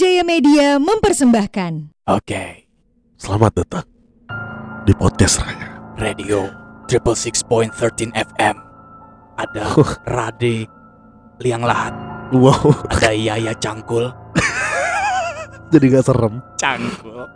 Jaya 0.00 0.24
Media 0.24 0.80
mempersembahkan. 0.80 1.92
Oke, 2.08 2.64
Selamat 3.20 3.52
datang 3.52 3.84
di 4.88 4.96
podcast 4.96 5.44
Raya. 5.44 5.76
radio 6.00 6.48
triple 6.88 7.12
six 7.12 7.44
point 7.44 7.68
thirteen 7.68 8.08
FM. 8.16 8.56
Ada 9.36 9.76
Rade 10.08 10.64
Liang 11.44 11.68
Lahat, 11.68 11.92
Wow, 12.32 12.72
ada 12.88 13.12
Yaya 13.12 13.52
Cangkul. 13.60 14.08
jadi 15.76 15.84
gak 15.92 16.08
serem. 16.08 16.40
Cangkul. 16.56 17.28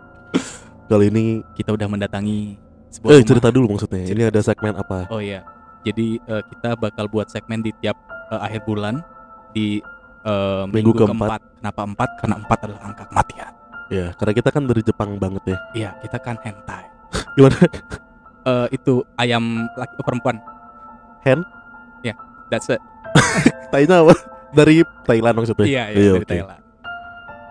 Kali 0.89 1.12
ini, 1.12 1.45
Kita 1.53 1.77
udah 1.77 1.85
mendatangi 1.85 2.57
sebuah 2.89 3.12
eh 3.12 3.21
rumah. 3.21 3.29
cerita 3.29 3.49
dulu 3.53 3.77
maksudnya. 3.77 4.09
Ini 4.09 4.33
ada 4.33 4.41
segmen 4.41 4.73
apa? 4.73 5.05
Oh 5.12 5.21
iya. 5.21 5.45
Jadi 5.85 6.17
eh, 6.17 6.43
kita 6.49 6.81
bakal 6.81 7.12
buat 7.12 7.29
segmen 7.29 7.61
di 7.61 7.77
tiap 7.77 8.01
eh, 8.33 8.41
akhir 8.41 8.65
bulan 8.65 9.05
di 9.53 9.85
eh, 10.25 10.64
Minggu 10.73 10.91
minggu, 10.91 10.91
keempat. 11.05 11.28
keempat. 11.38 11.41
Kenapa 11.60 11.80
empat? 11.84 12.09
Karena 12.20 12.34
empat 12.41 12.59
adalah 12.65 12.82
angka 12.84 13.05
kematian. 13.12 13.52
Ya, 13.92 14.06
karena 14.16 14.32
kita 14.32 14.48
kan 14.48 14.62
dari 14.65 14.82
Jepang 14.82 15.10
banget 15.20 15.42
ya. 15.45 15.59
Iya, 15.77 15.91
kita 16.01 16.16
kan 16.19 16.37
hentai. 16.41 16.84
Gimana? 17.37 17.56
Eh, 18.45 18.66
itu 18.77 19.05
ayam 19.16 19.68
laki 19.77 19.95
perempuan. 20.01 20.37
Hen? 21.24 21.41
Ya, 22.05 22.16
that's 22.48 22.68
it. 22.68 22.80
Tainya 23.73 24.05
apa? 24.05 24.15
Dari 24.52 24.84
Thailand 25.05 25.34
maksudnya. 25.41 25.66
Iya, 25.68 25.84
iya, 25.92 26.12
dari 26.16 26.24
oke. 26.24 26.29
Thailand. 26.29 26.60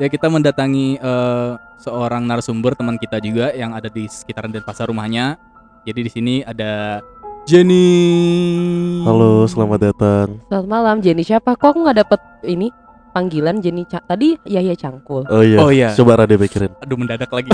Ya 0.01 0.07
kita 0.09 0.25
mendatangi 0.25 0.97
eh, 0.97 1.51
seorang 1.77 2.25
narasumber 2.25 2.73
teman 2.73 2.97
kita 2.97 3.21
juga 3.21 3.53
yang 3.53 3.77
ada 3.77 3.87
di 3.89 4.09
sekitaran 4.09 4.49
Denpasar 4.49 4.89
rumahnya. 4.89 5.37
Jadi 5.83 5.99
di 6.01 6.11
sini 6.11 6.35
ada 6.41 7.03
Jenny. 7.43 9.03
Halo, 9.03 9.43
selamat 9.51 9.91
datang. 9.91 10.39
Selamat 10.47 10.67
malam, 10.71 10.95
Jenny 11.03 11.27
siapa? 11.27 11.59
Kok 11.59 11.75
aku 11.75 11.79
nggak 11.83 11.97
dapet 11.99 12.19
ini 12.47 12.71
panggilan 13.11 13.59
Jenny 13.59 13.83
Ca- 13.83 14.03
tadi 14.07 14.39
Yahya 14.47 14.79
Cangkul. 14.79 15.27
Oh 15.27 15.43
iya. 15.43 15.57
Oh 15.59 15.67
iya. 15.67 15.89
Coba 15.91 16.23
Rade 16.23 16.39
pikirin. 16.39 16.71
Aduh 16.79 16.95
mendadak 16.95 17.27
lagi. 17.27 17.51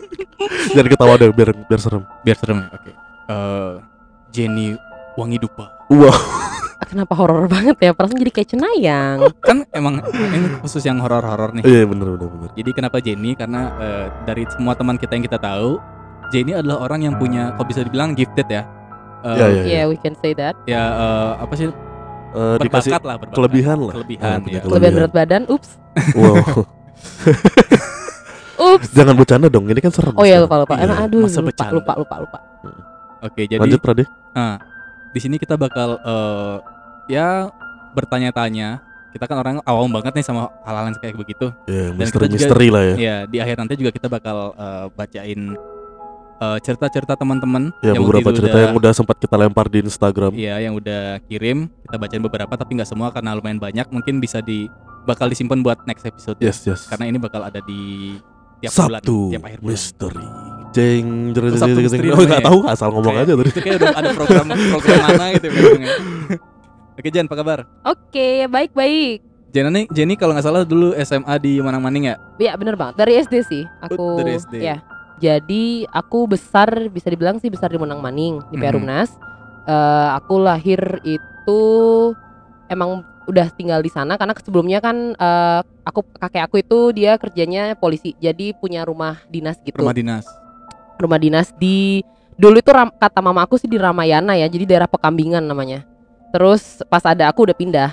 Jangan 0.76 0.88
ketawa 0.92 1.16
deh 1.16 1.32
biar 1.32 1.56
biar 1.64 1.80
serem. 1.80 2.04
Biar 2.28 2.36
serem 2.36 2.60
ya. 2.60 2.68
Oke. 2.76 2.90
Eh, 3.32 3.74
Jenny 4.36 4.76
Wangi 5.16 5.40
Dupa. 5.40 5.72
Wow. 5.88 6.12
Kenapa 6.92 7.16
horor 7.16 7.48
banget 7.48 7.80
ya? 7.80 7.96
Perasaan 7.96 8.20
jadi 8.20 8.32
kayak 8.36 8.48
cenayang. 8.52 9.18
Kan 9.40 9.64
emang 9.72 10.04
ini 10.12 10.60
khusus 10.60 10.84
yang 10.84 11.00
horor-horor 11.00 11.56
nih. 11.56 11.64
Iya 11.64 11.88
bener 11.88 12.20
bener 12.20 12.28
bener. 12.28 12.50
Jadi 12.52 12.70
kenapa 12.76 13.00
Jenny? 13.00 13.32
Karena 13.32 13.72
eh, 13.80 14.06
dari 14.28 14.44
semua 14.52 14.76
teman 14.76 15.00
kita 15.00 15.16
yang 15.16 15.24
kita 15.24 15.40
tahu, 15.40 15.80
Jenny 16.36 16.52
adalah 16.52 16.84
orang 16.84 17.08
yang 17.08 17.16
punya, 17.16 17.56
kok 17.56 17.64
bisa 17.64 17.80
dibilang 17.80 18.12
gifted 18.12 18.44
ya. 18.52 18.68
Eh, 19.26 19.34
Iya 19.34 19.46
iya. 19.46 19.62
iya. 19.62 19.74
Yeah, 19.74 19.84
we 19.90 19.96
can 19.98 20.14
say 20.22 20.32
that. 20.38 20.54
Ya 20.64 20.82
eh, 20.86 21.30
apa 21.42 21.54
sih? 21.54 21.66
Eh, 22.36 22.56
dikasih 22.62 22.90
lah, 22.94 23.00
berbakat. 23.16 23.34
kelebihan 23.34 23.78
lah. 23.80 23.94
Kelebihan, 23.96 24.36
punya 24.44 24.54
ya. 24.54 24.62
Kelebihan 24.62 24.92
berat 24.94 25.12
badan, 25.12 25.42
ups. 25.48 25.70
Wow. 26.18 26.36
Ups. 28.56 28.88
Jangan 28.92 29.14
bercanda 29.16 29.46
dong. 29.52 29.68
Ini 29.68 29.80
kan 29.80 29.92
serem. 29.92 30.16
Oh 30.16 30.24
ya 30.24 30.40
sekarang. 30.40 30.48
lupa 30.48 30.56
lupa. 30.64 30.74
Iya. 30.74 30.84
Emang 30.88 30.98
aduh 31.04 31.20
masa 31.28 31.38
lupa, 31.40 31.48
bercanda. 31.52 31.72
lupa 31.76 31.92
lupa 31.96 32.16
lupa 32.24 32.38
Oke, 33.24 33.42
jadi 33.44 33.60
Lanjut 33.60 33.80
Rade. 33.80 34.04
di 35.12 35.20
sini 35.20 35.36
kita 35.36 35.56
bakal 35.56 35.96
eh, 35.98 36.56
ya 37.08 37.48
bertanya-tanya. 37.92 38.80
Kita 39.12 39.24
kan 39.24 39.40
orang 39.40 39.56
awam 39.64 39.88
banget 39.88 40.12
nih 40.12 40.24
sama 40.24 40.52
hal-hal 40.64 40.92
yang 40.92 40.96
kayak 41.00 41.16
begitu. 41.16 41.48
Ya, 41.64 41.88
Dan 41.88 42.04
kita 42.04 42.28
juga- 42.28 42.28
misteri-misteri 42.28 42.68
lah 42.68 42.82
ya. 42.84 42.94
Ya, 42.96 43.16
di 43.24 43.36
akhir 43.40 43.56
nanti 43.56 43.74
juga 43.80 43.88
kita 43.88 44.08
bakal 44.08 44.52
eh, 44.52 44.86
bacain 44.92 45.40
eh, 46.36 46.58
cerita-cerita 46.60 47.14
teman-teman 47.14 47.72
Ya 47.80 47.92
yang 47.92 48.02
beberapa 48.02 48.28
cerita 48.30 48.52
udah- 48.52 48.62
yang 48.62 48.74
udah 48.74 48.92
sempat 48.92 49.16
kita 49.16 49.34
lempar 49.34 49.66
di 49.66 49.80
Instagram. 49.80 50.32
Iya, 50.32 50.60
yang 50.60 50.74
udah 50.74 51.20
kirim. 51.24 51.68
Kita 51.80 51.96
bacain 51.96 52.20
beberapa 52.20 52.52
tapi 52.52 52.70
nggak 52.74 52.86
semua 52.86 53.08
karena 53.08 53.32
lumayan 53.32 53.56
banyak. 53.56 53.86
Mungkin 53.86 54.18
bisa 54.18 54.38
di 54.38 54.68
bakal 55.02 55.26
disimpan 55.26 55.60
buat 55.60 55.78
next 55.84 56.04
episode. 56.04 56.36
ya. 56.38 56.50
Yes 56.50 56.60
yes. 56.62 56.80
Karena 56.86 57.06
ini 57.06 57.16
bakal 57.16 57.40
ada 57.40 57.60
di 57.60 58.14
tiap 58.58 58.72
Sabtu 58.72 59.12
bulan, 59.12 59.30
tiap 59.30 59.42
akhir 59.44 59.58
bulan. 59.60 59.70
misteri. 59.70 60.26
Jeng 60.72 61.06
jeng 61.32 61.44
jeng 61.48 61.72
jeng 61.78 61.88
jeng. 61.88 62.00
Oh 62.04 62.04
namanya 62.12 62.26
nggak 62.26 62.42
ya? 62.42 62.46
tahu 62.46 62.58
asal 62.66 62.88
ngomong 62.90 63.14
Kayak- 63.14 63.24
aja 63.24 63.32
tadi. 63.34 63.48
Itu 63.48 63.60
kayak 63.60 63.76
udah 63.76 63.90
ada 63.94 64.08
program 64.12 64.46
program 64.72 64.98
mana 65.02 65.24
gitu 65.32 65.46
memangnya. 65.48 65.94
Oke 66.96 67.08
Jen, 67.08 67.24
apa 67.24 67.36
kabar? 67.36 67.58
Oke, 67.82 68.28
baik 68.46 68.72
baik. 68.72 69.18
Jenny 69.46 69.68
nih, 69.70 69.84
Jenny 69.88 70.14
kalau 70.16 70.32
nggak 70.32 70.44
salah 70.44 70.64
dulu 70.64 70.92
SMA 70.98 71.32
di 71.38 71.60
Manang-Maning 71.60 72.04
ya? 72.06 72.16
Ya 72.36 72.52
bener 72.56 72.74
banget. 72.74 72.96
Dari 72.98 73.16
SD 73.16 73.34
sih. 73.42 73.62
Aku 73.80 74.16
dari 74.18 74.36
SD. 74.36 74.60
ya. 74.60 74.80
Jadi 75.16 75.64
aku 75.86 76.26
besar 76.26 76.68
bisa 76.86 77.08
dibilang 77.08 77.36
sih 77.36 77.48
besar 77.48 77.68
di 77.68 77.76
Menang 77.76 77.98
Maning 77.98 78.44
di 78.46 78.56
Mhm. 78.56 78.62
Perumnas. 78.62 79.10
Eh, 79.62 80.08
aku 80.12 80.38
lahir 80.38 80.78
itu 81.02 81.60
emang 82.66 83.00
udah 83.24 83.50
tinggal 83.50 83.80
di 83.80 83.88
sana 83.88 84.14
karena 84.14 84.36
sebelumnya 84.36 84.78
kan 84.78 84.94
eh, 85.12 85.60
aku 85.82 86.00
kakek 86.14 86.42
aku 86.42 86.56
itu 86.58 86.78
dia 86.92 87.16
kerjanya 87.16 87.74
polisi 87.74 88.14
jadi 88.16 88.54
punya 88.54 88.82
rumah 88.82 89.18
dinas 89.26 89.58
gitu 89.60 89.74
Rumah 89.76 89.90
dinas. 89.92 90.26
rumah 90.96 91.18
dinas 91.18 91.50
di 91.52 92.00
dulu 92.32 92.56
itu 92.56 92.70
ram- 92.70 92.94
kata 92.94 93.18
mama 93.18 93.42
aku 93.42 93.56
sih 93.56 93.66
di 93.66 93.76
Ramayana 93.76 94.32
ya 94.32 94.46
jadi 94.46 94.64
daerah 94.64 94.86
Pekambingan 94.86 95.42
namanya 95.42 95.82
terus 96.30 96.80
pas 96.84 97.02
ada 97.02 97.26
aku 97.26 97.42
udah 97.42 97.52
pindah 97.52 97.90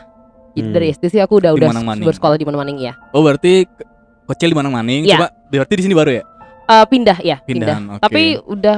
jadi 0.52 0.62
Hmm. 0.62 0.72
dari 0.72 0.88
SD 0.90 1.04
sih 1.10 1.20
aku 1.20 1.36
udah 1.36 1.52
Di 1.52 1.58
udah 1.60 1.70
bersekolah 2.00 2.38
di 2.38 2.46
Manang-Maning 2.46 2.78
ya 2.80 2.94
Oh 3.10 3.20
berarti 3.20 3.66
ke- 3.66 3.90
kecil 4.30 4.48
di 4.50 4.56
Manang-Maning, 4.56 5.02
Iya. 5.04 5.18
coba 5.18 5.28
berarti 5.50 5.74
di 5.74 5.84
sini 5.84 5.92
baru 5.92 6.12
ya? 6.14 6.24
Eh, 6.66 6.86
pindah 6.86 7.18
ya 7.20 7.38
pindah 7.40 7.76
Pindahan, 7.76 7.84
oke. 7.90 8.02
tapi 8.02 8.22
udah 8.40 8.78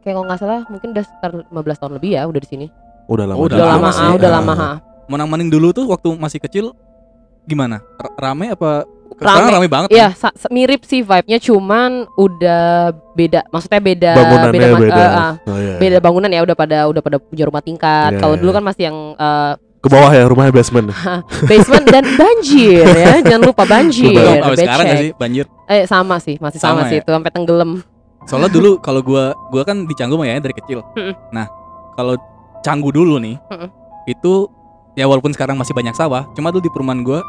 kayak 0.00 0.14
kalau 0.14 0.24
nggak 0.24 0.38
salah 0.38 0.60
mungkin 0.66 0.88
udah 0.90 1.04
sekitar 1.04 1.30
15 1.44 1.52
tahun 1.76 1.92
lebih 1.94 2.10
ya 2.12 2.22
udah 2.24 2.40
di 2.40 2.48
sini 2.48 2.66
Udah 3.06 3.24
lama. 3.24 3.36
Oh, 3.36 3.44
udah, 3.44 3.54
Udah 3.54 3.66
lama 3.66 3.76
lama 3.76 3.86
ah, 3.86 3.92
sih. 3.92 4.08
udah 4.12 4.26
Ah. 4.26 4.34
lama 4.34 4.52
ha. 4.52 4.70
Manang-Maning 5.06 5.46
dulu 5.48 5.70
tuh 5.70 5.86
waktu 5.86 6.08
masih 6.12 6.40
kecil 6.40 6.74
gimana? 7.44 7.78
R- 7.94 8.14
rame 8.16 8.50
apa? 8.50 8.82
Rame. 9.12 9.22
Sekarang 9.22 9.48
rame 9.52 9.68
banget. 9.68 9.88
Iya, 9.88 10.10
sa- 10.10 10.34
sa- 10.34 10.50
mirip 10.50 10.82
sih 10.82 11.00
vibe-nya 11.00 11.38
cuman 11.38 11.90
udah 12.12 12.64
beda. 13.12 13.46
Maksudnya 13.46 13.78
beda 13.80 14.10
Bangunannya 14.12 14.50
beda 14.50 14.76
beda. 14.76 14.98
eh, 14.98 15.10
ah, 15.14 15.32
Oh, 15.40 15.54
iya. 15.56 15.76
beda 15.78 15.98
bangunan 16.00 16.26
ya 16.28 16.40
udah 16.42 16.56
pada 16.56 16.78
udah 16.84 16.98
pada 17.00 17.16
punya 17.16 17.44
rumah 17.44 17.60
tingkat. 17.60 18.10
Iya, 18.10 18.18
Kalau 18.18 18.34
iya. 18.34 18.40
dulu 18.40 18.50
kan 18.50 18.64
masih 18.64 18.82
yang 18.84 18.98
eh, 19.14 19.52
Ke 19.76 19.88
bawah 19.88 20.10
ya 20.10 20.24
rumahnya 20.26 20.50
basement. 20.50 20.90
basement 21.50 21.86
dan 21.86 22.04
banjir 22.12 22.82
ya. 22.82 23.22
Jangan 23.22 23.42
lupa 23.44 23.62
banjir. 23.62 24.10
Iya, 24.10 24.42
sampai 24.42 24.58
sekarang 24.58 24.86
becek. 24.88 24.98
sih 24.98 25.10
banjir? 25.14 25.46
Eh 25.66 25.82
sama 25.84 26.16
sih, 26.16 26.38
masih 26.38 26.56
sama, 26.56 26.82
Sama 26.82 26.88
sih 26.88 26.98
ya? 26.98 27.02
itu 27.02 27.10
sampai 27.10 27.30
tenggelam. 27.30 27.82
Soalnya 28.24 28.48
dulu 28.48 28.78
kalau 28.78 29.00
gua 29.00 29.34
gua 29.48 29.62
kan 29.62 29.82
di 29.82 29.94
Canggu 29.94 30.14
mah 30.14 30.24
ya 30.24 30.38
dari 30.38 30.54
kecil. 30.54 30.82
Nah, 31.30 31.46
kalau 31.94 32.14
Canggu 32.60 32.90
dulu 32.90 33.18
nih, 33.18 33.38
itu 34.04 34.50
ya 34.94 35.04
walaupun 35.04 35.30
sekarang 35.30 35.54
masih 35.54 35.70
banyak 35.70 35.92
sawah, 35.92 36.26
cuma 36.32 36.50
dulu 36.50 36.62
di 36.62 36.70
perumahan 36.70 37.02
gua 37.02 37.20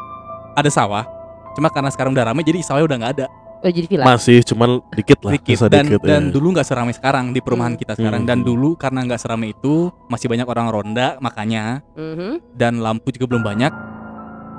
ada 0.54 0.66
sawah. 0.66 1.06
Cuma 1.52 1.66
karena 1.68 1.88
sekarang 1.88 2.14
udah 2.14 2.26
rame 2.26 2.42
jadi 2.42 2.58
sawahnya 2.60 2.86
udah 2.86 2.98
nggak 2.98 3.14
ada, 3.14 3.26
Oh, 3.58 3.66
jadi 3.66 3.90
villa. 3.90 4.06
Masih 4.06 4.38
cuman 4.44 4.78
dikit 4.92 5.18
lah. 5.20 5.34
dikit. 5.34 5.58
Dan 5.66 5.84
dikit, 5.84 5.98
dan 6.00 6.22
ya. 6.24 6.30
dulu 6.30 6.46
nggak 6.54 6.62
seramai 6.64 6.94
sekarang 6.94 7.34
di 7.34 7.42
perumahan 7.42 7.74
Hmm. 7.74 7.82
kita 7.82 7.92
sekarang. 7.94 8.22
Hmm. 8.22 8.30
Dan 8.30 8.38
dulu 8.40 8.78
karena 8.78 9.02
nggak 9.02 9.18
seramai 9.18 9.50
itu 9.50 9.90
masih 10.06 10.30
banyak 10.30 10.46
orang 10.46 10.70
ronda 10.70 11.18
makanya 11.18 11.82
Mhm. 11.98 12.54
dan 12.54 12.78
lampu 12.78 13.10
juga 13.10 13.26
belum 13.28 13.42
banyak. 13.42 13.72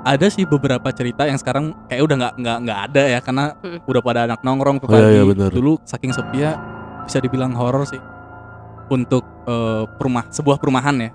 Ada 0.00 0.26
sih 0.28 0.44
beberapa 0.44 0.88
cerita 0.90 1.24
yang 1.24 1.36
sekarang 1.36 1.76
kayak 1.86 2.02
udah 2.02 2.16
nggak 2.16 2.34
nggak 2.36 2.58
nggak 2.64 2.78
ada 2.88 3.02
ya 3.06 3.18
karena 3.20 3.44
Mm. 3.58 3.78
udah 3.84 4.00
pada 4.00 4.20
anak 4.24 4.40
nongkrong 4.40 4.80
ke 4.80 4.86
Oh, 4.86 4.96
iya, 4.96 5.20
pagi. 5.20 5.36
iya. 5.36 5.48
Dulu 5.50 5.72
saking 5.82 6.10
sepinya 6.10 6.50
bisa 7.04 7.18
dibilang 7.18 7.52
horor 7.52 7.84
sih 7.84 8.00
untuk 8.88 9.20
eh, 9.44 9.84
perumah 9.94 10.24
sebuah 10.28 10.56
perumahan 10.56 10.96
ya. 10.98 11.10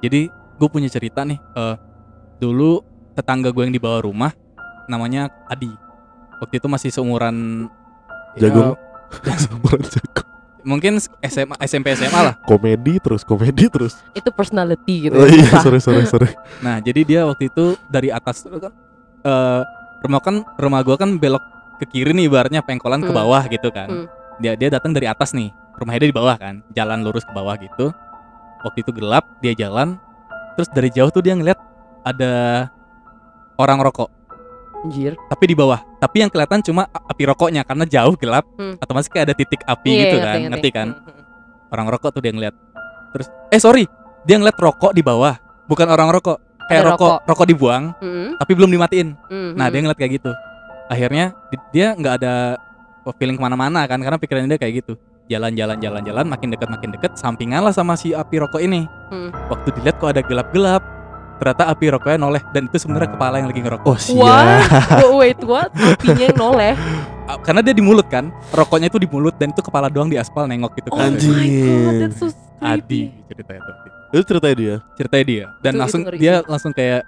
Jadi 0.00 0.28
gue 0.30 0.68
punya 0.68 0.86
cerita 0.86 1.22
nih. 1.22 1.40
eh, 1.54 1.76
dulu 2.36 2.80
tetangga 3.12 3.48
gue 3.50 3.62
yang 3.62 3.72
di 3.72 3.78
bawah 3.78 4.00
rumah 4.02 4.32
namanya 4.86 5.28
Adi. 5.46 5.72
Waktu 6.38 6.56
itu 6.56 6.66
masih 6.66 6.88
seumuran 6.90 7.68
ya, 8.36 8.48
Jagung. 8.48 8.76
Seumuran 9.22 9.80
jago. 9.82 10.22
Mungkin 10.62 10.96
SMA 11.22 11.56
SMP 11.60 11.92
SMA 11.94 12.20
lah. 12.20 12.34
Komedi 12.42 12.98
terus 12.98 13.22
komedi 13.22 13.66
terus. 13.66 13.98
Itu 14.12 14.30
personality 14.30 15.08
gitu. 15.08 15.14
Oh 15.14 15.26
ya, 15.26 15.34
iya, 15.34 15.60
sorry 15.60 15.80
sorry 15.80 16.04
sorry. 16.04 16.30
Nah, 16.60 16.78
jadi 16.78 17.00
dia 17.02 17.20
waktu 17.24 17.48
itu 17.48 17.76
dari 17.86 18.08
atas 18.08 18.44
itu 18.44 18.56
kan 18.56 18.72
eh 19.20 19.60
rumah 20.00 20.20
kan 20.20 20.40
rumah 20.56 20.80
gua 20.80 20.96
kan 20.96 21.16
belok 21.16 21.42
ke 21.78 21.88
kiri 21.88 22.12
nih 22.12 22.28
ibaratnya 22.28 22.60
pengkolan 22.60 23.00
ke 23.00 23.12
Hmm. 23.12 23.20
bawah 23.20 23.42
gitu 23.46 23.68
kan. 23.68 23.88
Hmm. 23.88 24.06
Dia 24.38 24.56
dia 24.56 24.68
datang 24.68 24.92
dari 24.92 25.08
atas 25.08 25.32
nih. 25.32 25.48
Rumahnya 25.76 26.00
dia 26.04 26.10
di 26.12 26.16
bawah 26.16 26.36
kan, 26.36 26.60
jalan 26.72 27.00
lurus 27.00 27.24
ke 27.24 27.32
bawah 27.32 27.56
gitu. 27.56 27.88
Waktu 28.60 28.84
itu 28.84 28.92
gelap, 28.92 29.24
dia 29.40 29.56
jalan. 29.56 29.96
Terus 30.56 30.68
dari 30.68 30.92
jauh 30.92 31.08
tuh 31.08 31.24
dia 31.24 31.32
ngeliat 31.32 31.56
ada 32.04 32.32
orang 33.56 33.80
rokok, 33.80 34.12
Anjir. 34.80 35.12
tapi 35.28 35.44
di 35.44 35.54
bawah. 35.54 35.80
Tapi 36.00 36.16
yang 36.20 36.30
kelihatan 36.32 36.64
cuma 36.64 36.88
api 36.88 37.28
rokoknya 37.28 37.62
karena 37.62 37.84
jauh 37.84 38.16
gelap. 38.16 38.48
Hmm. 38.56 38.80
Otomatis 38.80 39.06
kayak 39.06 39.28
ada 39.28 39.34
titik 39.34 39.60
api 39.62 39.88
Iya, 39.88 40.00
gitu 40.00 40.16
ngerti, 40.16 40.24
kan, 40.24 40.38
ngerti. 40.38 40.48
ngerti 40.50 40.68
kan? 40.72 40.88
Mhm. 40.90 41.22
Orang 41.70 41.86
rokok 41.86 42.10
tuh 42.10 42.22
dia 42.24 42.32
ngeliat. 42.32 42.54
Terus 43.12 43.26
eh 43.48 43.60
sorry, 43.60 43.84
dia 44.22 44.36
ngeliat 44.36 44.56
rokok 44.56 44.92
di 44.92 45.02
bawah, 45.02 45.36
bukan 45.66 45.86
orang 45.86 46.08
rokok. 46.10 46.38
Kayak 46.64 46.80
Ada 46.80 46.90
rokok, 46.94 47.14
rokok 47.26 47.46
dibuang 47.46 47.84
Mhm. 47.98 48.38
tapi 48.38 48.52
belum 48.54 48.70
dimatiin. 48.70 49.08
Mhm. 49.26 49.50
Nah 49.54 49.66
dia 49.68 49.80
ngeliat 49.82 49.98
kayak 49.98 50.12
gitu. 50.16 50.30
Akhirnya 50.86 51.24
di- 51.50 51.68
dia 51.72 51.92
nggak 51.92 52.14
ada 52.16 52.34
feeling 53.18 53.34
ke 53.34 53.42
mana-mana 53.42 53.84
kan 53.84 53.98
karena 53.98 54.16
pikirannya 54.16 54.48
dia 54.48 54.60
kayak 54.60 54.74
gitu. 54.80 54.94
Jalan-jalan 55.26 55.78
jalan-jalan 55.78 56.26
makin 56.26 56.50
dekat 56.50 56.68
makin 56.68 56.90
dekat 56.90 57.14
sampingan 57.14 57.62
lah 57.62 57.70
sama 57.70 57.94
si 57.94 58.10
api 58.10 58.38
rokok 58.38 58.58
ini. 58.58 58.86
Hmm. 59.10 59.30
Waktu 59.46 59.76
dilihat 59.76 59.98
kok 59.98 60.10
ada 60.10 60.22
gelap-gelap. 60.22 60.82
Ternyata 61.40 61.64
api 61.66 61.84
rokoknya 61.90 62.18
noleh 62.18 62.42
dan 62.46 62.62
itu 62.64 62.76
sebenarnya 62.76 63.10
kepala 63.10 63.40
yang 63.40 63.48
lagi 63.48 63.60
ngerokok 63.60 63.86
Oh 63.86 63.96
siap. 63.96 64.20
Wah, 64.20 64.60
wait 65.16 65.40
what? 65.42 65.72
Apinya 65.72 66.24
yang 66.26 66.36
noleh. 66.38 66.74
Ah, 67.24 67.38
karena 67.38 67.60
dia 67.60 67.72
di 67.72 67.80
mulut 67.80 68.04
kan 68.04 68.28
rokoknya 68.50 68.86
itu 68.86 68.98
di 68.98 69.06
mulut 69.06 69.32
dan 69.34 69.48
itu 69.48 69.58
kepala 69.58 69.86
doang 69.86 70.06
di 70.06 70.14
aspal 70.14 70.44
nengok 70.44 70.76
gitu 70.76 70.88
Oh 70.90 70.98
kan 70.98 71.10
Anjing. 71.10 71.30
my 71.30 71.48
god, 71.48 71.94
that's 72.04 72.18
so 72.18 72.26
Adi 72.60 73.08
creepy. 73.08 73.24
ceritanya 73.26 73.60
tuh 73.62 73.74
Itu 74.10 74.22
ceritanya 74.26 74.56
dia. 74.56 74.74
ceritanya 74.92 75.24
dia 75.24 75.44
dan 75.58 75.72
Itu- 75.72 75.80
langsung 75.80 76.00
itu 76.02 76.18
dia 76.18 76.34
langsung 76.44 76.70
kayak 76.70 77.02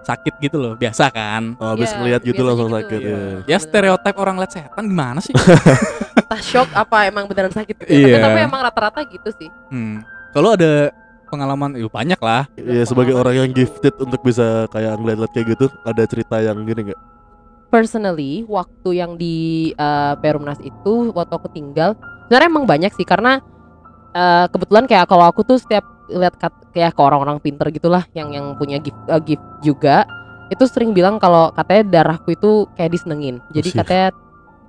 sakit 0.00 0.34
gitu 0.40 0.56
loh 0.56 0.72
biasa 0.72 1.10
kan 1.10 1.52
Oh, 1.56 1.74
habis 1.74 1.90
Iya, 1.90 1.98
ngeliat 1.98 2.20
gitu 2.22 2.40
langsung 2.40 2.66
gitu, 2.66 2.78
sakit 2.78 3.00
iya. 3.02 3.12
ya. 3.12 3.38
ya 3.46 3.58
stereotip 3.58 4.14
orang 4.16 4.36
liat 4.38 4.48
setan 4.50 4.84
gimana 4.86 5.18
sih 5.18 5.34
Entah 6.18 6.40
shock 6.40 6.68
apa 6.72 7.04
emang 7.04 7.24
beneran 7.24 7.50
sakit 7.50 7.74
gitu. 7.74 7.84
ya. 7.84 7.98
Iya. 7.98 8.16
Tapi, 8.16 8.24
tapi 8.24 8.38
emang 8.42 8.60
rata-rata 8.62 9.00
gitu 9.02 9.28
sih. 9.34 9.50
hmm. 9.68 10.06
kalau 10.30 10.54
ada 10.54 10.94
pengalaman 11.28 11.76
ya 11.76 11.86
banyak 11.86 12.20
lah 12.20 12.48
Iya 12.56 12.88
sebagai 12.88 13.14
orang 13.14 13.44
yang 13.44 13.50
gifted 13.52 13.94
untuk 14.00 14.20
bisa 14.24 14.66
kayak 14.72 14.98
ngeliat-liat 14.98 15.32
kayak 15.36 15.46
gitu 15.54 15.66
ada 15.84 16.02
cerita 16.08 16.40
yang 16.40 16.64
gini 16.64 16.90
nggak? 16.90 17.00
Personally, 17.68 18.48
waktu 18.48 18.96
yang 18.96 19.20
di 19.20 19.70
eh, 19.76 20.14
Perumnas 20.24 20.56
itu 20.64 21.12
waktu 21.12 21.32
aku 21.36 21.52
tinggal, 21.52 21.92
sebenarnya 22.26 22.48
emang 22.48 22.64
banyak 22.64 22.92
sih 22.96 23.04
karena 23.04 23.44
eh, 24.16 24.46
kebetulan 24.48 24.88
kayak 24.88 25.04
kalau 25.04 25.28
aku 25.28 25.44
tuh 25.44 25.60
setiap 25.60 25.84
lihat 26.08 26.40
kayak 26.72 26.96
ke 26.96 27.00
orang-orang 27.04 27.36
pinter 27.36 27.68
gitulah 27.68 28.08
yang 28.16 28.32
yang 28.32 28.56
punya 28.56 28.80
gift 28.80 28.96
eh, 29.12 29.20
gift 29.20 29.44
juga 29.60 30.08
itu 30.48 30.64
sering 30.64 30.96
bilang 30.96 31.20
kalau 31.20 31.52
katanya 31.52 32.00
darahku 32.00 32.32
itu 32.32 32.64
kayak 32.72 32.96
disenengin. 32.96 33.44
Jadi 33.52 33.68
Siap. 33.68 33.84
katanya 33.84 34.08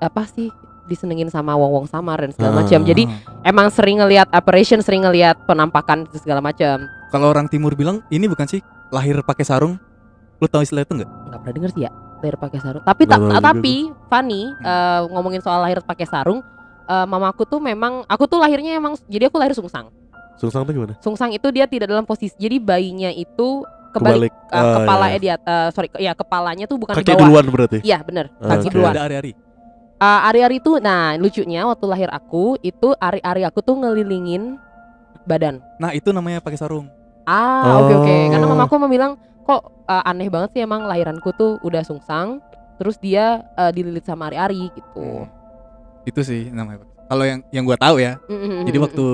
apa 0.03 0.23
sih 0.27 0.51
disenengin 0.89 1.29
sama 1.29 1.53
wong-wong 1.53 1.85
samar 1.85 2.17
dan 2.17 2.31
segala 2.31 2.51
Ah. 2.51 2.59
macam. 2.59 2.79
Jadi 2.81 3.05
Ah. 3.05 3.45
emang 3.45 3.69
sering 3.69 3.97
ngelihat 3.97 4.25
apparition, 4.29 4.81
sering 4.81 5.01
ngelihat 5.01 5.37
penampakan 5.45 6.09
segala 6.11 6.41
macam. 6.41 6.81
kalau 7.07 7.25
orang 7.27 7.45
timur 7.45 7.73
bilang 7.73 8.05
ini 8.07 8.25
bukan 8.25 8.45
sih 8.45 8.61
lahir 8.89 9.17
pakai 9.19 9.41
sarung 9.41 9.81
lu 10.37 10.45
tahu 10.45 10.61
istilah 10.61 10.81
itu 10.81 10.93
nggak 10.93 11.09
nggak 11.09 11.39
pernah 11.39 11.55
denger 11.55 11.69
sih 11.71 11.81
ya 11.81 11.91
lahir 12.15 12.35
pakai 12.35 12.59
sarung 12.59 12.83
tapi 12.83 13.03
ta- 13.03 13.17
tapi 13.39 13.73
Fanny 14.05 14.45
eh, 14.53 14.99
ngomongin 15.07 15.39
soal 15.39 15.57
lahir 15.59 15.81
pakai 15.81 16.05
sarung 16.05 16.45
eh, 16.85 17.05
mamaku 17.05 17.43
tuh 17.43 17.57
memang 17.57 18.05
aku 18.05 18.23
tuh 18.23 18.37
lahirnya 18.37 18.75
emang 18.75 18.93
jadi 19.05 19.25
aku 19.25 19.35
lahir 19.35 19.51
sungsang 19.51 19.89
Sungsang 20.35 20.63
tuh 20.63 20.71
gimana? 20.71 20.93
sungsang 20.99 21.29
itu 21.29 21.49
dia 21.49 21.65
tidak 21.65 21.89
dalam 21.89 22.05
posisi 22.05 22.31
jadi 22.35 22.55
bayinya 22.57 23.09
itu 23.09 23.65
kebalik 23.89 24.29
Kebalik. 24.29 24.33
eh, 24.45 24.53
Ah, 24.55 24.73
kepalanya 24.77 25.09
iya. 25.09 25.17
di 25.17 25.29
atas 25.33 25.65
sorry 25.73 25.89
ya 25.95 26.13
kepalanya 26.13 26.65
tuh 26.65 26.77
bukan 26.77 26.93
Kaki 26.93 27.03
di 27.03 27.09
bawah 27.09 27.25
duluan 27.25 27.45
berarti. 27.49 27.77
iya 27.81 27.97
bener 27.99 28.29
Ah, 28.37 28.53
kaki 28.53 28.67
oke. 28.67 28.73
duluan 28.77 28.93
ada 28.93 29.01
hari-hari 29.03 29.33
Eh, 29.99 30.21
ari-ari 30.25 30.57
itu 30.57 30.79
nah 30.79 31.11
lucunya 31.13 31.67
waktu 31.67 31.83
lahir 31.83 32.07
aku 32.07 32.55
itu 32.61 32.95
ari-ari 32.97 33.43
aku 33.43 33.59
tuh 33.59 33.75
ngelilingin 33.75 34.55
badan 35.23 35.59
nah 35.75 35.91
itu 35.91 36.09
namanya 36.09 36.39
pakai 36.39 36.55
sarung 36.55 36.87
Ah 37.27 37.77
oke 37.77 37.93
oke 37.99 38.15
karena 38.31 38.41
Oh. 38.41 38.55
mamaku 38.55 38.73
mau 38.75 38.87
bilang 38.87 39.13
kok 39.43 39.59
uh, 39.85 40.03
aneh 40.03 40.25
banget 40.25 40.49
sih 40.51 40.61
emang 40.61 40.81
lahiranku 40.83 41.29
tuh 41.31 41.59
udah 41.59 41.83
sungsang 41.83 42.39
terus 42.75 42.95
dia 42.97 43.43
uh, 43.53 43.69
dililit 43.69 44.01
sama 44.01 44.31
ari-ari 44.31 44.71
gitu. 44.71 45.27
itu 46.05 46.21
sih 46.23 46.47
namanya 46.47 46.87
kalau 47.05 47.21
yang 47.21 47.43
yang 47.51 47.61
gua 47.61 47.75
tahu 47.75 47.99
ya 47.99 48.15
jadi 48.63 48.79
waktu 48.79 49.05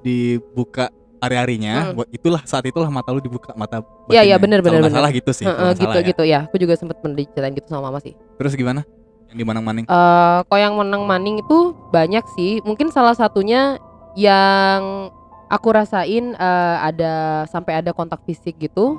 dibuka 0.00 0.88
hari-harinya 1.18 1.74
Mm. 1.84 1.94
buat 1.94 2.08
itulah 2.10 2.42
saat 2.44 2.64
itulah 2.64 2.88
mata 2.88 3.10
lu 3.10 3.18
dibuka 3.18 3.50
mata 3.52 3.82
Iya, 4.08 4.24
iya, 4.24 4.34
nggak 4.34 4.62
bener. 4.62 4.88
salah 4.88 5.10
gitu 5.10 5.30
sih 5.32 5.44
Heeh, 5.44 5.52
nggak 5.52 5.74
gitu 5.74 5.84
salah 5.84 5.94
ya. 5.94 6.06
gitu 6.06 6.22
ya. 6.24 6.40
Aku 6.46 6.56
juga 6.56 6.74
sempet 6.74 6.96
pernah 6.96 7.12
diceritain 7.14 7.52
gitu 7.52 7.66
sama 7.66 7.90
mama 7.90 7.98
sih. 7.98 8.14
terus 8.34 8.54
gimana 8.54 8.86
yang 9.28 9.36
di 9.36 9.44
Manang-Maning 9.44 9.84
Eh 9.88 10.38
kalau 10.48 10.60
yang 10.60 10.74
menang 10.76 11.04
maning 11.04 11.44
itu 11.44 11.76
banyak 11.92 12.24
sih. 12.36 12.64
Mungkin 12.64 12.88
salah 12.88 13.12
satunya 13.12 13.76
yang 14.16 15.12
aku 15.52 15.68
rasain 15.72 16.32
eh, 16.32 16.76
ada 16.80 17.44
sampai 17.48 17.84
ada 17.84 17.92
kontak 17.92 18.24
fisik 18.24 18.56
gitu. 18.56 18.96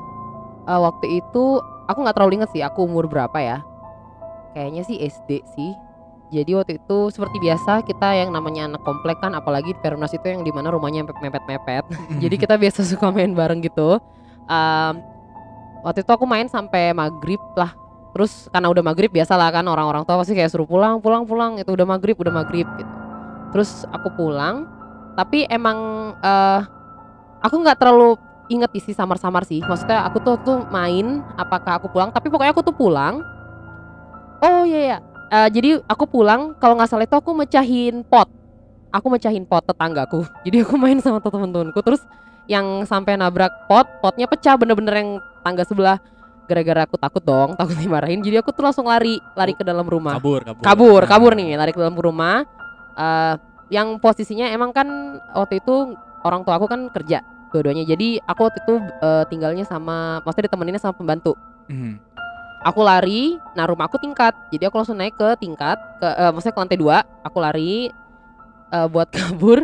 Eh, 0.70 0.80
waktu 0.80 1.22
itu 1.22 1.62
aku 1.90 2.00
nggak 2.06 2.16
terlalu 2.16 2.42
inget 2.42 2.50
sih 2.54 2.62
aku 2.62 2.86
umur 2.86 3.10
berapa 3.10 3.38
ya. 3.42 3.58
Kayaknya 4.54 4.84
sih 4.86 4.98
SD 5.02 5.42
sih. 5.58 5.72
Jadi 6.30 6.54
waktu 6.54 6.78
itu 6.78 6.98
seperti 7.10 7.42
biasa 7.42 7.82
kita 7.90 8.14
yang 8.14 8.30
namanya 8.30 8.70
anak 8.70 8.86
komplek 8.86 9.18
kan 9.18 9.34
apalagi 9.34 9.74
di 9.74 9.82
Perumnas 9.82 10.14
itu 10.14 10.30
yang 10.30 10.46
di 10.46 10.54
mana 10.54 10.70
rumahnya 10.70 11.10
mepet-mepet. 11.10 11.90
Jadi 12.22 12.36
kita 12.38 12.54
biasa 12.54 12.86
suka 12.86 13.10
main 13.10 13.34
bareng 13.34 13.66
gitu. 13.66 13.98
Em, 14.46 14.94
waktu 15.82 16.06
itu 16.06 16.12
aku 16.14 16.30
main 16.30 16.46
sampai 16.46 16.94
maghrib 16.94 17.42
lah. 17.58 17.74
Terus 18.10 18.50
karena 18.50 18.68
udah 18.74 18.84
maghrib 18.84 19.12
biasa 19.14 19.38
lah 19.38 19.54
kan 19.54 19.66
orang-orang 19.70 20.02
tua 20.02 20.18
pasti 20.18 20.34
kayak 20.34 20.50
suruh 20.50 20.66
pulang, 20.66 20.98
pulang, 20.98 21.24
pulang. 21.30 21.62
Itu 21.62 21.74
udah 21.74 21.86
maghrib, 21.86 22.18
udah 22.18 22.34
maghrib 22.34 22.66
gitu. 22.78 22.94
Terus 23.54 23.86
aku 23.90 24.14
pulang, 24.14 24.66
tapi 25.14 25.46
emang 25.50 25.78
eh 26.22 26.62
aku 27.42 27.56
nggak 27.62 27.78
terlalu 27.80 28.18
inget 28.50 28.72
isi 28.74 28.92
samar-samar 28.92 29.46
sih. 29.46 29.62
Maksudnya 29.62 30.04
aku 30.04 30.20
tuh 30.20 30.36
tuh 30.42 30.66
main, 30.74 31.22
apakah 31.38 31.78
aku 31.78 31.88
pulang? 31.94 32.10
Tapi 32.10 32.28
pokoknya 32.28 32.52
aku 32.52 32.66
tuh 32.66 32.76
pulang. 32.76 33.22
Oh 34.42 34.66
iya 34.66 34.82
ya. 34.96 34.98
Eh, 35.30 35.50
jadi 35.54 35.70
aku 35.86 36.10
pulang, 36.10 36.58
kalau 36.58 36.74
nggak 36.74 36.90
salah 36.90 37.06
itu 37.06 37.14
aku 37.14 37.38
mecahin 37.38 38.02
pot. 38.02 38.26
Aku 38.90 39.14
mecahin 39.14 39.46
pot 39.46 39.62
tetanggaku. 39.62 40.26
Jadi 40.46 40.66
aku 40.66 40.74
main 40.74 40.98
sama 40.98 41.22
temen-temenku. 41.22 41.78
Terus 41.86 42.02
yang 42.50 42.82
sampai 42.90 43.14
nabrak 43.14 43.70
pot, 43.70 43.86
potnya 44.02 44.26
pecah 44.26 44.58
bener-bener 44.58 44.94
yang 44.98 45.10
tangga 45.46 45.62
sebelah. 45.62 46.02
Gara-gara 46.50 46.82
aku 46.84 46.98
takut 46.98 47.22
dong, 47.22 47.54
takut 47.54 47.78
dimarahin. 47.78 48.20
Jadi 48.20 48.42
aku 48.42 48.50
tuh 48.50 48.66
langsung 48.66 48.90
lari, 48.90 49.22
lari 49.38 49.54
ke 49.54 49.62
dalam 49.62 49.86
rumah. 49.86 50.18
kabur 50.18 50.42
kabur 50.42 50.64
Kabur, 50.66 51.02
Nah. 51.06 51.10
kabur 51.10 51.32
nih, 51.38 51.54
lari 51.54 51.70
ke 51.70 51.78
dalam 51.78 51.94
rumah. 51.94 52.42
Eh, 52.98 53.34
yang 53.70 54.02
posisinya 54.02 54.50
emang 54.50 54.74
kan 54.74 54.90
waktu 55.32 55.62
itu 55.62 55.94
orang 56.26 56.42
tua 56.42 56.58
aku 56.58 56.66
kan 56.66 56.90
kerja 56.90 57.22
dua-duanya. 57.50 57.86
Jadi 57.86 58.18
aku 58.20 58.42
waktu 58.44 58.60
itu 58.60 58.74
eh, 58.82 59.24
tinggalnya 59.30 59.62
sama, 59.64 60.20
maksudnya 60.20 60.50
ditemeninnya 60.50 60.82
sama 60.82 60.94
pembantu 60.94 61.38
Mhm. 61.70 62.02
aku 62.60 62.82
lari 62.82 63.38
nah 63.54 63.64
rumah 63.64 63.86
aku 63.86 63.96
tingkat 63.96 64.34
jadi 64.50 64.68
aku 64.68 64.76
langsung 64.76 64.98
naik 64.98 65.14
ke 65.14 65.38
tingkat 65.40 65.78
ke 65.96 66.08
eh, 66.10 66.28
maksudnya 66.28 66.52
ke 66.52 66.60
lantai 66.60 66.76
dua 66.76 66.98
aku 67.22 67.38
lari 67.38 67.88
eh, 68.68 68.88
buat 68.90 69.08
kabur 69.16 69.64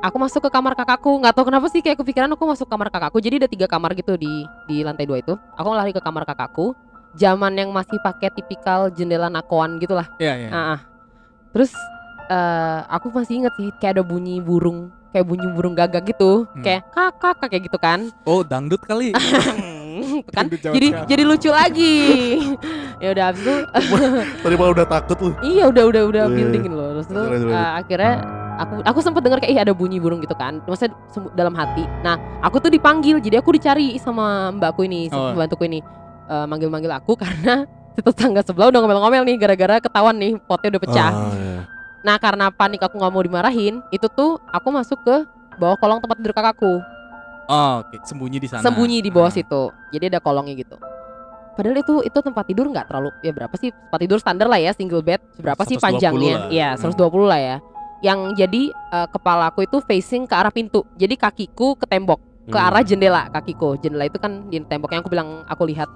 aku 0.00 0.16
masuk 0.16 0.40
ke 0.48 0.50
kamar 0.50 0.72
kakakku. 0.74 1.12
Nggak 1.20 1.34
tahu 1.36 1.44
kenapa 1.52 1.66
sih 1.68 1.80
kayak 1.84 2.00
kepikiran 2.00 2.32
aku 2.32 2.44
masuk 2.48 2.66
kamar 2.66 2.88
kakakku. 2.88 3.20
Jadi 3.20 3.44
ada 3.44 3.48
tiga 3.48 3.66
kamar 3.68 3.92
gitu 3.94 4.16
di 4.16 4.44
di 4.66 4.82
lantai 4.82 5.04
dua 5.04 5.20
itu. 5.20 5.36
Aku 5.56 5.68
lari 5.72 5.92
ke 5.92 6.00
kamar 6.00 6.24
kakakku. 6.24 6.72
Zaman 7.14 7.52
yang 7.58 7.70
masih 7.74 7.98
pakai 8.00 8.30
tipikal 8.32 8.88
jendela 8.90 9.28
nakoan 9.28 9.76
gitulah. 9.82 10.08
Iya 10.16 10.34
iya. 10.46 10.50
Ah, 10.50 10.58
ah. 10.76 10.80
terus 11.50 11.74
eh, 12.30 12.80
aku 12.86 13.10
masih 13.10 13.44
inget 13.44 13.54
sih 13.58 13.68
kayak 13.82 13.98
ada 13.98 14.04
bunyi 14.06 14.38
burung 14.38 14.94
kayak 15.10 15.26
bunyi 15.26 15.46
burung 15.50 15.74
gagak 15.74 16.14
gitu. 16.14 16.46
Hmm. 16.54 16.62
kayak 16.62 16.86
kakak 16.94 17.48
kayak 17.50 17.62
gitu 17.66 17.78
kan. 17.82 18.08
Oh 18.22 18.46
dangdut 18.46 18.80
kali 18.86 19.10
kan? 20.36 20.46
Jadi 20.48 20.88
jadi 21.06 21.22
lucu 21.22 21.50
lagi. 21.50 21.96
Ya 23.00 23.16
udah 23.16 23.32
abis 23.32 23.40
itu. 23.40 23.54
Tadi 24.44 24.54
malah 24.54 24.72
udah 24.74 24.86
takut 24.86 25.16
lu. 25.18 25.30
iya 25.40 25.64
udah 25.64 25.88
udah 25.88 26.02
udah 26.04 26.24
Iya. 26.28 26.36
building 26.36 26.64
loh 26.68 26.88
terus 26.94 27.08
itu 27.08 27.16
Lanjut, 27.16 27.32
lanjut. 27.32 27.56
uh, 27.56 27.70
akhirnya 27.80 28.12
aku 28.60 28.74
aku 28.84 28.98
sempet 29.00 29.20
dengar 29.24 29.38
kayak 29.40 29.52
ih 29.52 29.58
ada 29.58 29.72
bunyi 29.72 29.96
burung 29.96 30.20
gitu 30.20 30.36
kan. 30.36 30.60
Maksudnya 30.62 30.92
dalam 31.32 31.52
hati. 31.52 31.88
Nah 32.00 32.14
aku 32.40 32.60
tuh 32.60 32.68
dipanggil. 32.68 33.16
Jadi 33.18 33.40
aku 33.40 33.50
dicari 33.50 33.96
sama 33.96 34.52
mbakku 34.52 34.84
ini 34.84 35.08
Oh. 35.08 35.32
pembantuku 35.32 35.64
ini. 35.64 35.80
Uh, 36.28 36.44
manggil-manggil 36.44 36.92
aku 36.92 37.16
karena 37.24 37.64
tetangga 37.96 38.40
sebelah 38.40 38.68
udah 38.68 38.80
ngomel-ngomel 38.80 39.24
nih 39.24 39.36
gara-gara 39.36 39.76
ketahuan 39.78 40.14
nih 40.14 40.36
potnya 40.38 40.68
udah 40.70 40.82
pecah. 40.82 41.10
Ah, 41.10 41.32
iya. 41.32 41.60
nah 42.00 42.16
karena 42.16 42.48
panik 42.48 42.80
aku 42.80 42.96
nggak 42.96 43.10
mau 43.10 43.20
dimarahin 43.20 43.80
itu 43.88 44.08
tuh 44.08 44.36
aku 44.46 44.68
masuk 44.70 45.00
ke 45.00 45.16
bawah 45.56 45.76
kolong 45.76 45.98
tempat 45.98 46.16
tidur 46.16 46.32
kakakku 46.32 46.80
oh 47.46 47.72
oke 47.80 47.96
sembunyi 48.02 48.36
di 48.36 48.46
sana 48.46 48.60
sembunyi 48.60 48.98
di 48.98 49.08
bawah 49.08 49.26
Ah. 49.26 49.34
situ. 49.34 49.62
Jadi 49.90 50.04
ada 50.08 50.18
kolongnya 50.18 50.54
gitu. 50.54 50.76
Padahal 51.50 51.76
itu 51.76 51.94
itu 52.00 52.18
tempat 52.18 52.44
tidur 52.44 52.66
nggak 52.66 52.86
terlalu 52.86 53.10
ya 53.20 53.30
berapa 53.30 53.52
sih 53.54 53.68
tempat 53.68 54.00
tidur 54.00 54.18
standar 54.18 54.46
lah 54.46 54.56
ya 54.56 54.70
single 54.70 55.00
bed 55.00 55.20
berapa 55.36 55.60
sih 55.62 55.74
120 55.74 55.82
panjangnya? 55.82 56.34
Iya 56.48 56.68
Hmm. 56.72 56.90
120 56.90 57.26
lah 57.26 57.38
ya. 57.38 57.56
Yang 58.00 58.20
jadi 58.34 58.62
eh, 58.70 59.08
kepalaku 59.08 59.60
itu 59.62 59.78
facing 59.80 60.24
ke 60.24 60.32
arah 60.32 60.48
pintu. 60.48 60.84
Jadi 60.94 61.14
kakiku 61.14 61.74
ke 61.74 61.84
tembok 61.84 62.18
ke 62.46 62.54
Hmm. 62.54 62.66
arah 62.66 62.80
jendela 62.80 63.28
kakiku. 63.28 63.76
Jendela 63.76 64.04
itu 64.04 64.16
kan 64.16 64.48
di 64.48 64.60
tembok 64.60 64.90
yang 64.90 65.00
aku 65.00 65.10
bilang 65.10 65.28
aku 65.44 65.64
lihat 65.64 65.88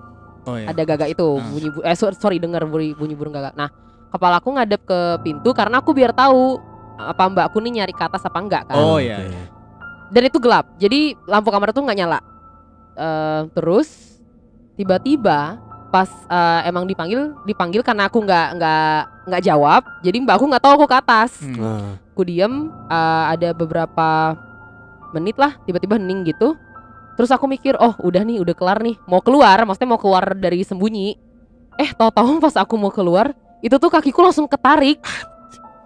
oh 0.44 0.54
iya 0.54 0.68
ada 0.68 0.82
gagak 0.82 1.08
itu 1.10 1.24
Ah. 1.24 1.40
bunyi 1.42 1.68
bu- 1.70 1.80
eh 1.82 1.94
so- 1.94 2.12
sorry 2.12 2.36
dengar 2.36 2.60
bunyi, 2.64 2.92
bunyi 2.92 3.14
burung 3.14 3.32
gagak. 3.32 3.54
Nah 3.54 3.72
kepalaku 4.10 4.52
ngadep 4.52 4.82
ke 4.82 4.98
pintu 5.20 5.50
karena 5.50 5.78
aku 5.78 5.90
biar 5.90 6.12
tahu 6.12 6.60
apa 6.94 7.26
mbakku 7.26 7.58
nih 7.58 7.80
nyari 7.80 7.90
ke 7.90 7.98
atas 8.00 8.22
apa 8.22 8.38
enggak 8.38 8.62
kan 8.64 8.76
oh 8.76 9.02
iya 9.02 9.18
iya. 9.18 9.50
Dan 10.14 10.22
itu 10.30 10.38
gelap. 10.38 10.70
Jadi 10.78 11.18
lampu 11.26 11.50
kamar 11.50 11.74
itu 11.74 11.82
nggak 11.82 11.98
nyala. 11.98 12.20
Eh, 12.94 13.42
terus 13.50 14.22
tiba-tiba 14.78 15.58
pas 15.90 16.10
eh, 16.30 16.70
emang 16.70 16.86
dipanggil 16.86 17.34
dipanggil 17.42 17.82
karena 17.82 18.06
aku 18.06 18.22
nggak 18.22 18.48
nggak 18.58 18.98
nggak 19.30 19.42
jawab 19.46 19.86
jadi 20.02 20.16
mbak 20.26 20.34
aku 20.38 20.46
nggak 20.50 20.62
tahu 20.62 20.72
aku 20.78 20.86
ke 20.86 20.96
atas. 21.02 21.42
Hmm. 21.42 21.58
Nah, 21.58 21.90
aku 22.14 22.22
diem 22.22 22.70
eh, 22.86 23.24
ada 23.34 23.50
beberapa 23.50 24.38
menit 25.10 25.34
lah 25.34 25.58
tiba-tiba 25.66 25.98
hening 25.98 26.30
gitu. 26.30 26.54
Terus 27.14 27.30
aku 27.30 27.46
mikir 27.50 27.74
oh 27.78 27.94
udah 27.98 28.22
nih 28.22 28.38
udah 28.38 28.54
kelar 28.54 28.78
nih. 28.78 28.94
Mau 29.10 29.18
keluar 29.18 29.58
maksudnya 29.66 29.90
mau 29.90 29.98
keluar 29.98 30.38
dari 30.38 30.62
sembunyi. 30.62 31.18
Eh 31.74 31.90
tahu-tahu 31.90 32.38
pas 32.38 32.54
aku 32.54 32.78
mau 32.78 32.94
keluar 32.94 33.34
itu 33.58 33.74
tuh 33.74 33.90
kakiku 33.90 34.22
langsung 34.22 34.46
ketarik 34.46 35.02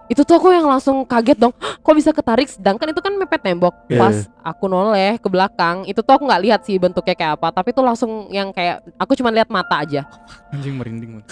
itu 0.08 0.20
tuh 0.20 0.34
aku 0.34 0.48
yang 0.50 0.64
langsung 0.64 1.04
kaget 1.04 1.36
dong 1.36 1.52
kok 1.54 1.94
bisa 1.94 2.10
ketarik 2.10 2.48
sedangkan 2.48 2.88
itu 2.88 2.98
kan 2.98 3.12
mepet 3.12 3.40
tembok 3.40 3.76
Iya, 3.86 3.98
pas 3.98 4.16
iya. 4.18 4.40
aku 4.42 4.64
noleh 4.66 5.16
ke 5.16 5.28
belakang 5.28 5.84
itu 5.84 6.00
tuh 6.00 6.10
aku 6.10 6.24
nggak 6.24 6.42
lihat 6.42 6.60
sih 6.62 6.76
bentuknya 6.76 7.12
kayak 7.12 7.32
apa 7.36 7.52
tapi 7.52 7.70
itu 7.70 7.80
langsung 7.80 8.10
yang 8.28 8.48
kayak 8.50 8.80
aku 8.96 9.12
cuma 9.14 9.28
lihat 9.28 9.46
mata 9.46 9.78
aja 9.78 10.08
Anjing 10.48 10.74
merinding. 10.74 11.10
Mon. 11.12 11.24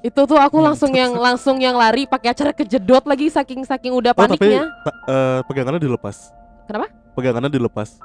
itu 0.00 0.20
tuh 0.22 0.38
aku 0.38 0.56
langsung 0.58 0.90
yang 0.90 1.12
langsung 1.12 1.58
yang 1.58 1.74
lari 1.74 2.06
pakai 2.06 2.30
acara 2.30 2.50
kejedot 2.50 3.04
lagi 3.04 3.26
saking 3.26 3.62
saking 3.62 3.90
udah 3.90 4.12
Oh, 4.12 4.22
tapi 4.22 4.38
paniknya 4.38 4.70
ta- 4.80 4.96
eh, 5.04 5.38
pegangannya 5.44 5.80
dilepas. 5.82 6.30
Kenapa? 6.64 6.86
Pegangannya 7.12 7.50
dilepas. 7.50 7.98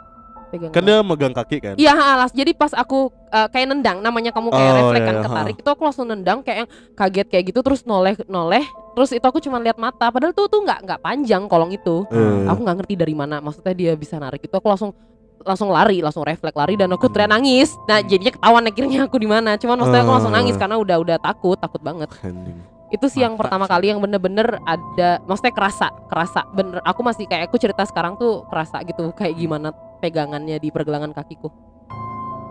Pegang 0.52 0.72
Kan 0.76 0.84
dia 0.84 1.00
megang 1.00 1.32
kaki 1.32 1.58
kan? 1.64 1.74
Iya, 1.80 1.96
alas. 1.96 2.36
Jadi 2.36 2.52
pas 2.52 2.76
aku 2.76 3.08
eh, 3.32 3.48
kayak 3.48 3.68
nendang, 3.72 3.98
namanya 4.04 4.36
kamu 4.36 4.52
kayak 4.52 4.68
Oh, 4.68 4.78
refleks 4.84 5.06
kan 5.08 5.16
iya, 5.16 5.24
ketarik, 5.24 5.56
itu 5.64 5.70
aku 5.72 5.82
langsung 5.88 6.06
nendang 6.12 6.44
kayak 6.44 6.58
yang 6.68 6.70
kaget 6.94 7.28
kayak 7.32 7.44
gitu, 7.56 7.60
terus 7.64 7.82
noleh 7.88 8.20
noleh, 8.28 8.68
terus 8.92 9.16
itu 9.16 9.24
aku 9.24 9.40
cuma 9.40 9.64
lihat 9.64 9.80
mata. 9.80 10.12
Padahal 10.12 10.36
tuh 10.36 10.52
tuh 10.52 10.60
nggak 10.62 10.84
nggak 10.84 11.00
panjang 11.00 11.48
kolong 11.48 11.72
itu. 11.72 12.04
Eh, 12.12 12.52
Aku 12.52 12.60
nggak 12.62 12.84
ngerti 12.84 12.94
dari 13.00 13.16
mana, 13.16 13.40
maksudnya 13.40 13.72
dia 13.72 13.96
bisa 13.96 14.20
narik 14.20 14.44
itu. 14.44 14.52
Aku 14.52 14.68
langsung 14.68 14.92
langsung 15.42 15.74
lari, 15.74 16.06
langsung 16.06 16.22
refleks 16.22 16.54
lari 16.54 16.78
dan 16.78 16.92
aku 16.94 17.10
teriak 17.10 17.32
nangis. 17.32 17.74
Nah 17.90 18.04
jadinya 18.04 18.30
ketahuan 18.30 18.62
akhirnya 18.68 19.00
aku 19.10 19.18
di 19.18 19.26
mana. 19.26 19.58
Cuman 19.58 19.80
maksudnya 19.82 20.04
aku 20.06 20.14
langsung 20.14 20.34
nangis 20.36 20.54
Ah. 20.54 20.60
karena 20.62 20.76
udah 20.78 20.98
udah 21.02 21.18
takut, 21.18 21.58
takut 21.58 21.82
banget. 21.82 22.10
Itu 22.92 23.08
sih 23.08 23.24
yang 23.24 23.34
Mata 23.34 23.48
pertama 23.48 23.66
sih. 23.66 23.72
kali 23.72 23.86
yang 23.88 24.00
bener-bener 24.00 24.60
ada, 24.62 25.24
maksudnya 25.24 25.56
kerasa, 25.56 25.88
kerasa 26.08 26.44
bener. 26.52 26.84
Aku 26.84 27.02
masih 27.02 27.24
kayak 27.24 27.48
aku 27.48 27.56
cerita 27.56 27.88
sekarang 27.88 28.16
tuh 28.16 28.44
kerasa 28.48 28.84
gitu 28.84 29.16
kayak 29.16 29.34
gimana 29.34 29.72
pegangannya 29.98 30.60
di 30.60 30.70
pergelangan 30.70 31.16
kakiku. 31.16 31.48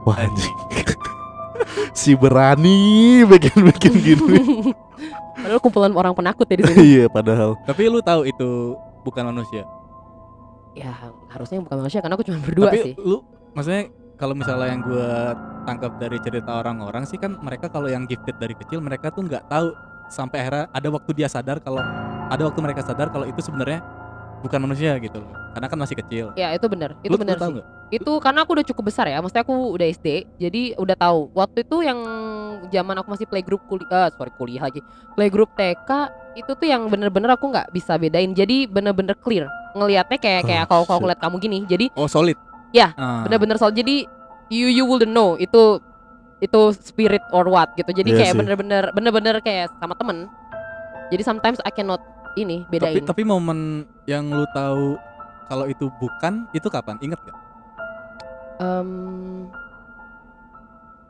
Wah 0.02 0.16
anjing. 0.16 0.56
si 1.92 2.16
berani 2.16 3.20
bikin-bikin 3.22 3.92
gini. 3.94 4.40
Padahal 5.40 5.60
kumpulan 5.60 5.92
orang 5.92 6.12
penakut 6.12 6.44
ya 6.46 6.56
di 6.56 6.64
sini. 6.64 6.80
iya, 6.84 7.04
padahal. 7.08 7.56
Tapi 7.64 7.88
lu 7.88 8.00
tahu 8.00 8.24
itu 8.24 8.76
bukan 9.00 9.24
manusia. 9.26 9.64
ya 10.70 10.94
harusnya 11.28 11.58
bukan 11.58 11.82
manusia 11.82 11.98
karena 11.98 12.14
aku 12.14 12.22
cuma 12.22 12.38
berdua 12.38 12.70
Tapi 12.70 12.78
sih. 12.78 12.94
lu 12.94 13.26
maksudnya 13.52 13.90
kalau 14.14 14.38
misalnya 14.38 14.70
yang 14.70 14.82
gua 14.86 15.34
tangkap 15.66 15.98
dari 15.98 16.14
cerita 16.22 16.62
orang-orang 16.62 17.02
sih 17.02 17.18
kan 17.18 17.34
mereka 17.36 17.66
kalau 17.66 17.90
yang 17.90 18.06
gifted 18.06 18.38
dari 18.38 18.54
kecil 18.54 18.78
mereka 18.78 19.10
tuh 19.10 19.26
nggak 19.26 19.50
tahu 19.50 19.74
sampai 20.10 20.42
akhirnya 20.42 20.66
ada 20.68 20.88
waktu 20.90 21.10
dia 21.14 21.28
sadar 21.30 21.62
kalau 21.62 21.80
ada 22.26 22.42
waktu 22.44 22.60
mereka 22.60 22.82
sadar 22.82 23.08
kalau 23.08 23.24
itu 23.24 23.38
sebenarnya 23.40 23.80
bukan 24.40 24.58
manusia 24.60 24.96
gitu 24.98 25.20
loh. 25.20 25.30
Karena 25.52 25.66
kan 25.68 25.78
masih 25.78 25.96
kecil. 25.98 26.26
Ya 26.34 26.50
itu 26.54 26.66
benar, 26.66 26.96
itu 27.02 27.12
benar 27.14 27.36
sih. 27.36 27.50
nggak? 27.58 27.66
Itu 27.90 28.12
karena 28.22 28.46
aku 28.46 28.54
udah 28.54 28.66
cukup 28.66 28.84
besar 28.88 29.10
ya, 29.10 29.18
maksudnya 29.18 29.42
aku 29.42 29.54
udah 29.74 29.86
SD, 29.90 30.08
jadi 30.38 30.62
udah 30.78 30.96
tahu. 30.96 31.20
Waktu 31.34 31.66
itu 31.66 31.76
yang 31.82 31.98
zaman 32.70 32.94
aku 33.02 33.08
masih 33.10 33.26
playgroup 33.26 33.62
kuliah, 33.66 34.08
sorry 34.14 34.30
kuliah 34.38 34.62
lagi, 34.62 34.80
playgroup 35.18 35.50
TK 35.58 35.90
itu 36.38 36.50
tuh 36.54 36.66
yang 36.66 36.86
bener-bener 36.86 37.34
aku 37.34 37.50
nggak 37.50 37.68
bisa 37.70 37.98
bedain. 37.98 38.30
Jadi 38.32 38.70
bener-bener 38.70 39.18
clear 39.18 39.50
ngelihatnya 39.74 40.18
kayak 40.18 40.42
kayak 40.46 40.64
Oh, 40.66 40.68
kalau 40.70 40.84
kalau 40.86 40.98
shit. 40.98 41.04
ngeliat 41.04 41.20
kamu 41.20 41.36
gini. 41.42 41.58
Jadi 41.66 41.86
Oh, 41.98 42.06
solid. 42.06 42.38
Ya, 42.70 42.94
Ah. 42.94 43.26
bener-bener 43.26 43.58
soal 43.58 43.74
jadi 43.74 44.06
you 44.48 44.70
you 44.70 44.86
wouldn't 44.86 45.10
know 45.10 45.34
itu 45.34 45.82
itu 46.40 46.60
spirit 46.74 47.20
or 47.30 47.44
what 47.46 47.68
gitu. 47.76 47.92
Jadi 47.92 48.10
Iya 48.10 48.18
kayak 48.18 48.34
bener-bener 48.36 48.84
bener-bener 48.90 49.36
kayak 49.40 49.68
sama 49.76 49.92
temen. 49.94 50.24
Jadi 51.08 51.22
sometimes 51.22 51.58
I 51.62 51.70
cannot 51.70 52.00
ini 52.34 52.64
Tapi 52.64 52.72
bedain. 52.72 53.04
tapi 53.04 53.22
momen 53.22 53.58
yang 54.06 54.26
lu 54.26 54.46
tahu 54.50 54.96
kalau 55.46 55.66
itu 55.66 55.90
bukan 55.98 56.48
itu 56.50 56.66
kapan? 56.66 56.96
Ingat 57.00 57.18
gak? 57.20 57.36
Em, 58.60 58.88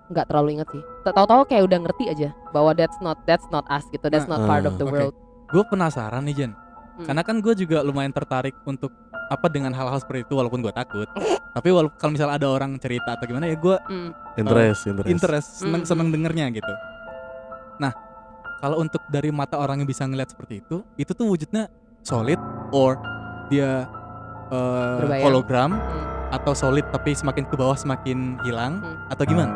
nggak 0.08 0.26
terlalu 0.26 0.58
inget 0.58 0.68
sih. 0.70 0.82
Ta- 1.02 1.12
Tahu-tahu 1.12 1.46
kayak 1.46 1.64
udah 1.66 1.78
ngerti 1.80 2.04
aja 2.08 2.28
bahwa 2.50 2.72
that's 2.72 2.98
not 2.98 3.18
that's 3.24 3.46
not 3.48 3.62
us 3.68 3.86
gitu. 3.90 4.08
That's 4.08 4.26
Nah, 4.26 4.38
not 4.38 4.48
part 4.48 4.64
of 4.64 4.74
the 4.76 4.86
oke. 4.86 4.92
world. 4.92 5.14
Gue 5.46 5.62
penasaran 5.66 6.26
nih 6.26 6.34
Jen. 6.36 6.52
Hmm. 7.00 7.06
Karena 7.08 7.22
kan 7.24 7.40
gue 7.40 7.54
juga 7.56 7.80
lumayan 7.80 8.12
tertarik 8.12 8.52
untuk 8.62 8.92
apa 9.26 9.46
dengan 9.46 9.70
hal-hal 9.70 9.96
seperti 9.96 10.26
itu 10.26 10.34
walaupun 10.34 10.60
gue 10.60 10.70
takut. 10.70 11.08
Tapi 11.56 11.68
walaupun 11.70 11.96
kalau 11.96 12.12
misalnya 12.12 12.36
ada 12.36 12.46
orang 12.46 12.76
cerita 12.76 13.16
atau 13.16 13.24
gimana 13.24 13.48
ya 13.48 13.56
gue 13.56 13.76
Hmm. 13.88 14.10
Interest, 14.36 14.80
interest. 14.86 15.08
interest 15.08 15.48
seneng 15.58 15.82
Hmm, 15.82 15.88
seneng 15.88 16.06
hmm. 16.06 16.14
dengernya 16.14 16.46
gitu. 16.52 16.72
Nah 17.78 17.92
kalau 18.60 18.76
untuk 18.78 19.00
dari 19.08 19.32
mata 19.32 19.56
orang 19.56 19.80
yang 19.80 19.88
bisa 19.88 20.04
ngeliat 20.04 20.28
seperti 20.28 20.60
itu, 20.60 20.84
itu 20.94 21.10
tuh 21.10 21.26
wujudnya 21.26 21.72
solid 22.02 22.36
or 22.70 23.00
dia 23.48 23.88
Berbayang. 24.50 25.24
hologram 25.24 25.70
Hmm. 25.72 26.04
atau 26.30 26.52
solid 26.52 26.84
tapi 26.90 27.14
semakin 27.14 27.46
ke 27.46 27.54
bawah 27.54 27.74
semakin 27.74 28.36
hilang 28.42 28.78
Hmm. 28.78 28.98
atau 29.08 29.24
gimana? 29.24 29.52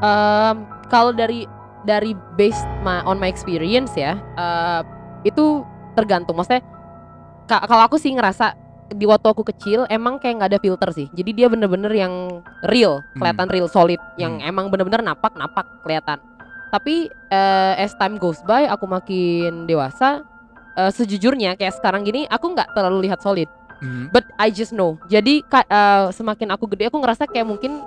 Em, 0.00 0.56
kalau 0.86 1.10
dari 1.10 1.44
dari 1.84 2.16
based 2.34 2.64
my, 2.80 3.04
on 3.04 3.18
my 3.18 3.28
experience 3.28 3.92
ya, 3.92 4.16
eh, 4.16 4.80
itu 5.24 5.62
tergantung. 5.94 6.34
Maksudnya 6.34 6.60
ka- 7.44 7.64
kalau 7.64 7.82
aku 7.82 7.96
sih 7.96 8.10
ngerasa 8.10 8.52
di 8.86 9.06
waktu 9.06 9.26
aku 9.26 9.42
kecil 9.44 9.88
emang 9.88 10.18
kayak 10.18 10.34
nggak 10.36 10.50
ada 10.50 10.60
filter 10.60 10.90
sih. 10.92 11.06
Jadi 11.10 11.30
dia 11.32 11.46
bener-bener 11.46 11.88
yang 11.90 12.44
real, 12.62 13.00
kelihatan 13.14 13.48
real, 13.48 13.66
solid, 13.66 13.96
yang 14.14 14.38
Hmm. 14.38 14.46
emang 14.46 14.66
bener-bener 14.68 15.00
napak 15.00 15.32
napak 15.32 15.64
kelihatan. 15.80 16.20
Tapi 16.68 17.06
eh, 17.30 17.74
as 17.78 17.94
time 17.94 18.14
goes 18.14 18.38
by, 18.42 18.66
aku 18.66 18.84
makin 18.84 19.64
dewasa. 19.64 20.20
eh, 20.74 20.90
sejujurnya 20.90 21.54
kayak 21.54 21.70
sekarang 21.72 22.02
gini, 22.02 22.26
aku 22.26 22.50
nggak 22.50 22.74
terlalu 22.74 23.06
lihat 23.06 23.22
solid. 23.22 23.46
Hmm. 23.78 24.10
But 24.10 24.26
I 24.34 24.50
just 24.50 24.70
know. 24.70 24.98
Jadi 25.06 25.40
eh, 25.40 26.04
semakin 26.10 26.50
aku 26.50 26.66
gede 26.68 26.86
aku 26.86 26.98
ngerasa 26.98 27.24
kayak 27.24 27.46
mungkin 27.46 27.78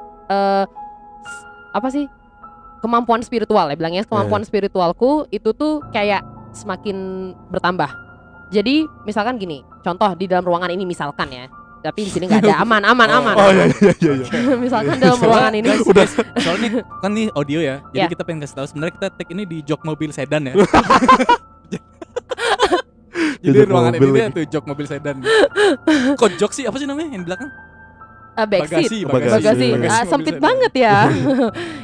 s- 1.22 1.44
apa 1.70 1.88
sih 1.88 2.08
kemampuan 2.80 3.20
spiritual 3.20 3.68
ya 3.68 3.76
bilangnya 3.76 4.04
kemampuan 4.04 4.42
spiritualku 4.42 5.28
itu 5.30 5.52
tuh 5.52 5.84
kayak 5.90 6.24
semakin 6.58 6.98
bertambah. 7.48 7.90
Jadi 8.48 8.88
misalkan 9.04 9.36
gini, 9.36 9.62
contoh 9.82 10.12
di 10.14 10.26
dalam 10.26 10.42
ruangan 10.42 10.72
ini 10.72 10.84
misalkan 10.84 11.30
ya. 11.30 11.46
Tapi 11.78 12.04
di 12.04 12.12
sini 12.12 12.26
nggak 12.26 12.42
ada 12.42 12.66
aman 12.66 12.82
aman 12.82 13.08
aman. 13.08 13.36
Oh 13.38 13.52
iya 13.54 13.66
iya 13.70 13.92
iya. 13.94 14.12
iya. 14.18 14.56
misalkan 14.66 14.98
dalam 14.98 15.20
ruangan 15.20 15.54
ini 15.54 15.70
Udah. 15.86 16.08
soalnya 16.36 16.68
nih, 16.68 16.72
kan 17.00 17.12
nih 17.12 17.26
audio 17.32 17.60
ya. 17.62 17.76
Jadi 17.88 18.02
Ya. 18.02 18.08
kita 18.10 18.24
pengen 18.24 18.42
kasih 18.42 18.56
tahu 18.58 18.66
sebenarnya 18.68 18.94
kita 18.98 19.08
take 19.14 19.32
ini 19.32 19.44
di 19.46 19.58
jok 19.62 19.82
mobil 19.84 20.10
sedan 20.10 20.42
ya. 20.44 20.54
Di 20.58 20.60
Jadi 23.46 23.56
jok 23.56 23.68
ruangan 23.70 23.92
mobil 23.94 24.10
ini 24.10 24.20
lagi. 24.20 24.36
tuh 24.36 24.44
jok 24.50 24.64
mobil 24.66 24.86
sedan. 24.86 25.16
Kok 26.18 26.32
jok 26.36 26.52
sih? 26.52 26.64
Apa 26.66 26.78
sih 26.78 26.88
namanya 26.90 27.14
yang 27.14 27.24
di 27.24 27.30
belakang? 27.30 27.52
backseat. 28.38 28.70
Bagasi, 28.70 28.98
Bagasi. 29.02 29.34
bagasi, 29.34 29.66
Bagasi 29.74 29.90
Ah, 29.90 29.98
mobil 29.98 30.10
sempit 30.14 30.36
banget 30.38 30.74
ya. 30.78 30.96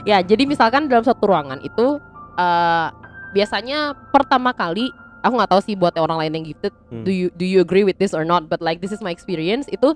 ya, 0.05 0.17
jadi 0.21 0.43
misalkan 0.45 0.85
dalam 0.85 1.01
satu 1.01 1.25
ruangan 1.25 1.57
itu 1.59 1.97
eh 2.33 2.87
biasanya 3.33 3.97
pertama 4.13 4.53
kali 4.53 4.93
aku 5.25 5.33
nggak 5.39 5.51
tahu 5.51 5.61
sih 5.63 5.75
buat 5.75 5.95
orang 5.97 6.21
lain 6.23 6.31
yang 6.39 6.45
gifted, 6.53 6.73
Hmm. 6.91 7.03
do 7.03 7.11
you 7.11 7.27
do 7.33 7.43
you 7.43 7.59
agree 7.59 7.83
with 7.83 7.97
this 7.97 8.13
or 8.13 8.23
not? 8.23 8.45
But 8.47 8.61
like 8.61 8.79
this 8.79 8.93
is 8.93 9.01
my 9.01 9.09
experience 9.11 9.65
itu 9.67 9.95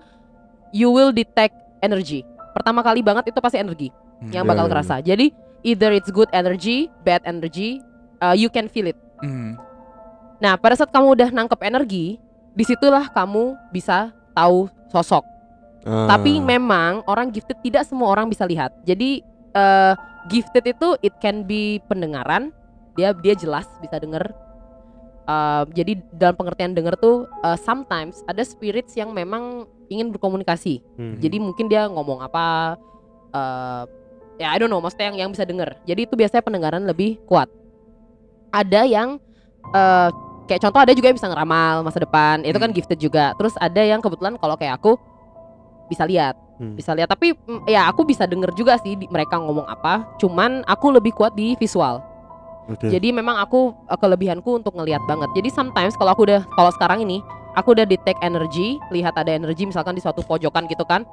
you 0.74 0.90
will 0.90 1.14
detect 1.14 1.56
energy. 1.80 2.26
Pertama 2.52 2.82
kali 2.82 3.06
banget 3.06 3.30
itu 3.30 3.40
pasti 3.40 3.62
energi 3.62 3.94
Hmm. 4.20 4.34
yang 4.34 4.44
Ya, 4.44 4.50
bakal 4.50 4.66
ya, 4.66 4.72
kerasa. 4.74 4.96
Jadi 5.00 5.30
either 5.62 5.94
it's 5.94 6.10
good 6.10 6.32
energy, 6.34 6.90
bad 7.06 7.22
energy, 7.28 7.80
uh, 8.20 8.34
you 8.34 8.50
can 8.50 8.66
feel 8.66 8.90
it. 8.90 8.98
Hmm. 9.22 9.58
Nah, 10.38 10.58
pada 10.58 10.78
saat 10.78 10.94
kamu 10.94 11.18
udah 11.18 11.30
nangkep 11.34 11.60
energi, 11.66 12.22
di 12.54 12.64
situlah 12.66 13.10
kamu 13.10 13.58
bisa 13.70 14.14
tahu 14.38 14.70
sosok. 14.90 15.26
Ah. 15.86 16.06
Tapi 16.10 16.38
memang 16.42 17.02
orang 17.10 17.30
gifted 17.30 17.58
tidak 17.62 17.86
semua 17.86 18.10
orang 18.14 18.30
bisa 18.30 18.46
lihat. 18.46 18.74
Jadi 18.86 19.22
eh, 19.54 19.94
gifted 20.30 20.66
itu 20.70 20.94
it 21.02 21.14
can 21.18 21.42
be 21.42 21.82
pendengaran, 21.90 22.54
dia 22.98 23.14
dia 23.14 23.34
jelas 23.34 23.70
bisa 23.78 23.96
denger. 23.96 24.26
Eh, 25.24 25.64
jadi 25.76 25.94
dalam 26.10 26.36
pengertian 26.36 26.72
denger 26.72 26.98
tuh 26.98 27.16
eh, 27.46 27.58
sometimes 27.60 28.20
ada 28.26 28.42
spirits 28.42 28.98
yang 28.98 29.12
memang 29.12 29.64
ingin 29.88 30.12
berkomunikasi. 30.12 30.82
Hmm. 30.98 31.16
Jadi 31.20 31.38
mungkin 31.38 31.68
dia 31.68 31.88
ngomong 31.88 32.20
apa, 32.20 32.76
eh, 33.32 33.84
ya 34.38 34.52
I 34.52 34.58
don't 34.58 34.68
know, 34.68 34.80
maksudnya 34.80 35.12
yang 35.12 35.28
yang 35.28 35.30
bisa 35.32 35.44
denger. 35.44 35.78
Jadi 35.84 36.02
itu 36.04 36.16
biasanya 36.16 36.44
pendengaran 36.44 36.84
lebih 36.84 37.22
kuat. 37.24 37.48
Ada 38.50 38.88
yang 38.88 39.20
eh, 39.68 40.10
kayak 40.48 40.64
contoh 40.64 40.80
ada 40.80 40.96
juga 40.96 41.12
yang 41.12 41.18
bisa 41.20 41.28
ngeramal 41.28 41.84
masa 41.84 42.00
depan, 42.00 42.40
itu 42.42 42.56
kan 42.56 42.72
Hmm. 42.72 42.78
gifted 42.80 43.00
juga. 43.00 43.36
Terus 43.36 43.54
ada 43.60 43.84
yang 43.84 44.00
kebetulan 44.00 44.40
kalau 44.40 44.56
kayak 44.56 44.80
aku 44.80 44.96
bisa 45.92 46.08
lihat, 46.08 46.40
Hmm. 46.56 46.76
bisa 46.76 46.96
lihat. 46.96 47.12
Tapi 47.12 47.36
mm, 47.36 47.68
ya 47.68 47.84
aku 47.88 48.08
bisa 48.08 48.24
denger 48.24 48.56
juga 48.56 48.80
sih 48.80 48.96
di- 48.96 49.12
mereka 49.12 49.36
ngomong 49.36 49.68
apa. 49.68 50.08
Cuman 50.16 50.64
aku 50.64 50.96
lebih 50.96 51.12
kuat 51.12 51.36
di 51.36 51.60
visual. 51.60 52.00
Oke. 52.68 52.92
Jadi 52.92 53.16
memang 53.16 53.40
aku 53.40 53.74
eh, 53.88 54.00
kelebihanku 54.00 54.60
untuk 54.60 54.76
ngelihat 54.76 55.04
banget. 55.08 55.32
Jadi 55.36 55.50
sometimes 55.52 55.96
kalau 55.96 56.12
aku 56.14 56.28
udah 56.28 56.44
kalau 56.54 56.72
sekarang 56.76 57.04
ini 57.04 57.24
aku 57.56 57.74
udah 57.74 57.88
detect 57.88 58.20
energy, 58.22 58.78
lihat 58.92 59.16
ada 59.16 59.34
energi 59.34 59.66
misalkan 59.66 59.96
di 59.96 60.04
suatu 60.04 60.22
pojokan 60.24 60.68
gitu 60.68 60.84
kan. 60.84 61.08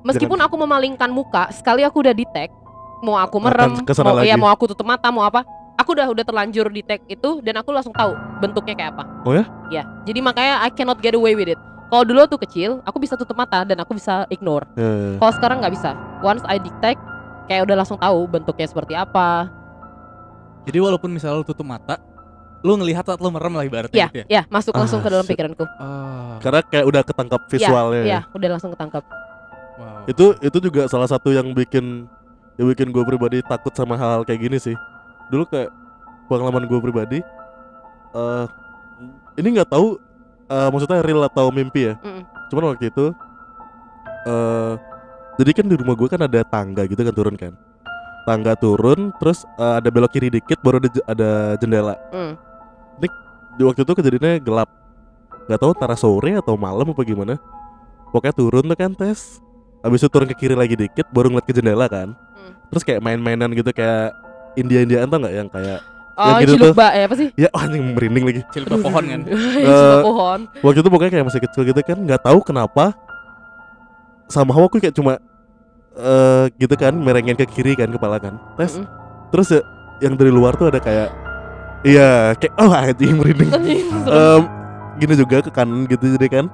Meskipun 0.00 0.40
aku 0.40 0.56
memalingkan 0.56 1.12
muka, 1.12 1.52
sekali 1.52 1.84
aku 1.84 2.00
udah 2.00 2.16
detect 2.16 2.56
mau 3.00 3.16
aku 3.16 3.36
merem, 3.40 3.80
mau 3.80 4.20
ya 4.20 4.36
lagi. 4.36 4.40
mau 4.40 4.50
aku 4.52 4.64
tutup 4.72 4.84
mata, 4.84 5.08
mau 5.08 5.24
apa, 5.24 5.44
aku 5.76 5.96
udah 5.96 6.06
udah 6.12 6.24
terlanjur 6.24 6.68
detect 6.68 7.08
itu 7.08 7.40
dan 7.40 7.60
aku 7.60 7.72
langsung 7.72 7.96
tahu 7.96 8.12
bentuknya 8.38 8.76
kayak 8.76 8.90
apa. 8.96 9.04
Oh 9.24 9.32
ya? 9.32 9.44
Ya. 9.72 9.82
Jadi 10.04 10.20
makanya 10.20 10.60
I 10.64 10.70
cannot 10.72 11.00
get 11.00 11.16
away 11.16 11.32
with 11.32 11.48
it. 11.48 11.60
Kalau 11.90 12.06
dulu 12.06 12.22
tuh 12.30 12.38
kecil, 12.38 12.78
aku 12.86 13.02
bisa 13.02 13.18
tutup 13.18 13.34
mata 13.34 13.66
dan 13.66 13.82
aku 13.82 13.98
bisa 13.98 14.22
ignore. 14.30 14.62
Ya, 14.78 14.86
ya. 14.86 15.10
Kalau 15.18 15.32
sekarang 15.34 15.56
nggak 15.64 15.74
bisa. 15.74 15.90
Once 16.22 16.44
I 16.46 16.62
detect, 16.62 17.00
kayak 17.50 17.66
udah 17.66 17.82
langsung 17.82 17.98
tahu 17.98 18.30
bentuknya 18.30 18.68
seperti 18.70 18.94
apa. 18.94 19.50
Jadi 20.68 20.78
walaupun 20.78 21.10
misalnya 21.10 21.40
lu 21.40 21.46
tutup 21.46 21.64
mata, 21.64 21.96
lu 22.60 22.76
ngelihat 22.76 23.04
saat 23.08 23.20
lu 23.20 23.32
merem 23.32 23.52
lah 23.56 23.64
ibaratnya 23.64 23.96
ya 23.96 24.08
gitu 24.12 24.18
ya. 24.20 24.24
ya 24.28 24.42
masuk 24.52 24.76
langsung 24.76 25.00
Ah, 25.00 25.04
ke 25.04 25.08
dalam 25.08 25.24
shit. 25.24 25.32
pikiranku 25.32 25.64
Oh, 25.64 26.36
Karena 26.44 26.60
kayak 26.60 26.84
udah 26.84 27.02
ketangkap 27.02 27.40
visualnya. 27.48 28.02
ya, 28.04 28.04
ya. 28.04 28.20
ya 28.20 28.20
udah 28.36 28.48
langsung 28.52 28.70
ketangkap 28.76 29.02
wow. 29.80 30.04
Itu 30.04 30.36
itu 30.44 30.58
juga 30.60 30.84
salah 30.86 31.08
satu 31.08 31.32
yang 31.32 31.56
bikin 31.56 32.04
yang 32.60 32.66
bikin 32.68 32.92
gue 32.92 33.00
pribadi 33.08 33.40
takut 33.40 33.72
sama 33.72 33.96
hal, 33.96 34.20
-hal 34.20 34.22
kayak 34.28 34.40
gini 34.44 34.60
sih. 34.60 34.76
Dulu 35.32 35.48
kayak 35.48 35.72
pengalaman 36.28 36.68
gue 36.68 36.78
pribadi 36.84 37.18
eh 38.10 38.44
ini 39.40 39.48
nggak 39.56 39.72
tahu 39.72 39.96
eh, 40.52 40.68
maksudnya 40.68 41.00
real 41.00 41.24
atau 41.24 41.48
mimpi 41.48 41.88
ya. 41.88 41.94
Mm-mm. 42.04 42.22
Cuman 42.52 42.76
waktu 42.76 42.92
itu 42.92 43.06
eh 44.28 44.72
jadi 45.40 45.50
kan 45.56 45.64
di 45.64 45.76
rumah 45.80 45.96
gue 45.96 46.08
kan 46.12 46.20
ada 46.20 46.44
tangga 46.44 46.84
gitu 46.84 47.00
kan 47.00 47.14
turun 47.16 47.36
kan. 47.40 47.56
Tangga 48.30 48.54
turun 48.54 49.10
terus 49.18 49.42
eh, 49.58 49.74
ada 49.82 49.88
belok 49.90 50.14
kiri 50.14 50.30
dikit 50.30 50.62
baru 50.62 50.78
ada, 50.78 50.88
je- 50.88 51.02
ada 51.04 51.30
jendela. 51.58 51.98
Mm. 52.10 52.32
Di 53.50 53.62
waktu 53.66 53.82
itu 53.82 53.92
kejadiannya 53.92 54.38
gelap. 54.38 54.70
Gak 55.44 55.58
tahu 55.58 55.74
antara 55.74 55.98
sore 55.98 56.38
atau 56.38 56.54
malam 56.54 56.86
apa 56.86 57.02
gimana. 57.02 57.34
Pokoknya 58.08 58.32
turun 58.32 58.64
tuh 58.64 58.78
kan 58.78 58.94
tes. 58.94 59.42
Habis 59.82 60.00
itu 60.00 60.08
turun 60.08 60.30
ke 60.30 60.36
kiri 60.36 60.54
lagi 60.54 60.78
dikit 60.78 61.10
baru 61.10 61.28
ngeliat 61.28 61.44
ke 61.44 61.52
jendela 61.52 61.90
kan. 61.90 62.14
Hmm. 62.14 62.54
Terus 62.70 62.86
kayak 62.86 63.02
main-mainan 63.02 63.50
gitu 63.50 63.68
kayak 63.70 64.14
India-Indiaan 64.54 65.10
tau 65.10 65.18
nggak 65.18 65.34
yang 65.34 65.50
kayak 65.50 65.80
oh 66.14 66.36
gitu 66.38 66.52
tuh. 66.52 66.70
cilukba 66.70 66.86
ya 66.92 67.04
apa 67.06 67.16
sih 67.16 67.28
ya 67.34 67.48
wah 67.50 67.62
anjing 67.64 67.82
merinding 67.90 68.24
lagi. 68.24 68.40
Cilpa 68.48 68.76
pohon 68.78 69.04
kan. 69.04 69.20
cilukba 69.26 69.66
Eh, 69.90 70.00
pohon 70.00 70.38
Waktu 70.60 70.78
itu 70.78 70.88
pokoknya 70.88 71.10
kayak 71.10 71.26
masih 71.26 71.40
kecil 71.42 71.62
gitu 71.64 71.80
kan 71.82 71.98
nggak 71.98 72.22
tahu 72.22 72.38
kenapa 72.40 72.84
sama 74.26 74.54
aku 74.54 74.78
kayak 74.78 74.94
cuma 74.94 75.18
eh 75.92 76.44
gitu 76.56 76.74
kan 76.74 76.92
merengin 76.92 77.34
ke 77.34 77.44
kiri 77.44 77.74
kan 77.74 77.88
kepala 77.88 78.16
kan. 78.16 78.38
Tes. 78.54 78.76
Mm-mm. 78.76 78.86
Terus 79.30 79.48
ya, 79.50 79.60
yang 80.00 80.14
dari 80.14 80.30
luar 80.30 80.54
tuh 80.54 80.68
ada 80.68 80.78
kayak 80.78 81.08
iya 81.82 82.34
kayak 82.34 82.54
oh 82.56 82.70
anjing 82.70 83.14
merinding. 83.14 83.50
Em, 84.06 84.42
gini 84.96 85.14
juga 85.14 85.40
ke 85.40 85.50
kanan 85.50 85.86
gitu 85.86 86.14
jadi 86.14 86.28
kan. 86.30 86.46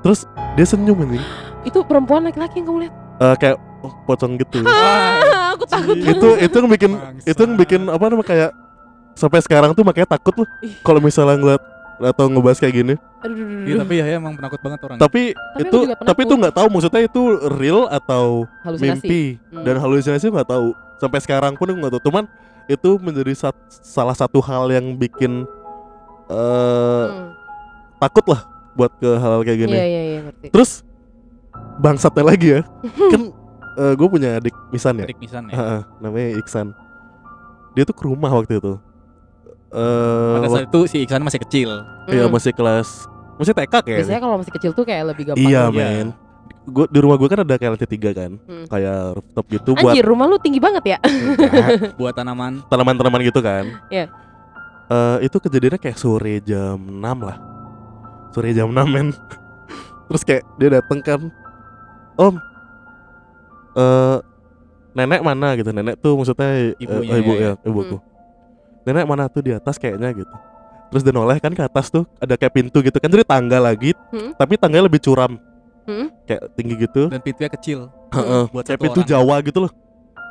Terus 0.00 0.24
dia 0.54 0.64
senyum 0.64 0.98
anjing. 0.98 1.24
itu 1.62 1.82
perempuan 1.82 2.22
laki-laki 2.22 2.62
yang 2.62 2.66
kamu 2.66 2.78
lihat 2.86 2.94
Eh, 3.16 3.34
kayak 3.36 3.56
oh, 3.80 3.90
pocong 4.04 4.36
gitu. 4.36 4.62
Ah, 4.68 5.50
aku 5.50 5.64
takut 5.66 5.96
itu 5.96 6.28
itu 6.38 6.54
yang 6.54 6.68
bikin 6.68 6.92
Bangsat. 6.94 7.26
itu 7.26 7.40
yang 7.42 7.54
bikin 7.56 7.80
apa 7.86 8.04
namanya 8.06 8.22
kayak 8.24 8.50
sampai 9.12 9.40
sekarang 9.40 9.72
tuh 9.72 9.82
makanya 9.82 10.08
takut 10.10 10.36
loh 10.36 10.48
kalau 10.80 11.00
misalnya 11.00 11.34
ngeliat 11.34 11.62
atau 11.98 12.24
ngebahas 12.26 12.58
kayak 12.58 12.74
gini. 12.74 12.94
Aduh, 13.18 13.64
Iya 13.64 13.74
tapi 13.80 13.94
ya 13.96 14.04
emang 14.14 14.34
penakut 14.34 14.60
banget 14.60 14.80
orang. 14.82 14.96
Tapi, 14.96 15.32
Tapi 15.32 15.60
itu 15.62 15.78
tapi 15.98 16.20
itu 16.22 16.34
nggak 16.34 16.54
tahu 16.54 16.66
maksudnya 16.68 17.02
itu 17.02 17.22
real 17.54 17.88
atau 17.88 18.44
halusinasi 18.60 19.00
mimpi 19.00 19.22
Hmm. 19.48 19.64
dan 19.64 19.74
halusinasi 19.76 20.24
nggak 20.26 20.46
tahu. 20.46 20.70
Sampai 20.96 21.20
sekarang 21.20 21.52
pun 21.54 21.66
aku 21.66 21.78
nggak 21.78 21.92
tahu. 21.94 22.04
Cuman 22.06 22.24
itu 22.66 22.90
menjadi 22.98 23.32
sat- 23.32 23.64
salah 23.70 24.12
satu 24.12 24.40
hal 24.40 24.68
yang 24.68 24.92
bikin 24.92 25.46
eh 26.26 27.06
Hmm. 27.06 27.32
takut 27.96 28.26
lah 28.26 28.42
buat 28.72 28.92
ke 28.96 29.08
hal 29.08 29.40
kayak 29.40 29.58
gini. 29.58 29.72
iya 29.72 29.86
iya 29.86 30.02
iya 30.04 30.20
ngerti 30.22 30.46
Terus 30.50 30.70
bangsatnya 31.78 32.24
lagi 32.24 32.48
ya. 32.50 32.60
kan 33.12 33.22
gue 33.92 34.08
punya 34.08 34.36
adik 34.36 34.52
Misan 34.68 34.96
ya. 34.96 35.04
Adik 35.04 35.16
Misan 35.16 35.48
ya. 35.48 35.54
Heeh, 35.54 35.80
namanya 36.00 36.28
Iksan. 36.36 36.72
Dia 37.72 37.84
tuh 37.84 37.92
ke 37.92 38.04
rumah 38.04 38.28
waktu 38.30 38.56
itu. 38.56 38.80
Eh 39.68 40.34
Pada 40.34 40.46
saat 40.48 40.66
itu 40.66 40.80
si 40.86 40.96
Iksan 41.00 41.20
masih 41.20 41.40
kecil. 41.40 41.70
Iya 42.06 42.26
Mm. 42.26 42.32
masih 42.32 42.52
kelas 42.52 42.88
masih 43.36 43.52
TK 43.52 43.68
kayaknya. 43.76 43.98
biasanya 44.00 44.20
kalau 44.20 44.36
masih 44.38 44.52
kecil 44.54 44.70
tuh 44.72 44.84
kayak 44.84 45.02
lebih 45.10 45.24
gampang 45.28 45.44
Iya 45.44 45.62
Iya. 45.66 45.68
men. 45.68 46.08
Gua 46.66 46.82
di 46.84 46.98
rumah 46.98 47.14
gue 47.14 47.28
kan 47.28 47.40
ada 47.40 47.54
kayak 47.54 47.70
lantai 47.72 47.86
tiga 47.88 48.10
kan, 48.10 48.32
Hmm. 48.40 48.66
kayak 48.66 48.98
rooftop 49.14 49.46
gitu 49.48 49.70
buat 49.72 49.92
Anjir 49.92 50.02
rumah 50.02 50.26
lu 50.26 50.34
tinggi 50.36 50.58
banget 50.58 50.82
ya 50.88 50.98
Buat 51.94 52.14
tanaman. 52.16 52.58
tanaman-tanaman 52.66 53.22
gitu 53.22 53.38
kan. 53.38 53.70
Iya. 53.86 54.10
Eh, 54.86 55.18
itu 55.22 55.36
kejadiannya 55.36 55.78
kayak 55.78 55.94
sore 55.94 56.38
jam 56.40 56.74
6 56.78 57.18
lah. 57.20 57.38
Sore 58.30 58.50
jam 58.50 58.66
6 58.68 58.82
men. 58.84 59.14
Terus 60.06 60.22
kayak 60.22 60.42
dia 60.56 60.68
dateng 60.72 60.98
kan, 61.00 61.20
Om, 62.16 62.34
eh 63.76 64.18
nenek 64.92 65.20
mana 65.20 65.54
gitu? 65.54 65.68
Nenek 65.68 66.00
tuh 66.00 66.16
maksudnya 66.16 66.72
eh, 66.72 66.72
Ibunya 66.78 67.12
eh, 67.12 67.20
ibu 67.20 67.32
ya, 67.32 67.42
ya, 67.44 67.52
ibuku. 67.62 67.96
Nenek 68.86 69.04
mana 69.04 69.26
tuh 69.26 69.42
di 69.42 69.50
atas 69.50 69.76
kayaknya 69.76 70.14
gitu. 70.14 70.36
Terus 70.86 71.02
dia 71.02 71.10
noleh 71.10 71.42
kan 71.42 71.50
ke 71.50 71.58
atas 71.58 71.90
tuh 71.90 72.06
ada 72.16 72.38
kayak 72.38 72.54
pintu 72.54 72.78
gitu 72.78 72.94
kan 72.96 73.10
jadi 73.10 73.26
tangga 73.26 73.58
lagi, 73.58 73.90
Hmm. 74.14 74.30
tapi 74.38 74.54
tangganya 74.54 74.86
lebih 74.86 75.02
curam, 75.02 75.34
Hmm. 75.82 76.14
kayak 76.22 76.54
tinggi 76.54 76.74
gitu. 76.78 77.10
Dan 77.10 77.18
pintunya 77.18 77.50
kecil. 77.50 77.90
Heeh. 78.14 78.46
Buat 78.54 78.64
kayak 78.64 78.80
pintu 78.80 79.02
orang. 79.02 79.10
Jawa 79.10 79.36
gitu 79.42 79.58
loh. 79.66 79.72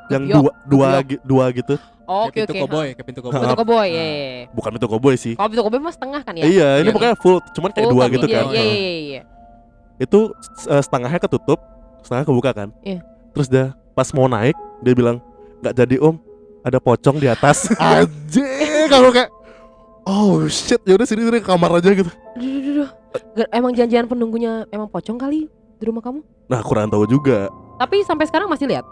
Yang 0.07 0.23
dua 0.31 0.51
dua 0.63 0.89
dua 1.21 1.45
gitu. 1.51 1.75
Oh, 2.05 2.29
oke 2.29 2.37
pintu 2.37 2.53
koboi, 2.55 2.93
kayak 2.93 3.07
pintu 3.09 3.19
koboi. 3.19 3.41
Pintu 3.41 3.57
koboi 3.57 3.87
ya. 3.89 4.05
Bukan 4.53 4.69
pintu 4.77 4.87
koboi 4.87 5.15
sih. 5.17 5.33
Kalau 5.33 5.49
pintu 5.49 5.63
koboi 5.65 5.81
mah 5.81 5.91
setengah 5.91 6.21
kan 6.21 6.33
ya? 6.37 6.45
Iya, 6.45 6.69
ini 6.79 6.87
Iya. 6.87 6.93
pokoknya 6.93 7.15
full, 7.17 7.37
cuman 7.51 7.69
kayak 7.73 7.87
dua 7.89 8.03
tapi 8.05 8.13
gitu 8.15 8.25
kan. 8.29 8.43
Iya 8.47 8.61
iya 8.61 8.63
iya 8.63 8.93
iya. 9.01 9.21
Itu 9.97 10.19
eh, 10.69 10.81
setengahnya 10.85 11.19
ketutup, 11.19 11.59
setengah 11.99 12.23
kebuka 12.23 12.51
kan. 12.53 12.69
Iya. 12.79 13.01
Terus 13.33 13.47
dia 13.49 13.65
pas 13.91 14.07
mau 14.13 14.29
naik, 14.29 14.53
dia 14.79 14.93
bilang, 14.93 15.17
"Nggak 15.59 15.73
jadi 15.75 15.95
Om, 15.99 16.15
ada 16.65 16.81
pocong 16.81 17.21
di 17.21 17.29
atas." 17.29 17.69
Anjing, 17.79 18.89
kalau 18.89 19.13
kayak 19.13 19.29
Oh 20.05 20.45
shit, 20.45 20.77
yaudah 20.85 21.01
sini 21.01 21.25
sini 21.25 21.41
ke 21.41 21.49
kamar 21.49 21.81
aja 21.81 21.89
gitu. 21.89 22.05
Duh, 22.37 22.45
duh, 22.61 22.73
duh, 22.85 22.89
Emang 23.49 23.73
janjian 23.73 24.05
penunggunya 24.05 24.69
emang 24.69 24.85
pocong 24.85 25.17
kali 25.17 25.49
di 25.49 25.83
rumah 25.83 26.05
kamu? 26.05 26.21
Nah 26.45 26.61
kurang 26.61 26.93
tahu 26.93 27.09
juga 27.09 27.49
Tapi 27.81 28.05
sampai 28.05 28.29
sekarang 28.29 28.45
masih 28.45 28.69
lihat 28.69 28.85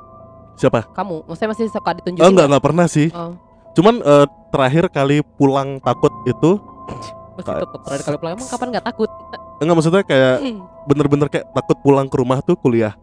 siapa. 0.58 0.90
kamu? 0.90 1.22
Maksudnya 1.30 1.50
masih 1.54 1.66
suka 1.70 1.92
ditunjukin? 2.02 2.26
Oh 2.26 2.30
enggak 2.34 2.48
enggak 2.50 2.64
pernah 2.66 2.86
sih. 2.90 3.14
Oh, 3.14 3.38
Cuman 3.74 4.02
eh, 4.02 4.26
terakhir 4.50 4.90
kali 4.90 5.22
pulang 5.38 5.78
takut 5.82 6.14
itu 6.26 6.58
tetap 7.34 7.82
terakhir 7.86 8.04
kali 8.06 8.18
pulang 8.22 8.34
emang 8.38 8.50
kapan 8.50 8.68
nggak 8.74 8.86
takut? 8.86 9.10
enggak 9.62 9.76
maksudnya 9.78 10.04
kayak 10.06 10.36
bener-bener 10.86 11.28
kayak 11.30 11.46
takut 11.54 11.78
pulang 11.82 12.10
ke 12.10 12.16
rumah 12.18 12.42
tuh 12.42 12.58
kuliah. 12.58 12.94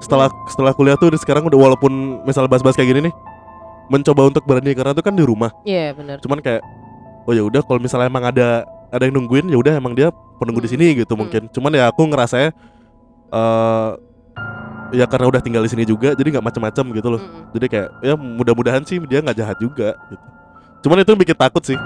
Setelah 0.00 0.32
setelah 0.48 0.72
kuliah 0.72 0.96
tuh 0.96 1.12
sekarang 1.20 1.44
udah 1.44 1.58
walaupun 1.60 2.22
misal 2.24 2.48
bahas-bahas 2.48 2.72
kayak 2.72 2.88
gini 2.96 3.00
nih, 3.10 3.14
mencoba 3.88 4.28
untuk 4.28 4.44
berani 4.44 4.72
karena 4.72 4.92
tuh 4.92 5.02
kan 5.02 5.12
di 5.12 5.24
rumah. 5.24 5.50
Iya 5.64 5.92
benar. 5.92 6.20
Cuman 6.20 6.38
kayak 6.38 6.62
oh 7.24 7.32
ya 7.32 7.42
udah 7.42 7.60
kalau 7.60 7.80
misalnya 7.80 8.08
emang 8.08 8.24
ada 8.24 8.62
ada 8.88 9.02
yang 9.04 9.16
nungguin 9.16 9.48
ya 9.48 9.56
udah 9.56 9.76
emang 9.76 9.92
dia 9.92 10.08
penunggu 10.38 10.60
di 10.60 10.68
Hmm. 10.68 10.76
sini 10.76 10.86
gitu 10.96 11.12
Hmm. 11.12 11.20
mungkin. 11.24 11.42
Cuman 11.50 11.70
ya 11.72 11.88
aku 11.88 12.04
ngerasa 12.04 12.36
eh 12.38 13.90
ya 14.88 15.04
karena 15.04 15.28
udah 15.28 15.40
tinggal 15.40 15.60
di 15.60 15.68
sini 15.68 15.84
juga 15.84 16.12
jadi 16.12 16.28
nggak 16.32 16.46
macam-macam 16.48 16.84
gitu 16.96 17.08
loh. 17.10 17.20
Mm-mm. 17.20 17.52
Jadi 17.52 17.66
kayak 17.68 17.88
ya 18.00 18.14
mudah-mudahan 18.16 18.82
sih 18.84 18.96
dia 19.04 19.20
nggak 19.20 19.36
jahat 19.36 19.56
juga 19.58 19.92
gitu. 20.08 20.24
Cuman 20.80 21.02
itu 21.02 21.10
yang 21.10 21.20
bikin 21.20 21.36
takut 21.36 21.60
sih. 21.60 21.76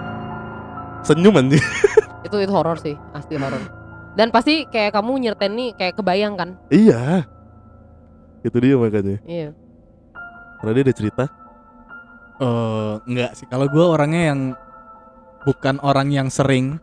Senyum 1.02 1.34
anjing. 1.34 1.58
Itu 2.22 2.38
itu 2.38 2.54
horor 2.54 2.78
sih, 2.78 2.94
asli 3.10 3.34
horor. 3.34 3.58
Dan 4.14 4.30
pasti 4.30 4.62
kayak 4.64 4.94
kamu 4.94 5.18
nyertain 5.18 5.50
nih 5.50 5.74
kayak 5.74 5.98
kebayang 5.98 6.38
kan? 6.38 6.54
iya. 6.70 7.26
Itu 8.40 8.62
dia 8.62 8.78
makanya. 8.78 9.18
Iya. 9.26 9.50
Karena 10.56 10.70
dia 10.72 10.82
ada 10.86 10.94
cerita. 10.94 11.24
Eh, 12.42 12.94
enggak 13.06 13.38
sih. 13.38 13.46
Kalau 13.46 13.70
gue 13.70 13.84
orangnya 13.86 14.34
yang 14.34 14.40
bukan 15.46 15.78
orang 15.86 16.10
yang 16.10 16.26
sering 16.26 16.82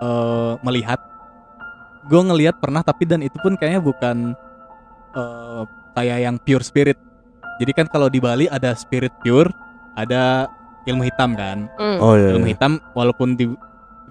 eh 0.00 0.54
melihat. 0.64 0.98
Gue 2.08 2.18
ngelihat 2.24 2.58
pernah 2.58 2.80
tapi 2.82 3.06
dan 3.06 3.20
itu 3.20 3.36
pun 3.38 3.54
kayaknya 3.54 3.84
bukan 3.84 4.32
eh 5.12 5.62
kayak 5.92 6.18
yang 6.24 6.36
pure 6.40 6.64
spirit. 6.64 6.96
Jadi 7.60 7.72
kan 7.76 7.86
kalau 7.92 8.08
di 8.08 8.16
Bali 8.16 8.48
ada 8.48 8.72
spirit 8.72 9.12
pure, 9.20 9.52
ada 9.92 10.48
ilmu 10.88 11.04
hitam 11.04 11.36
kan. 11.36 11.68
Mm. 11.76 11.98
Oh 12.00 12.16
iya. 12.16 12.32
Ilmu 12.32 12.46
hitam 12.48 12.80
walaupun 12.96 13.36
di, 13.36 13.46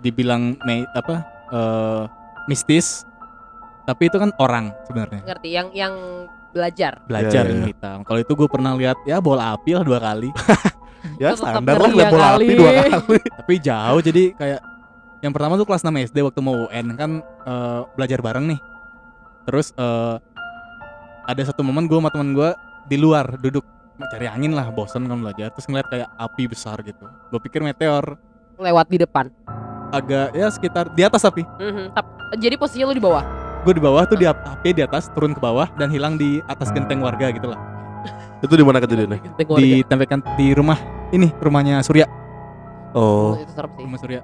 dibilang 0.06 0.56
me, 0.62 0.86
apa 0.94 1.26
eh 1.52 2.04
mistis, 2.46 3.04
tapi 3.90 4.08
itu 4.08 4.18
kan 4.18 4.32
orang 4.42 4.74
sebenarnya 4.88 5.22
Ngerti? 5.26 5.50
Yang 5.52 5.68
yang 5.74 5.94
belajar. 6.52 6.94
belajar 7.04 7.42
Iya, 7.42 7.48
iya. 7.48 7.54
ilmu 7.54 7.66
hitam. 7.68 7.98
Kalau 8.02 8.20
itu 8.20 8.32
gue 8.32 8.48
pernah 8.48 8.72
lihat 8.74 8.98
ya 9.02 9.18
bola 9.18 9.52
api 9.52 9.72
lah 9.74 9.84
dua 9.84 10.00
kali. 10.00 10.30
Ya 11.18 11.34
Tetap 11.34 11.66
standar 11.66 11.76
lah 11.76 11.90
ya 11.92 12.08
bola 12.08 12.28
kali. 12.32 12.46
api 12.46 12.54
dua 12.56 12.72
kali. 12.76 13.18
tapi 13.40 13.54
jauh 13.58 14.00
jadi 14.00 14.24
kayak 14.32 14.62
yang 15.20 15.32
pertama 15.32 15.54
tuh 15.54 15.66
kelas 15.66 15.82
6 15.82 15.90
SD 16.08 16.18
waktu 16.20 16.40
mau 16.40 16.66
UN 16.68 16.94
kan 16.94 17.12
eh, 17.22 17.80
belajar 17.92 18.20
bareng 18.20 18.46
nih 18.48 18.60
terus 19.44 19.74
eh, 19.76 20.16
ada 21.24 21.42
satu 21.42 21.62
momen 21.62 21.86
gue 21.86 21.94
sama 21.96 22.10
temen 22.10 22.34
gue 22.34 22.50
di 22.86 22.98
luar 22.98 23.34
duduk 23.36 23.66
cari 24.04 24.26
angin 24.26 24.52
lah 24.52 24.70
bosan 24.70 25.06
kan 25.06 25.18
belajar 25.18 25.50
terus 25.50 25.66
ngeliat 25.66 25.88
kayak 25.88 26.10
api 26.16 26.44
besar 26.46 26.78
gitu 26.82 27.06
gue 27.28 27.40
pikir 27.40 27.62
meteor 27.62 28.18
Lewat 28.56 28.86
di 28.88 28.98
depan. 28.98 29.30
agak 29.92 30.32
ya 30.32 30.48
sekitar 30.48 30.90
di 30.90 31.02
atas 31.02 31.22
api 31.22 31.42
Mhm. 31.60 31.94
Tap- 31.94 32.14
Jadi 32.34 32.56
posisinya 32.56 32.88
lu 32.88 32.94
di 32.94 33.02
bawah. 33.02 33.26
Gue 33.62 33.74
di 33.74 33.80
bawah 33.80 34.04
tuh 34.04 34.16
di 34.16 34.26
api 34.26 34.70
di 34.72 34.82
atas 34.82 35.08
turun 35.10 35.32
ke 35.32 35.40
bawah 35.40 35.70
dan 35.76 35.88
hilang 35.88 36.16
di 36.16 36.42
atas 36.46 36.70
genteng 36.70 37.00
warga 37.00 37.30
gitu 37.30 37.46
lah 37.46 37.60
Itu 38.40 38.50
di 38.52 38.66
mana 38.66 38.80
kejadiannya? 38.80 39.38
Warga. 39.38 39.62
ditempelkan 39.62 40.20
di 40.34 40.48
rumah 40.52 40.80
ini 41.10 41.30
rumahnya 41.38 41.82
Surya 41.82 42.10
Oh. 42.92 43.38
itu 43.38 43.54
serem 43.54 43.72
sih. 43.72 43.82
rumah 43.82 43.98
Surya 43.98 44.22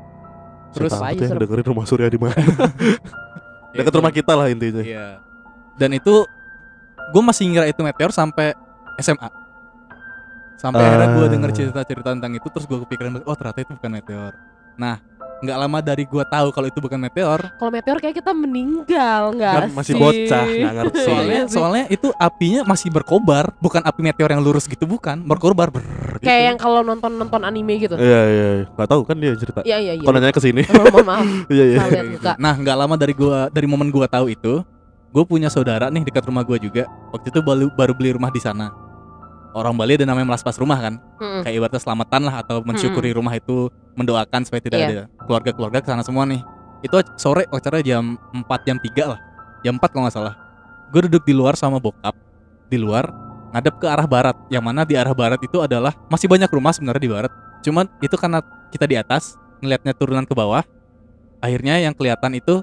Terus 0.73 0.91
aja 0.91 1.15
ya 1.15 1.27
serem. 1.27 1.39
dengerin 1.39 1.67
rumah 1.67 1.85
Surya 1.85 2.07
di 2.07 2.17
mana? 2.17 2.35
Dekat 3.71 3.87
itu. 3.87 3.95
rumah 3.95 4.11
kita 4.11 4.33
lah 4.33 4.47
intinya. 4.47 4.81
Iya. 4.81 5.21
Dan 5.73 5.93
itu 5.93 6.25
gue 7.07 7.21
masih 7.23 7.47
ngira 7.47 7.65
itu 7.65 7.79
meteor 7.79 8.11
sampai 8.11 8.51
SMA. 8.97 9.29
Sampai 10.55 10.81
akhirnya 10.81 11.07
gue 11.13 11.23
Ah. 11.23 11.31
denger 11.31 11.49
cerita-cerita 11.53 12.09
tentang 12.09 12.33
itu 12.33 12.43
terus 12.43 12.65
gue 12.65 12.81
kepikiran 12.83 13.21
oh 13.21 13.35
ternyata 13.35 13.59
itu 13.61 13.71
bukan 13.71 13.91
meteor. 13.93 14.33
Nah, 14.75 14.97
nggak 15.37 15.57
lama 15.57 15.77
dari 15.79 16.03
gue 16.03 16.23
tahu 16.25 16.47
kalau 16.49 16.67
itu 16.67 16.79
bukan 16.81 16.97
meteor, 16.97 17.39
Kalau 17.55 17.69
meteor 17.69 17.97
kayak 18.01 18.15
kita 18.17 18.33
meninggal 18.33 19.37
nggak 19.37 19.53
Kan 19.53 19.69
masih 19.73 19.93
sih? 19.93 20.01
bocah, 20.01 20.45
nggak 20.45 20.73
ngerti. 20.73 20.97
soalnya 21.05 21.29
Iya 21.37 21.45
sih. 21.45 21.53
soalnya 21.53 21.85
itu 21.93 22.07
apinya 22.17 22.61
masih 22.65 22.89
berkobar, 22.89 23.45
bukan 23.61 23.81
api 23.85 23.99
meteor 24.01 24.29
yang 24.33 24.41
lurus 24.41 24.65
gitu 24.65 24.89
bukan, 24.89 25.21
berkobar 25.21 25.69
ber 25.69 25.85
gitu. 26.17 26.25
kayak 26.25 26.43
yang 26.49 26.57
kalau 26.57 26.81
nonton 26.81 27.13
nonton 27.13 27.41
anime 27.45 27.77
gitu. 27.77 27.93
Iya 27.95 28.21
iya, 28.25 28.47
iya. 28.61 28.65
nggak 28.73 28.89
tahu 28.89 29.01
kan 29.05 29.15
dia 29.15 29.31
cerita. 29.37 29.61
Iya 29.61 29.77
iya 29.77 29.93
iya. 29.97 30.05
Kalau 30.05 30.17
nanya 30.17 30.33
ke 30.33 30.41
sini. 30.41 30.61
Oh, 30.73 30.85
mohon 30.89 31.05
maaf. 31.05 31.25
Iya 31.53 31.65
iya. 31.69 32.33
Nah, 32.37 32.53
nggak 32.57 32.77
lama 32.77 32.95
dari 32.97 33.13
gua 33.13 33.47
dari 33.47 33.67
momen 33.69 33.89
gua 33.89 34.09
tahu 34.09 34.29
itu, 34.29 34.65
gue 35.09 35.23
punya 35.23 35.47
saudara 35.47 35.87
nih 35.87 36.01
dekat 36.05 36.25
rumah 36.25 36.41
gua 36.41 36.57
juga. 36.57 36.89
Waktu 37.13 37.29
itu 37.29 37.39
baru 37.41 37.69
baru 37.71 37.93
beli 37.93 38.17
rumah 38.17 38.33
di 38.33 38.41
sana. 38.41 38.86
Orang 39.55 39.73
Bali 39.79 39.95
ada 39.97 40.05
namanya 40.05 40.35
melaspas 40.35 40.59
rumah 40.59 40.77
kan, 40.77 40.99
Mm-mm. 41.17 41.41
kayak 41.41 41.55
ibaratnya 41.55 41.81
selamatan 41.81 42.21
lah 42.29 42.35
atau 42.45 42.61
mensyukuri 42.61 43.09
rumah 43.15 43.33
itu, 43.33 43.71
mendoakan 43.97 44.45
supaya 44.45 44.61
tidak 44.61 44.79
Iya. 44.79 44.87
ada 44.87 45.03
keluarga-keluarga 45.25 45.79
ke 45.81 45.87
sana 45.89 46.03
semua 46.05 46.27
nih. 46.29 46.41
Itu 46.85 47.01
sore 47.17 47.49
acara 47.49 47.81
jam 47.81 48.21
4 48.31 48.45
jam 48.67 48.77
3 48.77 49.09
lah. 49.15 49.19
Jam 49.65 49.81
4 49.81 49.89
kalau 49.89 50.05
nggak 50.05 50.13
salah. 50.13 50.35
Gue 50.93 51.09
duduk 51.09 51.25
di 51.25 51.33
luar 51.33 51.57
sama 51.57 51.81
bokap 51.81 52.13
di 52.69 52.77
luar 52.77 53.09
ngadep 53.55 53.81
ke 53.81 53.87
arah 53.89 54.05
barat. 54.05 54.37
Yang 54.53 54.63
mana 54.63 54.81
di 54.85 54.93
arah 54.93 55.15
barat 55.17 55.41
itu 55.41 55.57
adalah 55.57 55.97
masih 56.07 56.29
banyak 56.29 56.47
rumah 56.53 56.71
sebenarnya 56.75 57.01
di 57.01 57.11
barat. 57.11 57.31
Cuman 57.65 57.89
itu 57.99 58.13
karena 58.13 58.45
kita 58.69 58.85
di 58.85 58.93
atas 58.93 59.33
ngelihatnya 59.65 59.97
turunan 59.97 60.23
ke 60.29 60.37
bawah. 60.37 60.61
Akhirnya 61.41 61.81
yang 61.81 61.97
kelihatan 61.97 62.37
itu 62.37 62.61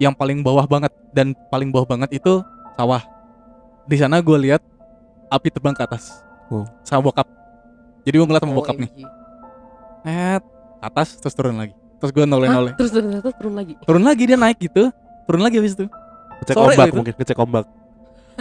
yang 0.00 0.16
paling 0.16 0.40
bawah 0.40 0.64
banget 0.64 0.90
dan 1.12 1.36
paling 1.52 1.68
bawah 1.68 1.84
banget 1.86 2.16
itu 2.16 2.40
sawah. 2.74 3.04
Di 3.84 4.00
sana 4.00 4.24
gue 4.24 4.38
lihat 4.40 4.64
api 5.28 5.48
terbang 5.48 5.72
ke 5.72 5.82
atas. 5.82 6.24
Oh. 6.48 6.64
Sama 6.82 7.00
bokap. 7.02 7.26
Jadi 8.04 8.14
gue 8.14 8.26
ngeliat 8.26 8.42
sama 8.42 8.54
bokap 8.54 8.76
nih. 8.76 8.90
OMG. 8.90 9.00
Net 10.04 10.42
atas 10.78 11.16
terus 11.16 11.32
turun 11.32 11.56
lagi. 11.56 11.72
Terus 11.96 12.10
gue 12.12 12.24
noleh-noleh. 12.24 12.72
Hah? 12.72 12.78
Terus 12.78 12.90
terus 12.92 13.04
terus 13.22 13.36
turun 13.36 13.54
lagi. 13.54 13.74
Turun 13.80 14.04
lagi 14.04 14.22
dia 14.24 14.36
naik 14.36 14.58
gitu. 14.60 14.92
Turun 15.24 15.40
lagi 15.40 15.56
habis 15.56 15.72
itu. 15.72 15.86
Ngecek 16.34 16.54
Sore 16.54 16.64
ombak 16.68 16.86
gitu. 16.86 16.96
mungkin, 17.00 17.14
ngecek 17.16 17.38
ombak. 17.38 17.64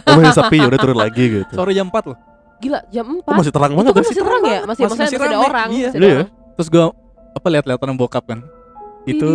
Oh 0.04 0.18
masih 0.18 0.34
sepi, 0.36 0.58
udah 0.60 0.80
turun 0.82 0.98
lagi 0.98 1.24
gitu. 1.40 1.54
Sore 1.54 1.72
jam 1.72 1.88
4 1.88 2.10
loh. 2.12 2.18
Gila 2.60 2.80
jam 2.90 3.06
4 3.08 3.24
Oh, 3.24 3.34
masih 3.38 3.54
terang 3.54 3.72
Itu 3.72 3.78
banget 3.78 3.92
kan 3.94 3.96
ya? 3.96 4.04
masih 4.04 4.18
terang 4.20 4.44
ya? 4.44 4.60
Masih, 4.66 4.66
Masih- 4.66 4.84
masih 4.84 5.04
masih 5.04 5.18
ada 5.22 5.38
orang. 5.40 5.70
Iya. 5.70 5.88
masih 5.88 6.00
ada 6.00 6.04
Iya. 6.04 6.16
orang. 6.18 6.30
Terus 6.58 6.68
gue 6.68 6.86
apa 7.34 7.48
lihat-lihatan 7.48 7.96
bokap 7.96 8.24
kan. 8.26 8.40
Itu 9.06 9.30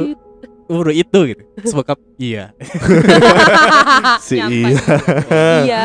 udah 0.68 0.92
itu 0.92 1.18
gitu. 1.24 1.42
Terus 1.56 1.72
bokap 1.72 1.98
iya. 2.20 2.44
Si 4.26 4.36
iya. 4.36 4.68
Iya. 5.64 5.82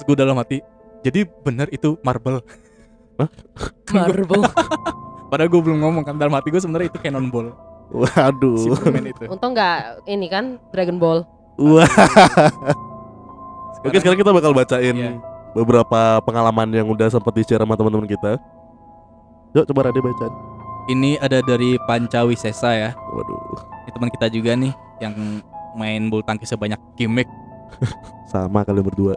Terus 0.00 0.08
gue 0.08 0.16
dalam 0.16 0.40
hati. 0.40 0.64
Jadi 1.04 1.28
bener 1.44 1.68
itu 1.68 2.00
marble. 2.00 2.40
Marble. 3.92 4.48
Padahal 5.30 5.52
gue 5.52 5.60
belum 5.60 5.84
ngomong 5.84 6.08
kan 6.08 6.16
dalam 6.16 6.32
hati 6.32 6.48
gue 6.48 6.56
sebenarnya 6.56 6.88
itu 6.88 6.96
cannonball. 7.04 7.52
Waduh. 7.92 8.80
itu. 9.04 9.24
Untung 9.28 9.52
nggak 9.52 10.08
ini 10.08 10.32
kan 10.32 10.56
Dragon 10.72 10.96
Ball. 10.96 11.28
Wah. 11.60 11.84
Oke 13.84 14.00
sekarang 14.00 14.16
kita 14.16 14.32
bakal 14.32 14.56
bacain 14.56 14.96
Iya. 14.96 15.20
beberapa 15.52 16.24
pengalaman 16.24 16.72
yang 16.72 16.88
udah 16.88 17.12
sempat 17.12 17.36
di 17.36 17.44
share 17.44 17.60
sama 17.60 17.76
teman-teman 17.76 18.08
kita. 18.08 18.40
Yuk 19.52 19.68
coba 19.68 19.92
Rade 19.92 20.00
bacain. 20.00 20.32
Ini 20.88 21.20
ada 21.20 21.44
dari 21.44 21.76
Pancawi 21.84 22.40
Sesa 22.40 22.72
ya. 22.72 22.90
Waduh. 22.96 23.60
Ini 23.84 23.90
teman 23.92 24.08
kita 24.08 24.32
juga 24.32 24.56
nih 24.56 24.72
yang 25.04 25.44
main 25.76 26.08
bulu 26.08 26.24
tangkis 26.24 26.48
sebanyak 26.48 26.80
gimmick. 26.96 27.28
Sama 28.32 28.62
kalian 28.62 28.86
berdua. 28.86 29.14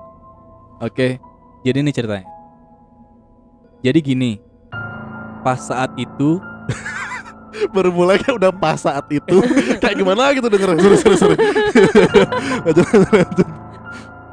Oke. 0.86 1.20
Jadi 1.64 1.78
ini 1.80 1.92
ceritanya. 1.92 2.26
Jadi 3.84 3.98
gini. 4.00 4.32
Pas 5.40 5.56
saat 5.56 5.96
itu 5.96 6.36
Baru 7.74 7.90
mulai 7.92 8.16
kan 8.20 8.36
udah 8.36 8.52
pas 8.52 8.80
saat 8.80 9.04
itu. 9.12 9.40
Kayak 9.82 9.96
gimana 10.00 10.32
gitu 10.32 10.48
denger. 10.48 10.80
Seru 10.80 11.16
seru 11.16 11.34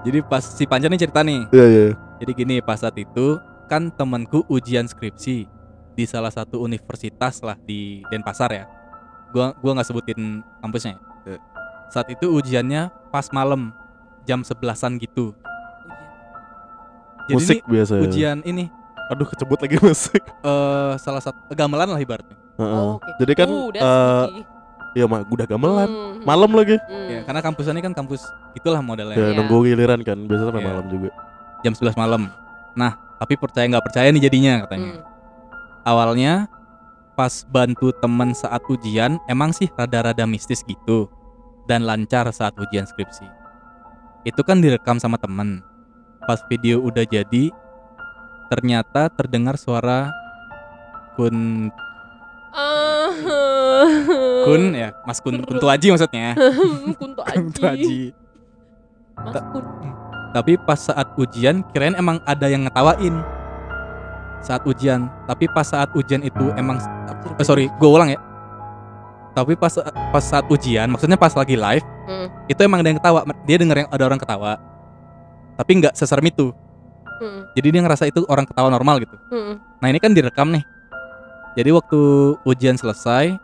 jadi 0.08 0.24
pas 0.24 0.40
si 0.40 0.64
Panca 0.64 0.88
nih 0.88 1.04
cerita 1.04 1.20
nih. 1.20 1.44
Iya 1.52 1.66
iya. 1.68 1.86
Jadi 2.24 2.32
gini 2.32 2.56
pas 2.64 2.80
saat 2.80 2.96
itu 2.96 3.36
kan 3.68 3.92
temanku 3.92 4.48
ujian 4.48 4.88
skripsi 4.88 5.44
di 6.00 6.04
salah 6.08 6.32
satu 6.32 6.64
universitas 6.64 7.44
lah 7.44 7.60
di 7.68 8.00
Denpasar 8.08 8.56
ya. 8.56 8.64
Gua 9.36 9.52
gua 9.60 9.76
nggak 9.76 9.88
sebutin 9.92 10.40
kampusnya. 10.64 10.96
ya. 10.96 11.00
Ya. 11.88 11.92
Saat 11.94 12.08
itu 12.10 12.28
ujiannya 12.28 12.82
pas 13.10 13.32
malam 13.32 13.72
jam 14.24 14.44
sebelasan 14.44 15.00
gitu. 15.00 15.32
Jadi 17.28 17.34
Musik 17.34 17.58
ini 17.60 17.68
biasa. 17.70 17.94
ya. 17.94 18.02
ujian 18.04 18.38
ini 18.44 18.66
Aduh 19.08 19.24
kecebut 19.24 19.56
lagi 19.58 19.80
musik. 19.86 20.20
eh 20.20 20.94
salah 20.98 21.24
satu 21.24 21.40
gamelan 21.52 21.88
lah 21.88 21.96
ibaratnya. 21.98 22.36
Heeh. 22.58 22.76
Oh, 22.76 23.00
oke. 23.00 23.08
Jadi 23.18 23.34
kan 23.34 23.48
Uh, 23.48 23.72
eh 23.72 24.24
tricky. 24.28 24.44
Iya 24.94 25.06
mah 25.06 25.22
udah 25.24 25.46
gamelan. 25.46 25.88
Hmm, 25.88 26.16
Malam 26.24 26.52
lagi. 26.52 26.76
hmm. 26.76 27.08
Ya, 27.08 27.20
karena 27.24 27.40
kampus 27.40 27.66
ini 27.68 27.80
kan 27.80 27.94
kampus 27.94 28.22
itulah 28.52 28.82
modelnya. 28.82 29.16
Ya 29.16 29.32
Iya. 29.32 29.38
nunggu 29.38 29.64
giliran 29.64 30.02
kan. 30.02 30.20
Biasanya 30.20 30.48
sampai 30.50 30.60
Iya. 30.60 30.68
malam 30.68 30.86
juga. 30.88 31.10
Jam 31.62 31.72
11 31.72 31.96
malam. 31.96 32.22
Nah, 32.74 32.92
tapi 33.16 33.34
percaya 33.36 33.64
nggak 33.66 33.86
percaya 33.86 34.08
nih 34.10 34.22
jadinya 34.22 34.54
katanya. 34.62 34.92
Hmm. 34.94 35.04
awalnya 35.84 36.52
pas 37.16 37.48
bantu 37.48 37.96
temen 37.96 38.36
saat 38.36 38.60
ujian 38.68 39.16
emang 39.26 39.50
sih 39.50 39.72
rada-rada 39.72 40.28
mistis 40.28 40.60
gitu 40.62 41.08
dan 41.68 41.84
lancar 41.84 42.32
saat 42.32 42.56
ujian 42.56 42.84
skripsi. 42.84 43.28
Itu 44.24 44.42
kan 44.42 44.60
direkam 44.60 44.98
sama 44.98 45.16
temen. 45.16 45.62
Pas 46.24 46.40
video 46.48 46.80
udah 46.80 47.04
jadi 47.04 47.52
ternyata 48.48 49.08
terdengar 49.10 49.56
suara 49.56 50.10
kun 51.14 51.68
Ah. 52.50 53.14
kun 54.44 54.74
ya? 54.74 54.90
Mas 55.04 55.20
kun 55.20 55.38
kuntu 55.40 55.68
aji 55.68 55.94
maksudnya 55.94 56.34
Kunto 56.98 57.22
kuntu 57.30 57.62
Aji. 57.62 57.86
aji. 57.86 58.02
Mas 59.14 59.36
Kun. 59.46 59.66
tapi 60.32 60.54
pas 60.58 60.80
saat 60.80 61.08
ujian 61.16 61.62
kirain 61.70 61.94
emang 61.94 62.18
ada 62.24 62.46
yang 62.46 62.66
ngetawain 62.66 63.14
saat 64.40 64.64
ujian. 64.64 65.06
Tapi 65.26 65.46
pas 65.48 65.66
saat 65.66 65.90
ujian 65.94 66.22
itu 66.22 66.50
emang 66.54 66.82
eh, 67.38 67.46
sorry 67.46 67.70
gue 67.70 67.88
ulang 67.88 68.10
ya 68.10 68.20
tapi 69.38 69.54
pas 69.54 69.70
pas 70.10 70.24
saat 70.26 70.50
ujian 70.50 70.90
maksudnya 70.90 71.14
pas 71.14 71.30
lagi 71.38 71.54
live 71.54 71.86
Hmm. 72.08 72.32
itu 72.48 72.56
emang 72.64 72.80
ada 72.80 72.88
yang 72.88 73.00
ketawa 73.04 73.20
dia 73.44 73.60
denger 73.60 73.84
yang 73.84 73.90
ada 73.92 74.04
orang 74.08 74.16
ketawa 74.16 74.56
tapi 75.60 75.72
nggak 75.78 75.94
seserem 75.94 76.26
itu 76.26 76.56
Hmm. 77.20 77.46
jadi 77.54 77.68
dia 77.76 77.82
ngerasa 77.84 78.08
itu 78.08 78.24
orang 78.26 78.48
ketawa 78.50 78.72
normal 78.74 79.04
gitu 79.04 79.14
Hmm. 79.30 79.60
nah 79.78 79.88
ini 79.92 80.00
kan 80.02 80.16
direkam 80.16 80.50
nih 80.50 80.64
jadi 81.60 81.70
waktu 81.76 82.00
ujian 82.48 82.80
selesai 82.80 83.36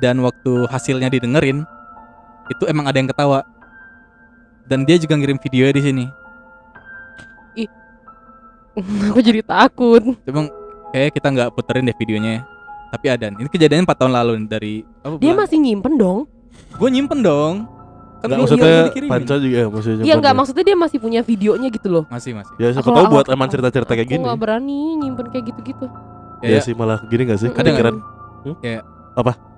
dan 0.00 0.18
waktu 0.24 0.64
hasilnya 0.66 1.12
didengerin 1.12 1.62
itu 2.48 2.64
emang 2.66 2.88
ada 2.88 2.96
yang 2.96 3.06
ketawa 3.06 3.44
dan 4.64 4.88
dia 4.88 4.96
juga 4.96 5.14
ngirim 5.14 5.36
videonya 5.38 5.74
di 5.76 5.84
sini 5.84 6.06
Aku 9.10 9.18
jadi 9.18 9.42
takut. 9.42 10.02
Cuma 10.22 10.46
kayak 10.94 11.10
kita 11.18 11.28
nggak 11.34 11.50
puterin 11.50 11.90
deh 11.90 11.96
videonya. 11.98 12.46
Tapi 12.88 13.06
ada. 13.06 13.26
Ini 13.30 13.48
kejadiannya 13.48 13.84
4 13.84 13.98
tahun 14.00 14.12
lalu 14.16 14.30
nih, 14.34 14.48
dari 14.48 14.74
apa 15.00 15.14
Dia 15.16 15.30
bulan- 15.30 15.38
masih 15.44 15.58
nyimpen 15.60 15.94
dong. 15.96 16.18
Gue 16.74 16.88
nyimpen 16.88 17.20
dong. 17.20 17.54
Kan 18.18 18.28
gua- 18.28 18.38
maksudnya. 18.42 18.90
Panca 19.06 19.34
juga 19.38 19.56
ya 19.56 19.66
masih 19.70 19.90
Iya 20.02 20.14
enggak 20.18 20.34
maksudnya 20.34 20.64
dia 20.66 20.76
masih 20.76 20.98
punya 20.98 21.20
videonya 21.22 21.68
gitu 21.70 21.88
loh. 21.88 22.04
Masih 22.08 22.34
masih. 22.34 22.50
Ya 22.56 22.72
siapa 22.72 22.82
Kalau 22.82 22.96
tahu 22.96 23.04
aku- 23.04 23.14
buat 23.14 23.26
emang 23.30 23.48
cerita-cerita 23.48 23.92
kayak 23.94 24.08
gini. 24.08 24.22
nggak 24.24 24.38
berani 24.38 24.78
nyimpen 24.98 25.26
kayak 25.30 25.44
gitu-gitu. 25.54 25.86
Ya, 26.38 26.48
Ya, 26.48 26.58
ya, 26.58 26.60
sih 26.62 26.74
malah 26.74 27.02
gini 27.06 27.26
gak 27.26 27.38
sih? 27.38 27.50
Ada 27.50 27.54
nggak? 27.54 27.66
Kepikiran. 27.66 27.94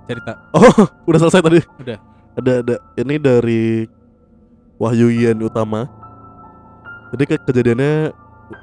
cerita. 0.02 0.32
Oh, 0.50 0.64
udah 1.08 1.18
selesai 1.20 1.40
tadi. 1.40 1.60
Udah. 1.78 1.98
Ada 2.34 2.52
ada 2.60 2.74
ini 2.96 3.14
dari 3.16 3.86
Wahyu 4.76 5.06
Ian 5.08 5.38
Utama. 5.38 5.86
Jadi 7.10 7.22
ke 7.26 7.34
kejadiannya 7.38 8.10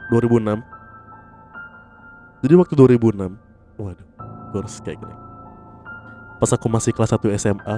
2006. 0.09 0.59
Jadi 2.37 2.53
waktu 2.53 2.73
2006, 2.73 3.31
waduh, 3.75 4.06
harus 4.61 4.79
kayak 4.81 4.99
gini. 5.01 5.15
Pas 6.37 6.51
aku 6.53 6.67
masih 6.69 6.93
kelas 6.93 7.13
1 7.13 7.33
SMA, 7.41 7.75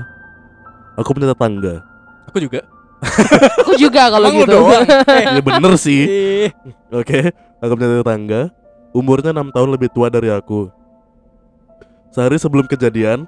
aku 0.99 1.15
punya 1.15 1.31
tetangga. 1.31 1.83
Aku 2.27 2.37
juga. 2.43 2.67
Aku 3.63 3.79
juga 3.79 4.11
kalau 4.11 4.27
gitu. 4.27 4.51
doang? 4.59 4.83
Eh, 4.83 5.23
Ya 5.39 5.41
bener 5.41 5.73
sih. 5.79 6.03
ih. 6.03 6.49
Oke, 6.91 7.31
aku 7.63 7.71
punya 7.79 8.03
tetangga, 8.03 8.51
umurnya 8.91 9.31
enam 9.31 9.47
tahun 9.55 9.71
lebih 9.71 9.87
tua 9.87 10.11
dari 10.11 10.27
aku. 10.27 10.67
Sehari 12.11 12.35
sebelum 12.35 12.67
kejadian, 12.67 13.23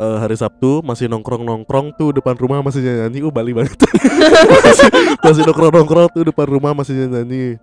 eh, 0.00 0.16
hari 0.16 0.32
Sabtu 0.32 0.80
masih 0.80 1.12
nongkrong 1.12 1.44
nongkrong 1.44 1.92
tuh 1.92 2.16
depan 2.16 2.32
rumah 2.40 2.64
masih 2.64 2.80
nyanyi, 2.80 3.20
uh 3.20 3.28
Bali 3.28 3.52
banget. 3.52 3.76
masih, 4.64 4.88
masih 5.20 5.42
nongkrong 5.44 5.72
nongkrong 5.76 6.08
tuh 6.16 6.24
depan 6.32 6.48
rumah 6.48 6.72
masih 6.72 7.04
nyanyi. 7.04 7.60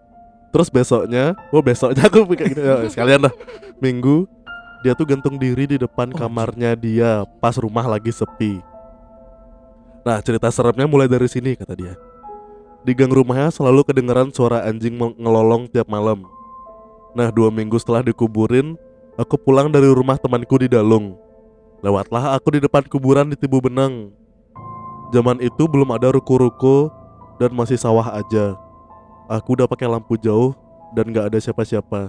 Terus 0.54 0.70
besoknya, 0.70 1.34
oh 1.50 1.66
besoknya 1.66 2.06
aku 2.06 2.30
kayak 2.38 2.54
gitu 2.54 2.62
ya, 2.62 2.86
sekalian 2.94 3.26
lah. 3.26 3.34
Minggu 3.82 4.30
dia 4.86 4.94
tuh 4.94 5.06
gantung 5.10 5.36
diri 5.42 5.66
di 5.66 5.78
depan 5.82 6.13
kamarnya 6.13 6.78
dia 6.78 7.26
pas 7.42 7.58
rumah 7.58 7.86
lagi 7.86 8.13
sepi. 8.13 8.62
Nah 10.06 10.22
cerita 10.22 10.48
seremnya 10.54 10.86
mulai 10.86 11.10
dari 11.10 11.28
sini 11.28 11.58
kata 11.58 11.74
dia. 11.74 11.94
Di 12.88 12.96
gang 12.96 13.12
rumahnya 13.12 13.52
selalu 13.52 13.84
kedengeran 13.84 14.32
suara 14.32 14.63
anjing 14.63 14.96
ngelolong 14.96 15.68
tiap 15.68 15.92
malam. 15.92 16.24
Nah, 17.12 17.34
dua 17.34 17.52
minggu 17.52 17.76
setelah 17.82 18.00
dikuburin, 18.00 18.80
aku 19.20 19.36
pulang 19.36 19.68
dari 19.68 19.92
rumah 19.92 20.16
temanku 20.16 20.56
di 20.62 20.72
Dalung. 20.72 21.20
Lewatlah 21.84 22.38
aku 22.38 22.56
di 22.56 22.60
depan 22.63 22.88
kuburan 22.88 23.28
di 23.28 23.36
Tibu 23.36 23.60
Benang. 23.60 24.13
Zaman 25.12 25.44
itu 25.44 25.68
belum 25.68 25.92
ada 25.92 26.16
ruko-ruko 26.16 26.88
dan 27.42 27.52
masih 27.52 27.76
sawah 27.76 28.16
aja. 28.16 28.56
Aku 29.28 29.60
udah 29.60 29.68
pakai 29.68 29.92
lampu 29.92 30.16
jauh 30.16 30.56
dan 30.96 31.12
gak 31.12 31.34
ada 31.34 31.44
siapa-siapa. 31.44 32.08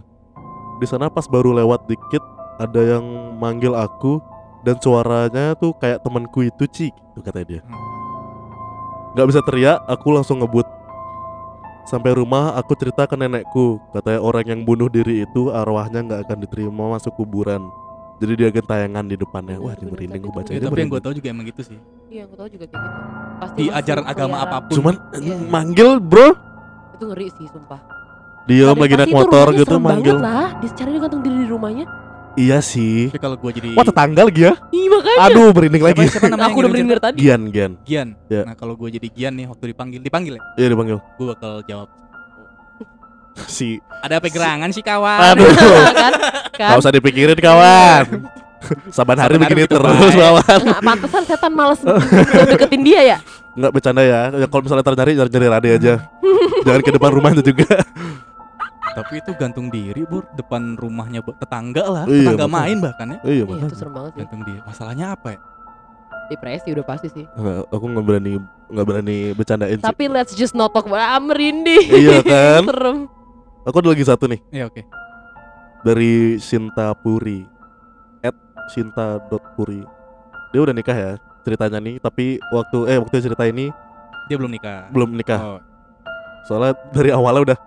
Di 0.79 0.87
sana 0.87 1.11
pas 1.11 1.27
baru 1.27 1.51
lewat 1.59 1.91
dikit 1.91 2.23
ada 2.59 2.81
yang 2.81 3.05
manggil 3.35 3.73
aku 3.73 4.19
dan 4.61 4.77
suaranya 4.77 5.55
tuh 5.55 5.73
kayak 5.73 6.03
temanku 6.03 6.43
itu 6.43 6.65
Ci, 6.67 6.89
gitu 6.91 7.21
katanya 7.23 7.47
dia. 7.49 7.63
Gak 9.15 9.27
bisa 9.27 9.41
teriak, 9.41 9.79
aku 9.87 10.13
langsung 10.13 10.39
ngebut. 10.39 10.67
Sampai 11.85 12.13
rumah 12.13 12.53
aku 12.53 12.77
cerita 12.77 13.09
ke 13.09 13.17
nenekku, 13.17 13.81
katanya 13.91 14.21
orang 14.21 14.45
yang 14.45 14.61
bunuh 14.61 14.93
diri 14.93 15.25
itu 15.25 15.49
arwahnya 15.49 16.05
nggak 16.05 16.21
akan 16.29 16.39
diterima 16.39 16.85
masuk 16.93 17.17
kuburan. 17.17 17.65
Jadi 18.19 18.33
dia 18.35 18.51
gentayangan 18.51 19.07
di 19.07 19.17
depannya. 19.17 19.57
Wah, 19.57 19.73
ini 19.73 19.89
merinding 19.89 20.21
gue 20.21 20.33
baca 20.35 20.51
Ya, 20.51 20.59
tapi 20.59 20.75
yang 20.77 20.91
gue 20.91 21.01
tau 21.01 21.15
juga 21.15 21.29
emang 21.31 21.47
gitu 21.47 21.63
sih. 21.65 21.79
Iya, 22.11 22.27
aku 22.27 22.35
tahu 22.35 22.49
juga 22.51 22.65
kayak 22.67 22.83
gitu. 22.83 22.99
Pasti 23.39 23.57
Di 23.57 23.67
ajaran 23.71 24.05
agama 24.05 24.35
pelihara. 24.35 24.51
apa 24.51 24.57
pun. 24.67 24.75
Cuman 24.75 24.95
Iya. 25.15 25.37
manggil 25.47 25.91
bro, 26.03 26.29
Itu 26.93 27.05
ngeri 27.09 27.27
sih, 27.31 27.47
sumpah. 27.47 27.81
dia 28.45 28.65
lagi 28.69 28.95
naik 28.99 29.15
motor 29.15 29.47
gitu 29.55 29.75
manggil. 29.79 30.17
lah. 30.19 30.59
Dia 30.59 30.71
cari 30.75 30.91
dia 30.91 31.01
gantung 31.01 31.23
diri 31.23 31.37
di 31.41 31.49
rumahnya. 31.49 31.87
Iya 32.39 32.59
sih. 32.63 33.11
Tapi 33.11 33.19
kalau 33.19 33.35
gue 33.35 33.51
jadi 33.51 33.69
Wah 33.75 33.83
tetangga 33.83 34.23
lagi 34.23 34.47
ya? 34.47 34.55
Ih, 34.71 34.87
makanya. 34.87 35.19
Aduh 35.27 35.51
merinding 35.51 35.83
siapa, 35.83 35.91
lagi. 35.99 36.05
siapa 36.07 36.27
namanya 36.31 36.47
aku 36.47 36.59
udah 36.63 36.71
yang 36.71 36.87
bener 36.87 36.99
tadi. 37.03 37.19
Gian, 37.19 37.41
Gian. 37.51 37.73
Gian. 37.83 38.09
Ya. 38.31 38.43
Nah 38.47 38.55
kalau 38.55 38.79
gue 38.79 38.89
jadi 38.95 39.09
Gian 39.11 39.35
nih 39.35 39.47
waktu 39.51 39.65
dipanggil, 39.75 40.01
dipanggil 40.01 40.33
ya, 40.39 40.43
Iya 40.55 40.69
dipanggil. 40.71 40.99
gue 41.03 41.27
bakal 41.27 41.53
jawab. 41.67 41.89
Si. 43.47 43.83
Ada 44.03 44.23
apa 44.23 44.31
gerangan 44.31 44.71
sih 44.71 44.83
kawan? 44.83 45.19
Aduh. 45.35 45.47
kan? 45.95 46.13
Kan? 46.55 46.69
Gak 46.75 46.79
usah 46.79 46.95
dipikirin 46.95 47.39
kawan. 47.39 48.05
Saban 48.91 48.91
hari 48.91 48.91
Saban 48.91 49.19
hari 49.19 49.35
begini 49.39 49.61
begitu 49.67 49.75
terus 49.79 50.15
kawan. 50.15 50.59
Nggak, 50.67 50.81
pantesan 50.83 51.23
setan 51.27 51.53
males 51.55 51.81
deketin 52.51 52.83
dia 52.83 53.01
ya. 53.15 53.19
Nggak 53.55 53.71
bercanda 53.71 54.03
ya. 54.03 54.21
Ya 54.35 54.47
kalau 54.47 54.63
misalnya 54.67 54.85
ternyari 54.87 55.11
nyari 55.15 55.31
nyari 55.31 55.47
Rade 55.47 55.69
aja. 55.79 55.95
Jangan 56.67 56.81
ke 56.83 56.91
depan 56.95 57.11
rumahnya 57.15 57.43
juga. 57.43 57.67
Tapi 58.89 59.13
itu 59.19 59.31
gantung 59.35 59.69
diri 59.69 60.03
bur 60.03 60.25
depan 60.33 60.75
rumahnya 60.75 61.21
tetangga 61.23 61.85
lah, 61.85 62.05
Iya, 62.05 62.25
tetangga 62.25 62.47
makanya. 62.47 62.59
main 62.59 62.77
bahkan 62.79 63.07
ya. 63.09 63.19
Iya 63.21 63.31
Iya, 63.31 63.43
makanya. 63.45 63.67
itu 63.67 63.77
serem 63.77 63.93
banget 63.93 64.11
sih. 64.11 64.21
Gantung 64.21 64.41
diri. 64.43 64.61
Masalahnya 64.63 65.07
apa 65.13 65.29
ya? 65.31 65.41
Depresi 66.29 66.69
udah 66.71 66.85
pasti 66.85 67.09
sih. 67.09 67.25
Nggak, 67.27 67.59
aku 67.69 67.85
nggak 67.89 68.05
berani 68.05 68.33
nggak 68.69 68.87
berani 68.87 69.17
bercandain 69.33 69.77
sih. 69.77 69.85
Tapi 69.85 70.05
let's 70.07 70.33
just 70.33 70.53
not 70.53 70.71
talk 70.71 70.85
about 70.85 71.01
ah, 71.01 71.17
merinding. 71.19 71.85
Iya 71.87 72.21
kan? 72.27 72.63
serem. 72.65 72.99
Aku 73.65 73.77
ada 73.79 73.93
lagi 73.93 74.01
satu 74.03 74.25
nih 74.25 74.41
Iya 74.49 74.65
oke. 74.67 74.81
dari 75.81 76.37
Sinta 76.37 76.93
Puri. 76.93 77.45
At 78.21 78.35
Sinta.puri. 78.69 79.85
Dia 80.51 80.61
udah 80.61 80.73
nikah 80.73 80.93
ya 80.93 81.13
ceritanya 81.43 81.79
nih. 81.79 81.97
Tapi 81.99 82.41
waktu 82.49 82.79
eh 82.87 82.97
waktu 82.97 83.21
cerita 83.23 83.45
ini 83.45 83.69
Dia 84.27 84.37
belum 84.37 84.49
nikah. 84.51 84.89
belum 84.93 85.13
nikah. 85.15 85.41
Oh, 85.41 85.61
Soalnya 86.45 86.73
dari 86.91 87.09
awalnya 87.09 87.53
udah 87.53 87.59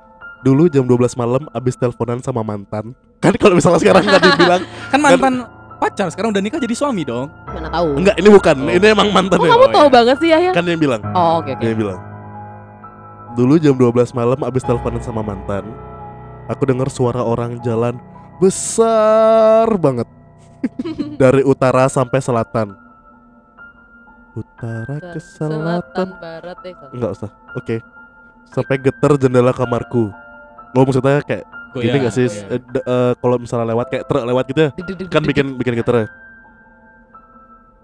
dulu 0.42 0.66
jam 0.68 0.84
12 0.84 1.14
malam 1.16 1.46
abis 1.52 1.76
teleponan 1.76 2.20
sama 2.20 2.42
mantan. 2.42 2.94
Kan 3.18 3.38
kalau 3.38 3.54
misalnya 3.54 3.78
sekarang 3.78 4.04
nggak 4.04 4.22
dibilang 4.24 4.62
kan 4.92 5.00
mantan 5.00 5.34
pacar 5.78 6.08
sekarang 6.10 6.30
udah 6.30 6.42
nikah 6.42 6.58
jadi 6.58 6.76
suami 6.78 7.02
dong. 7.02 7.30
Mana 7.50 7.70
tahu. 7.70 7.98
enggak 7.98 8.16
ini 8.18 8.30
bukan, 8.30 8.56
Oh. 8.62 8.70
ini 8.70 8.86
emang 8.86 9.10
mantan 9.10 9.38
Oh, 9.38 9.46
ya. 9.46 9.52
kamu 9.54 9.66
tahu 9.70 9.88
iya. 9.88 9.94
banget 9.94 10.16
sih 10.22 10.30
ya? 10.30 10.52
Kan 10.54 10.62
dia 10.62 10.74
yang 10.74 10.82
bilang, 10.82 11.02
Oh, 11.12 11.42
oke 11.42 11.50
oke. 11.50 11.62
dia 11.62 11.70
yang 11.74 11.82
bilang. 11.82 12.00
Dulu 13.32 13.54
jam 13.58 13.74
12 13.74 14.14
malam 14.14 14.40
abis 14.44 14.62
teleponan 14.62 15.02
sama 15.02 15.24
mantan, 15.24 15.64
aku 16.46 16.68
dengar 16.68 16.92
suara 16.92 17.24
orang 17.24 17.58
jalan 17.62 17.98
besar 18.38 19.66
banget 19.78 20.06
dari 21.22 21.42
utara 21.42 21.86
sampai 21.88 22.20
selatan. 22.20 22.78
Utara 24.32 24.96
ke 25.12 25.20
selatan. 25.20 26.08
barat 26.16 26.58
deh. 26.62 26.74
Enggak 26.94 27.12
usah. 27.14 27.30
Oke. 27.54 27.84
Sampai 28.48 28.78
getar 28.78 29.16
jendela 29.16 29.52
kamarku. 29.52 30.12
Lo 30.72 30.84
maksudnya 30.84 31.20
kayak 31.22 31.44
Goyang. 31.72 31.84
gini 31.88 31.98
gak 32.04 32.14
sih? 32.14 32.28
Eh, 32.28 32.60
d- 32.60 32.84
eh, 32.84 33.14
kalau 33.16 33.36
misalnya 33.40 33.68
lewat 33.72 33.88
kayak 33.88 34.04
truk 34.08 34.24
lewat 34.24 34.44
gitu 34.48 34.60
ya, 34.62 34.70
kan 35.08 35.24
bikin 35.24 35.56
bikin 35.56 35.74
getar 35.76 36.04
ya. 36.04 36.08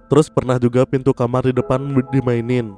Terus 0.07 0.27
pernah 0.31 0.55
juga 0.55 0.87
pintu 0.87 1.11
kamar 1.11 1.43
di 1.43 1.53
depan 1.53 1.79
dimainin. 2.09 2.71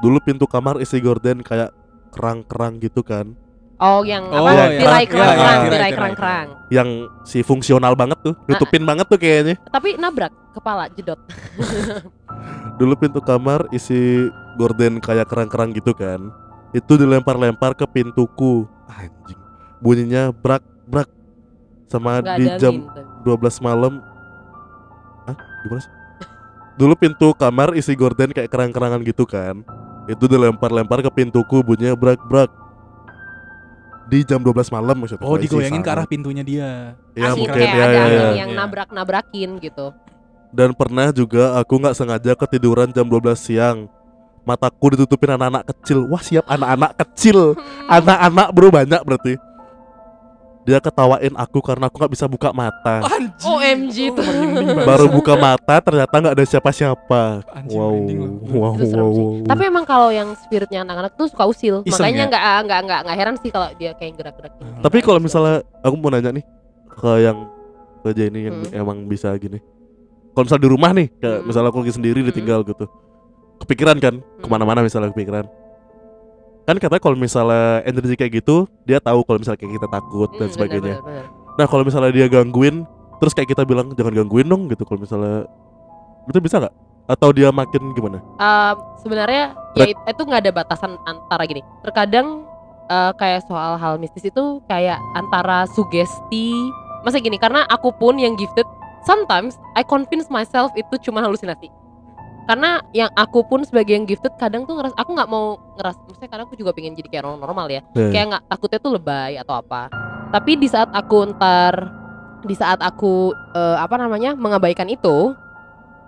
Dulu 0.00 0.18
pintu 0.20 0.44
kamar 0.44 0.76
isi 0.78 1.00
gorden 1.00 1.40
kayak 1.40 1.72
kerang-kerang 2.12 2.76
gitu 2.78 3.00
kan, 3.00 3.32
Oh, 3.80 4.04
yang 4.04 4.28
Oh, 4.30 4.44
apa? 4.44 4.70
iya. 4.70 4.78
Tirai 4.78 5.02
Iya, 5.02 5.10
kerang-kerang, 5.10 5.34
iya, 5.34 5.62
tirai 5.64 5.70
tirai 5.72 5.90
kerang-kerang. 5.90 6.46
yang 6.68 6.88
si 7.24 7.38
fungsional 7.40 7.94
banget 7.94 8.18
tuh, 8.20 8.34
nutupin 8.46 8.84
banget 8.84 9.06
tuh 9.08 9.18
kayaknya. 9.18 9.56
Tapi 9.66 9.96
nabrak 9.96 10.30
kepala 10.52 10.86
jedot. 10.92 11.18
Dulu 12.78 12.94
pintu 12.94 13.18
kamar 13.18 13.66
isi 13.70 14.28
gorden 14.54 15.00
kayak 15.00 15.26
kerang-kerang 15.26 15.72
gitu 15.72 15.90
kan. 15.92 16.30
Itu 16.72 16.96
dilempar-lempar 16.96 17.76
ke 17.76 17.84
pintuku. 17.84 18.64
Anjing. 18.88 19.38
Bunyinya 19.78 20.32
brak 20.32 20.64
brak. 20.88 21.08
Sama 21.88 22.24
Enggak 22.24 22.36
di 22.40 22.46
jam 22.56 22.74
tapi. 22.88 23.28
12 23.28 23.60
malam. 23.60 23.92
Hah? 25.28 25.36
Gimana 25.64 25.80
sih? 25.84 25.92
Dulu 26.80 26.96
pintu 26.96 27.36
kamar 27.36 27.76
isi 27.76 27.92
gorden 27.92 28.32
kayak 28.32 28.48
kerang-kerangan 28.48 29.04
gitu 29.04 29.28
kan. 29.28 29.60
Itu 30.08 30.24
dilempar-lempar 30.26 31.04
ke 31.04 31.10
pintuku 31.12 31.60
bunyinya 31.60 31.92
brak 31.92 32.20
brak. 32.24 32.50
Di 34.08 34.24
jam 34.24 34.40
12 34.40 34.72
malam 34.72 34.96
maksudnya. 34.96 35.24
Oh 35.28 35.36
digoyangin 35.36 35.84
ke 35.84 35.90
arah 35.92 36.08
pintunya 36.08 36.40
dia. 36.40 36.96
Ya 37.12 37.36
mungkin 37.36 37.52
kayak 37.54 37.76
ya, 37.76 37.84
ada 37.84 37.92
ya, 37.92 38.04
ya. 38.08 38.28
yang 38.44 38.50
Iya. 38.52 38.58
nabrak-nabrakin 38.58 39.50
gitu. 39.60 39.92
Dan 40.52 40.76
pernah 40.76 41.08
juga 41.12 41.56
aku 41.56 41.80
nggak 41.80 41.96
sengaja 41.96 42.32
ketiduran 42.36 42.92
jam 42.92 43.08
12 43.08 43.40
siang. 43.40 43.88
Mataku 44.42 44.98
ditutupin 44.98 45.30
anak-anak 45.32 45.70
kecil. 45.70 46.06
Wah 46.06 46.18
siap 46.18 46.42
anak-anak 46.44 46.98
kecil. 46.98 47.54
Anak-anak 47.86 48.48
bro 48.50 48.68
banyak 48.68 49.00
berarti. 49.00 49.34
Dia 50.62 50.78
ketawain 50.78 51.34
aku 51.34 51.58
karena 51.58 51.90
aku 51.90 51.98
nggak 51.98 52.12
bisa 52.14 52.30
buka 52.30 52.54
mata. 52.54 53.02
Anjing. 53.02 53.34
OMG 53.50 53.96
banget. 54.14 54.86
Baru 54.86 55.10
buka 55.10 55.34
mata 55.34 55.82
ternyata 55.82 56.14
nggak 56.14 56.34
ada 56.38 56.44
siapa-siapa. 56.46 57.22
Wow, 57.66 57.98
wow, 57.98 57.98
Itu 57.98 58.54
wow, 58.54 58.74
sih. 58.78 58.94
wow. 58.94 59.42
Tapi 59.42 59.62
emang 59.66 59.82
kalau 59.82 60.14
yang 60.14 60.30
spiritnya 60.38 60.86
anak-anak 60.86 61.18
tuh 61.18 61.26
suka 61.26 61.50
usil. 61.50 61.82
Iseng 61.82 61.98
Makanya 61.98 62.14
ya? 62.16 62.30
nggak 62.30 62.42
nggak 62.62 62.80
nggak 62.86 63.00
nggak 63.02 63.16
heran 63.18 63.34
sih 63.42 63.50
kalau 63.50 63.74
dia 63.74 63.90
kayak 63.92 64.14
gerak-gerak. 64.14 64.52
gitu. 64.54 64.70
Tapi 64.78 64.98
kalau 65.02 65.18
misalnya 65.18 65.54
aku 65.82 65.94
mau 65.98 66.10
nanya 66.10 66.30
nih 66.30 66.44
ke 66.88 67.10
yang 67.18 67.38
ke 68.02 68.08
Jenny 68.14 68.40
yang 68.46 68.56
Hmm. 68.62 68.80
emang 68.86 68.98
bisa 69.06 69.34
gini. 69.34 69.58
Kalau 70.30 70.46
misalnya 70.46 70.62
di 70.62 70.70
rumah 70.70 70.90
nih, 70.90 71.06
kayak 71.18 71.38
Hmm. 71.38 71.46
misalnya 71.46 71.68
aku 71.68 71.78
lagi 71.82 71.92
sendiri 71.92 72.18
Hmm. 72.22 72.28
ditinggal 72.30 72.60
gitu, 72.64 72.86
kepikiran 73.60 73.96
kan 73.98 74.14
ke 74.20 74.46
mana-mana 74.48 74.80
misalnya 74.80 75.12
kepikiran. 75.12 75.44
Kan 76.62 76.78
katanya 76.78 77.02
kalau 77.02 77.18
misalnya 77.18 77.82
energi 77.82 78.14
kayak 78.14 78.38
gitu, 78.38 78.70
dia 78.86 79.02
tahu 79.02 79.26
kalau 79.26 79.42
misalnya 79.42 79.58
kayak 79.58 79.82
kita 79.82 79.88
takut 79.90 80.30
Hmm, 80.30 80.38
dan 80.38 80.46
bener, 80.46 80.54
sebagainya. 80.54 80.96
bener, 81.02 81.26
bener. 81.26 81.26
Nah 81.58 81.66
kalau 81.66 81.82
misalnya 81.82 82.12
dia 82.14 82.26
gangguin, 82.30 82.86
terus 83.18 83.34
kayak 83.34 83.50
kita 83.50 83.62
bilang 83.66 83.90
jangan 83.98 84.14
gangguin 84.14 84.46
dong 84.46 84.70
gitu. 84.70 84.86
Kalau 84.86 85.02
misalnya 85.02 85.44
itu 86.30 86.38
bisa 86.38 86.62
nggak? 86.62 86.74
Atau 87.10 87.34
dia 87.34 87.50
makin 87.50 87.90
gimana? 87.98 88.22
Um, 88.38 88.74
sebenarnya 89.02 89.58
ya 89.74 89.90
itu 89.90 90.22
nggak 90.22 90.40
ada 90.46 90.52
batasan 90.54 90.94
antara 91.02 91.42
gini. 91.50 91.66
Terkadang 91.82 92.46
uh, 92.86 93.10
kayak 93.18 93.42
soal 93.50 93.74
hal 93.74 93.98
mistis 93.98 94.22
itu 94.22 94.62
kayak 94.70 95.02
antara 95.18 95.66
sugesti, 95.74 96.54
masa 97.02 97.18
gini 97.18 97.42
karena 97.42 97.66
aku 97.66 97.90
pun 97.90 98.22
yang 98.22 98.38
gifted, 98.38 98.64
sometimes 99.02 99.58
I 99.74 99.82
convince 99.82 100.30
myself 100.30 100.70
itu 100.78 101.10
cuma 101.10 101.18
halusinasi. 101.26 101.81
Karena 102.42 102.82
yang 102.90 103.10
aku 103.14 103.46
pun 103.46 103.62
sebagai 103.62 103.94
yang 103.94 104.02
gifted 104.02 104.34
kadang 104.34 104.66
tuh 104.66 104.74
ngeras 104.74 104.94
aku 104.98 105.14
nggak 105.14 105.30
mau 105.30 105.54
ngeras, 105.78 105.94
maksudnya 106.02 106.30
kadang 106.30 106.46
aku 106.50 106.58
juga 106.58 106.74
pengen 106.74 106.98
jadi 106.98 107.08
kayak 107.08 107.22
orang 107.24 107.38
normal 107.38 107.66
ya, 107.70 107.80
Ya. 107.94 108.10
kayak 108.10 108.26
nggak 108.34 108.44
takutnya 108.50 108.78
tuh 108.82 108.92
lebay 108.98 109.32
atau 109.38 109.54
apa. 109.54 109.86
Tapi 110.34 110.58
di 110.58 110.66
saat 110.66 110.90
aku 110.90 111.32
ntar, 111.32 111.74
di 112.42 112.54
saat 112.58 112.82
aku 112.82 113.30
uh, 113.54 113.78
apa 113.78 113.94
namanya 113.94 114.34
mengabaikan 114.34 114.90
itu, 114.90 115.38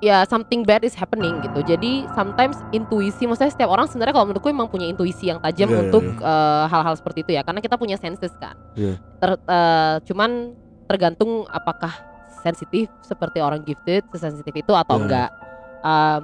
ya 0.03 0.27
something 0.27 0.67
bad 0.67 0.83
is 0.83 0.99
happening 0.99 1.39
gitu. 1.39 1.63
Jadi 1.63 2.11
sometimes 2.13 2.59
intuisi, 2.75 3.25
maksudnya 3.25 3.55
setiap 3.55 3.71
orang 3.71 3.87
sebenarnya 3.87 4.19
kalau 4.19 4.27
menurutku 4.27 4.51
emang 4.51 4.67
punya 4.67 4.91
intuisi 4.91 5.31
yang 5.31 5.39
tajam 5.39 5.71
Iya, 5.71 5.75
iya, 5.77 5.83
untuk 5.87 6.03
iya. 6.03 6.19
eh, 6.19 6.65
hal-hal 6.67 6.95
seperti 6.99 7.19
itu 7.23 7.31
ya, 7.37 7.47
karena 7.47 7.63
kita 7.63 7.79
punya 7.79 7.95
senses 7.95 8.35
kan. 8.43 8.59
Iya. 8.75 8.99
Ter- 9.23 9.45
eh, 9.45 9.97
cuman 10.11 10.59
tergantung 10.91 11.47
apakah 11.49 11.95
sensitif 12.43 12.91
seperti 13.01 13.39
orang 13.41 13.63
gifted, 13.63 14.05
sesensitif 14.11 14.53
itu 14.53 14.73
atau 14.75 14.99
Iya. 14.99 15.05
enggak. 15.07 15.31
Eh, 15.85 16.19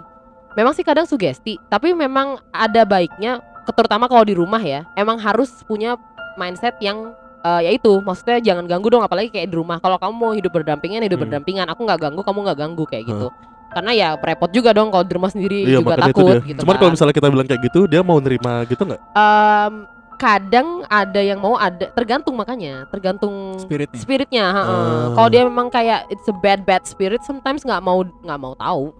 memang 0.52 0.72
sih 0.72 0.80
kadang 0.80 1.04
sugesti, 1.04 1.60
tapi 1.66 1.92
memang 1.92 2.40
ada 2.48 2.82
baiknya, 2.82 3.38
terutama 3.70 4.08
kalau 4.08 4.24
di 4.24 4.32
rumah 4.32 4.58
ya, 4.58 4.88
emang 4.94 5.14
harus 5.16 5.52
punya 5.62 5.94
mindset 6.34 6.74
yang 6.80 7.12
eh, 7.40 7.60
ya 7.62 7.70
itu, 7.70 8.00
maksudnya 8.00 8.36
jangan 8.38 8.64
ganggu 8.64 8.88
dong, 8.88 9.00
apalagi 9.00 9.28
kayak 9.28 9.48
di 9.48 9.56
rumah. 9.56 9.76
Kalau 9.78 9.96
kamu 9.96 10.12
mau 10.12 10.32
hidup 10.32 10.48
berdampingan, 10.50 11.00
hidup 11.02 11.16
Hmm. 11.16 11.24
berdampingan. 11.24 11.66
Aku 11.68 11.80
nggak 11.82 11.96
ganggu, 11.98 12.20
kamu 12.20 12.38
nggak 12.42 12.58
ganggu 12.58 12.84
kayak 12.84 13.04
gitu. 13.06 13.28
karena 13.70 13.94
ya 13.94 14.08
repot 14.18 14.50
juga 14.50 14.74
dong 14.74 14.90
kalau 14.90 15.06
di 15.06 15.14
rumah 15.14 15.30
sendiri 15.30 15.62
Iya 15.62 15.78
juga 15.78 15.94
takut 15.94 16.42
gitu 16.42 16.58
Cuman 16.58 16.74
kan. 16.74 16.80
kalau 16.82 16.90
misalnya 16.90 17.14
kita 17.14 17.28
bilang 17.30 17.46
kayak 17.46 17.62
gitu, 17.62 17.80
dia 17.86 18.02
mau 18.02 18.18
nerima 18.18 18.66
gitu 18.66 18.82
nggak? 18.82 18.98
Em, 19.14 19.72
kadang 20.18 20.68
ada 20.84 21.20
yang 21.22 21.38
mau 21.38 21.54
ada 21.54 21.86
tergantung 21.88 22.34
makanya 22.34 22.90
tergantung 22.90 23.54
Spiritnya. 23.56 23.96
spiritnya 23.96 24.44
heeh. 24.50 24.66
Oh. 24.66 25.14
kalau 25.14 25.28
dia 25.28 25.42
memang 25.42 25.70
kayak 25.70 26.04
it's 26.08 26.26
a 26.26 26.34
bad 26.34 26.60
bad 26.60 26.82
spirit 26.82 27.22
sometimes 27.22 27.62
nggak 27.62 27.78
mau 27.78 28.02
nggak 28.02 28.36
mau 28.36 28.52
tahu 28.52 28.90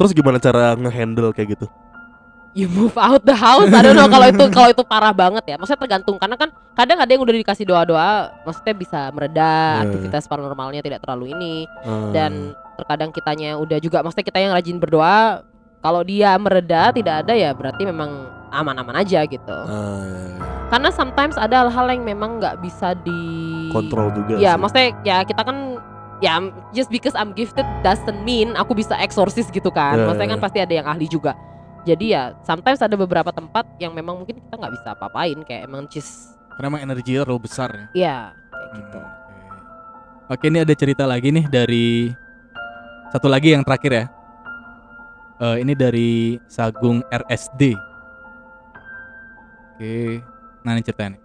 Terus 0.00 0.16
gimana 0.16 0.40
cara 0.40 0.72
ngehandle 0.80 1.36
kayak 1.36 1.60
gitu? 1.60 1.68
you 2.50 2.66
move 2.66 2.94
out 2.98 3.22
the 3.22 3.34
house 3.36 3.70
I 3.70 3.78
don't 3.78 3.94
know 3.94 4.10
kalau 4.10 4.26
itu 4.26 4.44
kalau 4.50 4.68
itu 4.74 4.82
parah 4.82 5.14
banget 5.14 5.54
ya 5.54 5.54
maksudnya 5.54 5.86
tergantung 5.86 6.18
karena 6.18 6.34
kan 6.34 6.50
kadang 6.74 6.98
ada 6.98 7.10
yang 7.10 7.22
udah 7.22 7.34
dikasih 7.38 7.62
doa-doa 7.62 8.34
maksudnya 8.42 8.74
bisa 8.74 9.00
mereda 9.14 9.78
Iya. 9.80 9.86
aktivitas 9.86 10.26
paranormalnya 10.26 10.82
tidak 10.82 10.98
terlalu 11.06 11.30
ini 11.30 11.54
Hmm. 11.86 12.10
dan 12.10 12.32
terkadang 12.74 13.14
kitanya 13.14 13.54
udah 13.54 13.78
juga 13.78 14.02
maksudnya 14.02 14.26
kita 14.26 14.38
yang 14.42 14.52
rajin 14.56 14.82
berdoa 14.82 15.46
kalau 15.78 16.02
dia 16.02 16.34
mereda 16.42 16.90
tidak 16.90 17.22
ada 17.26 17.32
ya 17.38 17.54
berarti 17.54 17.86
memang 17.86 18.26
aman-aman 18.50 18.98
aja 18.98 19.22
gitu 19.30 19.58
iya, 19.70 19.82
iya. 20.02 20.42
karena 20.74 20.90
sometimes 20.90 21.38
ada 21.38 21.70
hal-hal 21.70 21.86
yang 21.86 22.02
memang 22.02 22.42
nggak 22.42 22.58
bisa 22.58 22.98
di 22.98 23.22
kontrol 23.70 24.10
juga. 24.10 24.42
ya 24.42 24.52
sih. 24.54 24.58
maksudnya 24.58 24.88
ya 25.06 25.22
kita 25.22 25.46
kan 25.46 25.78
ya 26.20 26.36
just 26.70 26.88
because 26.88 27.12
I'm 27.12 27.32
gifted 27.32 27.64
doesn't 27.80 28.20
mean 28.22 28.52
aku 28.54 28.72
bisa 28.72 28.96
eksorsis 28.96 29.48
gitu 29.48 29.68
kan 29.68 29.96
Ya, 29.96 30.04
maksudnya 30.04 30.28
ya, 30.28 30.32
kan 30.32 30.40
ya. 30.40 30.44
pasti 30.44 30.58
ada 30.60 30.74
yang 30.74 30.86
ahli 30.86 31.06
juga 31.06 31.32
jadi 31.80 32.04
ya 32.06 32.22
sometimes 32.40 32.78
ada 32.78 32.92
beberapa 32.92 33.28
tempat 33.30 33.64
yang 33.76 33.90
memang 33.90 34.20
mungkin 34.20 34.36
kita 34.36 34.54
nggak 34.54 34.72
bisa 34.74 34.88
apa-apain 34.92 35.40
kayak 35.42 35.64
emang 35.64 35.88
just 35.88 36.36
Karena 36.52 36.76
emang 36.76 36.82
energinya 36.84 37.24
terlalu 37.24 37.42
besar 37.42 37.72
ya. 37.72 37.86
ya 37.96 38.16
kayak 38.52 38.70
gitu 38.76 39.00
Hmm, 39.00 39.16
oke. 40.28 40.36
Oke, 40.36 40.44
ini 40.46 40.58
ada 40.60 40.74
cerita 40.74 41.02
lagi 41.02 41.28
nih 41.30 41.48
dari 41.48 42.12
satu 43.08 43.26
lagi 43.26 43.50
yang 43.50 43.64
terakhir 43.64 43.90
ya. 43.90 44.04
Eh, 45.40 45.56
ini 45.58 45.72
dari 45.72 46.10
Sagung 46.46 47.00
RSD. 47.08 47.74
Oke, 49.74 50.20
nah 50.60 50.76
ini 50.76 50.84
ceritanya. 50.84 51.16
nih. 51.16 51.20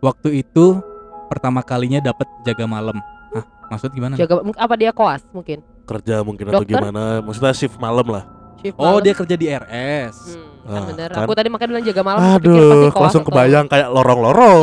Waktu 0.00 0.40
itu 0.40 0.80
pertama 1.28 1.60
kalinya 1.60 2.00
dapat 2.00 2.24
jaga 2.42 2.64
malam. 2.64 2.96
Hah, 3.30 3.44
maksud 3.68 3.90
gimana? 3.90 4.14
jaga 4.14 4.34
apa 4.48 4.74
dia 4.74 4.90
koas 4.90 5.22
mungkin 5.28 5.60
kerja 5.84 6.20
mungkin 6.20 6.44
atau 6.46 6.60
Dokter? 6.60 6.72
gimana? 6.74 7.20
Maksudnya 7.20 7.52
shift 7.52 7.76
malam 7.76 8.06
lah. 8.06 8.24
shift 8.56 8.74
Oh, 8.74 8.84
malam. 8.90 9.00
dia 9.00 9.14
kerja 9.14 9.34
di 9.34 9.46
RS. 9.46 10.16
Hmm, 10.34 10.66
kan 10.66 10.72
Ah, 10.74 10.84
bener 10.86 11.08
kan. 11.08 11.22
aku 11.22 11.32
tadi 11.32 11.48
makanya 11.48 11.70
bilang 11.70 11.84
jaga 11.86 12.02
malam 12.02 12.20
pikir 12.36 12.50
Aduh, 12.50 12.88
koas 12.88 13.02
langsung 13.02 13.22
atau- 13.22 13.30
kebayang 13.30 13.66
kayak 13.66 13.88
lorong-lorong. 13.88 14.60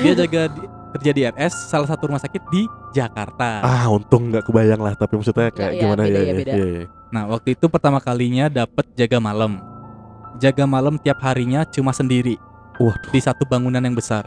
Dia 0.00 0.12
jaga 0.16 0.42
di- 0.48 0.68
kerja 0.94 1.10
di 1.10 1.22
RS 1.26 1.54
salah 1.68 1.84
satu 1.84 2.06
rumah 2.06 2.18
sakit 2.18 2.42
di 2.48 2.62
Jakarta. 2.90 3.60
Ah, 3.60 3.90
untung 3.90 4.30
nggak 4.30 4.44
kebayang 4.44 4.78
lah. 4.78 4.94
Tapi 4.94 5.12
maksudnya 5.14 5.50
kayak 5.50 5.58
Ya, 5.68 5.74
ya, 5.74 5.80
gimana 5.82 6.02
beda 6.02 6.08
ya? 6.08 6.14
ya, 6.14 6.24
ya, 6.24 6.34
beda. 6.34 6.52
ya, 6.52 6.66
ya. 6.66 6.84
Nah, 7.10 7.22
waktu 7.28 7.48
itu 7.52 7.66
pertama 7.66 7.98
kalinya 7.98 8.46
dapat 8.48 8.86
jaga 8.92 9.18
malam. 9.18 9.58
Jaga 10.36 10.64
malam 10.64 10.94
tiap 10.96 11.18
harinya 11.20 11.62
cuma 11.64 11.90
sendiri 11.90 12.38
Waduh. 12.76 13.10
di 13.10 13.18
satu 13.18 13.42
bangunan 13.44 13.78
yang 13.78 13.92
besar. 13.92 14.26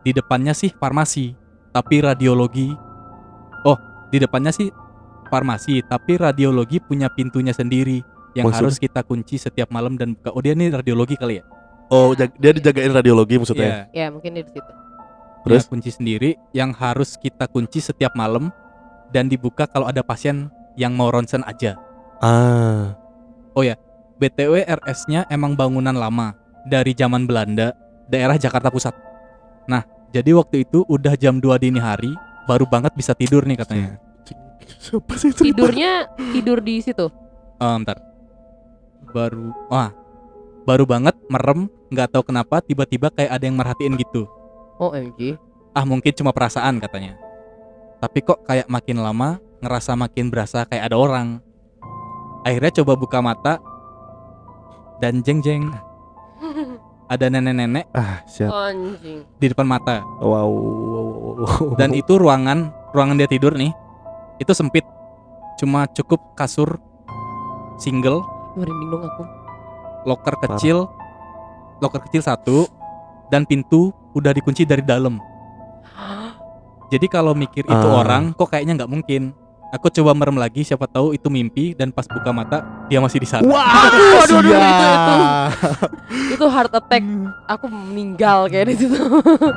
Di 0.00 0.10
depannya 0.10 0.52
sih 0.52 0.68
farmasi, 0.70 1.36
tapi 1.76 2.00
radiologi. 2.00 2.72
Oh, 3.68 3.76
di 4.08 4.16
depannya 4.16 4.48
sih 4.48 4.72
farmasi, 5.28 5.84
tapi 5.84 6.16
radiologi 6.16 6.80
punya 6.80 7.12
pintunya 7.12 7.52
sendiri 7.52 8.00
yang 8.32 8.48
Maksudnya? 8.48 8.72
harus 8.72 8.76
kita 8.80 9.00
kunci 9.04 9.36
setiap 9.36 9.68
malam 9.68 10.00
dan 10.00 10.16
buka. 10.16 10.32
Oh, 10.32 10.40
dia 10.40 10.56
ini 10.56 10.72
radiologi 10.72 11.20
kali 11.20 11.40
ya? 11.40 11.44
Oh, 11.92 12.16
jag- 12.16 12.32
dia 12.40 12.56
dijagain 12.56 12.96
radiologi 12.96 13.36
maksudnya. 13.36 13.92
Iya, 13.92 14.08
ya 14.08 14.14
mungkin 14.14 14.40
di 14.40 14.42
situ 14.48 14.72
dia 15.46 15.62
Terus? 15.62 15.70
kunci 15.70 15.94
sendiri 15.94 16.34
yang 16.50 16.74
harus 16.74 17.14
kita 17.14 17.46
kunci 17.46 17.78
setiap 17.78 18.18
malam 18.18 18.50
dan 19.14 19.30
dibuka 19.30 19.70
kalau 19.70 19.86
ada 19.86 20.02
pasien 20.02 20.50
yang 20.74 20.90
mau 20.98 21.06
ronsen 21.12 21.46
aja. 21.46 21.78
Ah. 22.18 22.98
BTW 24.16 24.64
RS-nya 24.64 25.28
emang 25.28 25.52
bangunan 25.52 25.92
lama 25.92 26.32
dari 26.64 26.96
zaman 26.96 27.28
Belanda, 27.28 27.76
daerah 28.08 28.40
Jakarta 28.40 28.72
Pusat. 28.72 28.96
Nah, 29.68 29.84
jadi 30.10 30.30
waktu 30.34 30.62
itu 30.62 30.84
udah 30.86 31.14
jam 31.14 31.38
2 31.38 31.56
dini 31.58 31.78
hari, 31.78 32.12
baru 32.46 32.66
banget 32.66 32.94
bisa 32.94 33.12
tidur 33.12 33.42
nih 33.42 33.58
katanya. 33.58 33.98
Siapa 34.66 35.14
sih 35.14 35.30
cerita? 35.30 35.62
tidurnya 35.62 36.10
tidur 36.34 36.58
di 36.58 36.82
situ 36.82 37.06
Eh, 37.56 37.74
bentar. 37.80 37.96
Baru 39.10 39.54
wah, 39.66 39.90
baru 40.62 40.84
banget 40.84 41.14
merem, 41.26 41.70
nggak 41.88 42.12
tahu 42.12 42.22
kenapa 42.26 42.60
tiba-tiba 42.60 43.08
kayak 43.08 43.32
ada 43.32 43.44
yang 43.46 43.56
merhatiin 43.56 43.94
gitu. 43.96 44.26
OMG 44.76 45.38
Ah, 45.72 45.84
mungkin 45.84 46.12
cuma 46.12 46.32
perasaan 46.32 46.80
katanya. 46.80 47.16
Tapi 48.00 48.20
kok 48.20 48.44
kayak 48.44 48.68
makin 48.68 49.00
lama 49.00 49.40
ngerasa 49.60 49.92
makin 49.96 50.28
berasa 50.28 50.64
kayak 50.64 50.88
ada 50.88 50.96
orang. 50.96 51.40
Akhirnya 52.44 52.80
coba 52.80 52.92
buka 52.96 53.18
mata 53.20 53.58
dan 55.00 55.20
jeng-jeng 55.20 55.68
ada 57.06 57.26
nenek-nenek 57.28 57.86
Ah, 57.92 58.22
siap. 58.24 58.50
anjing 58.50 59.22
di 59.36 59.46
depan 59.46 59.62
mata. 59.64 60.02
Wow. 60.18 60.26
wow, 60.26 60.48
wow, 60.48 61.06
wow. 61.38 61.74
dan 61.74 61.90
itu 61.92 62.14
ruangan 62.14 62.70
ruangan 62.90 63.16
dia 63.16 63.26
tidur 63.26 63.52
nih 63.52 63.70
itu 64.36 64.50
sempit 64.50 64.82
cuma 65.56 65.86
cukup 65.88 66.34
kasur 66.34 66.76
single 67.76 68.20
merinding 68.52 68.90
dong 68.90 69.04
aku 69.04 69.22
loker 70.04 70.34
kecil 70.42 70.88
loker 71.78 72.00
kecil 72.02 72.20
satu 72.20 72.58
dan 73.26 73.42
pintu 73.42 73.88
udah 74.12 74.32
dikunci 74.32 74.62
dari 74.62 74.80
dalam 74.80 75.16
jadi 76.92 77.06
kalau 77.06 77.32
mikir 77.32 77.62
itu 77.62 77.86
Ah. 77.86 78.00
orang 78.00 78.32
kok 78.32 78.48
kayaknya 78.48 78.76
nggak 78.76 78.90
mungkin 78.90 79.22
aku 79.68 79.90
coba 79.90 80.12
merem 80.12 80.34
lagi 80.34 80.62
siapa 80.62 80.86
tahu 80.86 81.12
itu 81.12 81.26
mimpi 81.26 81.72
dan 81.72 81.90
pas 81.90 82.04
buka 82.04 82.30
mata 82.30 82.58
dia 82.86 82.98
masih 82.98 83.18
di 83.18 83.28
sana 83.28 83.42
Wah, 83.42 83.62
Aduh, 83.86 83.98
aduh, 84.16 84.38
aduh, 84.38 84.52
itu, 84.52 84.66
itu. 84.88 85.16
itu 86.34 86.44
heart 86.46 86.72
attack 86.72 87.02
aku 87.44 87.66
meninggal 87.66 88.46
kayak 88.46 88.70
di 88.70 88.76
situ 88.78 88.96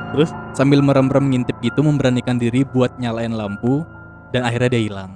sambil 0.57 0.79
merem-merem 0.79 1.29
ngintip 1.29 1.57
gitu 1.59 1.79
memberanikan 1.79 2.35
diri 2.35 2.61
buat 2.63 2.97
nyalain 2.97 3.31
lampu 3.31 3.85
dan 4.29 4.43
akhirnya 4.43 4.69
dia 4.71 4.81
hilang 4.83 5.11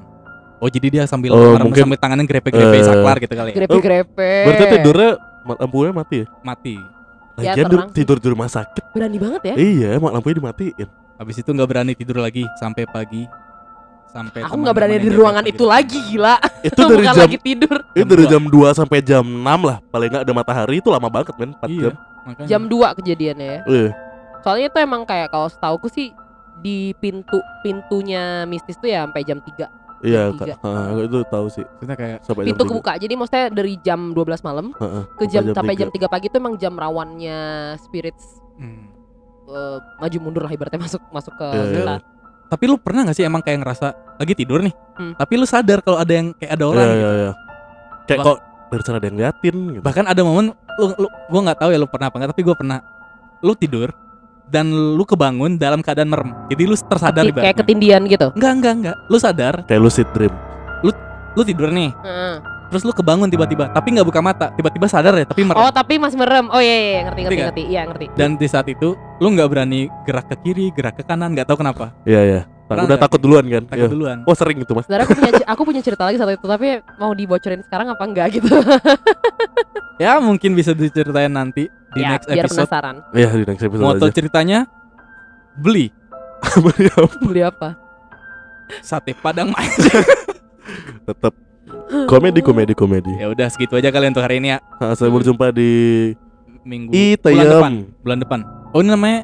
oh 0.57 0.69
jadi 0.69 0.87
dia 0.89 1.03
sambil 1.03 1.33
Oh, 1.33 1.53
merem 1.53 1.67
mungkin, 1.67 1.83
sambil 1.83 1.99
tangannya 1.99 2.25
grepe-grepe 2.25 2.75
eh, 2.75 2.83
saklar 2.83 3.17
gitu 3.17 3.33
kali 3.33 3.49
ya 3.51 3.55
grepe-grepe 3.59 4.31
Berarti 4.45 4.65
tidurnya 4.71 5.09
lampunya 5.43 5.91
mati 5.91 6.15
ya? 6.17 6.27
mati 6.41 6.75
Ya, 7.33 7.57
Lagian 7.57 7.65
terang. 7.65 7.89
tidur 7.89 8.17
di 8.21 8.29
rumah 8.29 8.45
sakit. 8.45 8.93
berani 8.93 9.17
banget 9.17 9.41
ya 9.43 9.55
Iya, 9.57 9.89
mak 9.97 10.13
lampunya 10.13 10.37
dimatiin. 10.37 10.85
Habis 11.17 11.41
itu 11.41 11.49
nggak 11.49 11.65
berani 11.65 11.97
tidur 11.97 12.21
lagi 12.21 12.45
sampai 12.55 12.85
pagi. 12.85 13.25
Sampai 14.13 14.39
aku 14.39 14.55
nggak 14.55 14.75
berani 14.75 14.91
teman-teman 14.93 15.09
di 15.09 15.17
ruangan 15.17 15.43
itu 15.43 15.57
pagi. 15.59 15.73
lagi 15.73 15.99
gila 16.07 16.35
Itu 16.69 16.79
dari 16.79 16.93
bukan 16.95 17.05
jam 17.09 17.23
lagi 17.25 17.37
tidur 17.39 17.75
itu 17.81 17.97
Jam 17.97 18.07
dari 18.07 18.23
dua. 18.23 18.31
jam 18.31 18.43
2 18.45 18.79
sampai 18.79 18.97
jam 19.01 19.25
6 19.25 19.41
lah. 19.63 19.77
Paling 19.83 20.07
nggak 20.07 20.23
ada 20.23 20.33
matahari 20.33 20.75
itu 20.77 20.87
lama 20.87 21.07
banget, 21.07 21.33
men. 21.33 21.51
4 21.51 21.65
Iya, 21.65 21.81
jam. 21.81 21.93
makanya. 22.23 22.47
jam 22.47 22.61
2 22.63 22.93
kejadiannya 22.93 23.47
ya 23.47 23.59
Iya. 23.65 23.89
soalnya 24.39 24.65
itu 24.67 24.77
emang 24.77 25.01
kayak 25.03 25.27
kalau 25.27 25.47
setauku 25.47 25.87
sih 25.87 26.13
di 26.55 26.77
pintu 26.95 27.35
pintunya 27.61 28.21
mistis 28.43 28.75
tuh 28.75 28.85
ya 28.85 29.03
sampai 29.03 29.23
jam 29.23 29.39
3 29.39 29.65
Iya. 29.99 30.29
Kak. 30.31 30.47
Heeh, 30.57 30.83
aku 30.91 30.99
itu 31.01 31.19
tahu 31.25 31.45
sih. 31.47 31.63
Maksudnya 31.63 31.95
kayak 31.95 32.17
Sampai 32.21 32.43
pintu 32.45 32.59
jam 32.59 32.69
kebuka 32.69 32.91
jadi 32.97 33.13
maksudnya 33.13 33.45
dari 33.49 33.73
jam 33.79 34.11
12 34.11 34.19
malam 34.41 34.65
Heeh, 34.73 35.03
ke 35.15 35.23
jam 35.25 35.43
sampai 35.47 35.55
sampai 35.55 35.73
jam 35.75 35.89
tiga. 35.89 36.05
3 36.05 36.13
pagi 36.13 36.25
itu 36.27 36.37
emang 36.37 36.55
jam 36.55 36.73
rawannya 36.73 37.39
spirits 37.79 38.43
hmm. 38.53 38.83
eh, 39.47 39.77
maju 39.97 40.17
mundur 40.19 40.43
lah 40.43 40.51
ibaratnya 40.51 40.77
masuk 40.77 41.01
masuk 41.09 41.33
ke 41.33 41.47
kita. 41.49 41.95
iya. 41.95 41.97
Tapi 42.53 42.69
lu 42.69 42.77
pernah 42.77 43.01
gak 43.01 43.17
sih 43.17 43.25
emang 43.25 43.41
kayak 43.41 43.65
ngerasa 43.65 43.87
lagi 44.13 44.37
tidur 44.37 44.61
nih, 44.61 44.69
Hmm. 44.93 45.17
tapi 45.17 45.33
lu 45.35 45.43
sadar 45.43 45.81
kalau 45.81 45.97
ada 45.97 46.13
yang 46.13 46.37
kayak 46.37 46.53
ada 46.53 46.63
orang 46.63 46.85
Iya, 46.85 46.93
gitu. 46.93 47.01
iya, 47.01 47.11
iya. 47.17 47.31
Kayak 48.05 48.19
Bah- 48.19 48.25
kok 48.27 48.37
dari 48.69 48.81
sana 48.83 48.95
ada 48.95 49.05
yang 49.05 49.15
ngeliatin 49.17 49.55
gitu. 49.71 49.81
Bahkan 49.81 50.05
ada 50.05 50.21
momen 50.21 50.45
lu, 50.53 50.85
lu 50.95 51.07
gua 51.27 51.41
nggak 51.43 51.57
tahu 51.57 51.69
ya 51.69 51.79
lu 51.81 51.87
pernah 51.87 52.07
apa 52.07 52.15
enggak, 52.15 52.29
tapi 52.29 52.41
gua 52.43 52.53
pernah. 52.53 52.77
Lu 53.39 53.53
tidur 53.53 53.89
dan 54.45 54.69
lu 54.69 55.01
kebangun 55.01 55.57
dalam 55.57 55.81
keadaan 55.81 56.07
merem. 56.07 56.29
Jadi 56.45 56.61
lu 56.63 56.75
tersadar 56.77 57.25
Keti- 57.25 57.33
kayak 57.33 57.41
ibaratnya. 57.41 57.57
ketindian 57.57 58.01
gitu 58.05 58.27
Enggak, 58.31 58.51
enggak, 58.53 58.73
enggak. 58.77 58.95
Lu 59.09 59.17
sadar, 59.17 59.53
Kayak 59.65 59.81
lucid 59.81 60.07
dream. 60.13 60.33
lu 61.33 61.41
tidur 61.41 61.73
nih, 61.73 61.89
Heeh. 61.89 62.33
Terus 62.73 62.81
lu 62.81 62.89
kebangun 62.89 63.29
tiba-tiba, 63.29 63.69
tapi 63.69 63.93
nggak 63.93 64.03
buka 64.03 64.17
mata, 64.19 64.49
tiba-tiba 64.51 64.89
sadar 64.89 65.13
ya, 65.13 65.23
tapi 65.23 65.45
merem. 65.45 65.55
oh 65.55 65.69
tapi 65.69 65.95
masih 65.95 66.17
merem 66.17 66.49
oh 66.49 66.57
iya, 66.57 66.73
iya 66.73 66.89
iya, 66.89 67.01
ngerti 67.03 67.21
ngerti 67.21 67.29
Ngerti 67.29 67.43
ngerti 67.45 67.63
iya 67.69 67.81
ngerti 67.85 68.05
Dan 68.11 68.29
di 68.33 68.47
saat 68.47 68.65
itu 68.65 68.89
lu 69.19 69.27
nggak 69.29 69.45
berani 69.45 69.85
gerak 70.03 70.25
ke 70.27 70.41
kiri, 70.41 70.73
gerak 70.73 70.97
ke 70.97 71.03
kanan, 71.03 71.31
nggak 71.31 71.45
tahu 71.45 71.61
kenapa. 71.61 71.93
Iya, 72.03 72.21
iya. 72.23 72.41
Pernah 72.63 72.89
Udah 72.89 72.97
takut 72.97 73.19
duluan 73.19 73.45
kan? 73.45 73.63
Takut 73.67 73.85
Iya. 73.85 73.91
duluan. 73.91 74.17
Oh, 74.23 74.33
sering 74.33 74.57
itu, 74.57 74.71
Mas. 74.73 74.83
sebenarnya 74.83 75.05
aku 75.05 75.13
punya 75.13 75.31
aku 75.53 75.61
punya 75.63 75.81
cerita 75.83 76.03
lagi 76.03 76.17
satu 76.17 76.31
itu 76.31 76.47
tapi 76.47 76.67
mau 76.97 77.13
dibocorin 77.13 77.61
sekarang 77.61 77.87
apa 77.87 78.01
enggak 78.01 78.27
gitu 78.33 78.49
Ya 80.01 80.17
mungkin 80.17 80.57
bisa 80.57 80.73
diceritain 80.73 81.29
nanti 81.29 81.69
di 81.93 82.01
ya 82.01 82.17
next 82.17 82.25
biar 82.25 82.43
episode. 82.43 82.65
penasaran 82.65 82.95
Iya, 83.13 83.29
di 83.31 83.45
next 83.45 83.61
episode 83.61 83.85
Moto 83.85 84.05
aja. 84.05 84.11
ceritanya 84.11 84.59
beli 85.53 85.93
beli 87.21 87.41
apa 87.41 87.77
sate 88.81 89.13
padang 89.13 89.53
mais. 89.53 89.75
Tetap 91.03 91.33
komedi, 92.05 92.39
komedi, 92.39 92.73
komedi. 92.73 93.13
ya 93.17 93.29
udah 93.29 93.47
segitu 93.47 93.73
aja 93.75 93.89
kalian 93.89 94.11
untuk 94.11 94.23
hari 94.23 94.37
ini 94.37 94.53
ya. 94.53 94.59
Nah, 94.77 94.93
saya 94.93 95.09
berjumpa 95.09 95.51
di 95.51 95.71
Minggu 96.63 96.91
bulan 96.91 97.11
Itayam. 97.15 97.51
depan. 97.51 97.73
Bulan 98.01 98.17
depan. 98.19 98.39
Oh 98.71 98.79
ini 98.79 98.89
namanya 98.89 99.19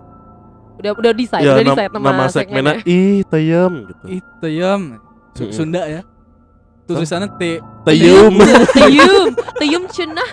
udah 0.79 0.91
udah 0.95 1.11
decide 1.11 1.43
Ya, 1.43 1.51
udah 1.55 1.63
nam- 1.63 1.75
decide 1.75 1.91
nama, 1.91 2.07
nama 2.09 2.23
segmennya 2.27 2.73
Itayam 2.83 3.71
gitu. 3.87 4.03
Itayam. 4.07 4.81
Sunda 5.49 5.83
ya. 5.85 6.01
tulisannya 6.83 7.29
T 7.37 7.61
Teyum. 7.85 8.33
Teyum, 8.73 9.29
teyum 9.61 9.83
cenah. 9.87 10.29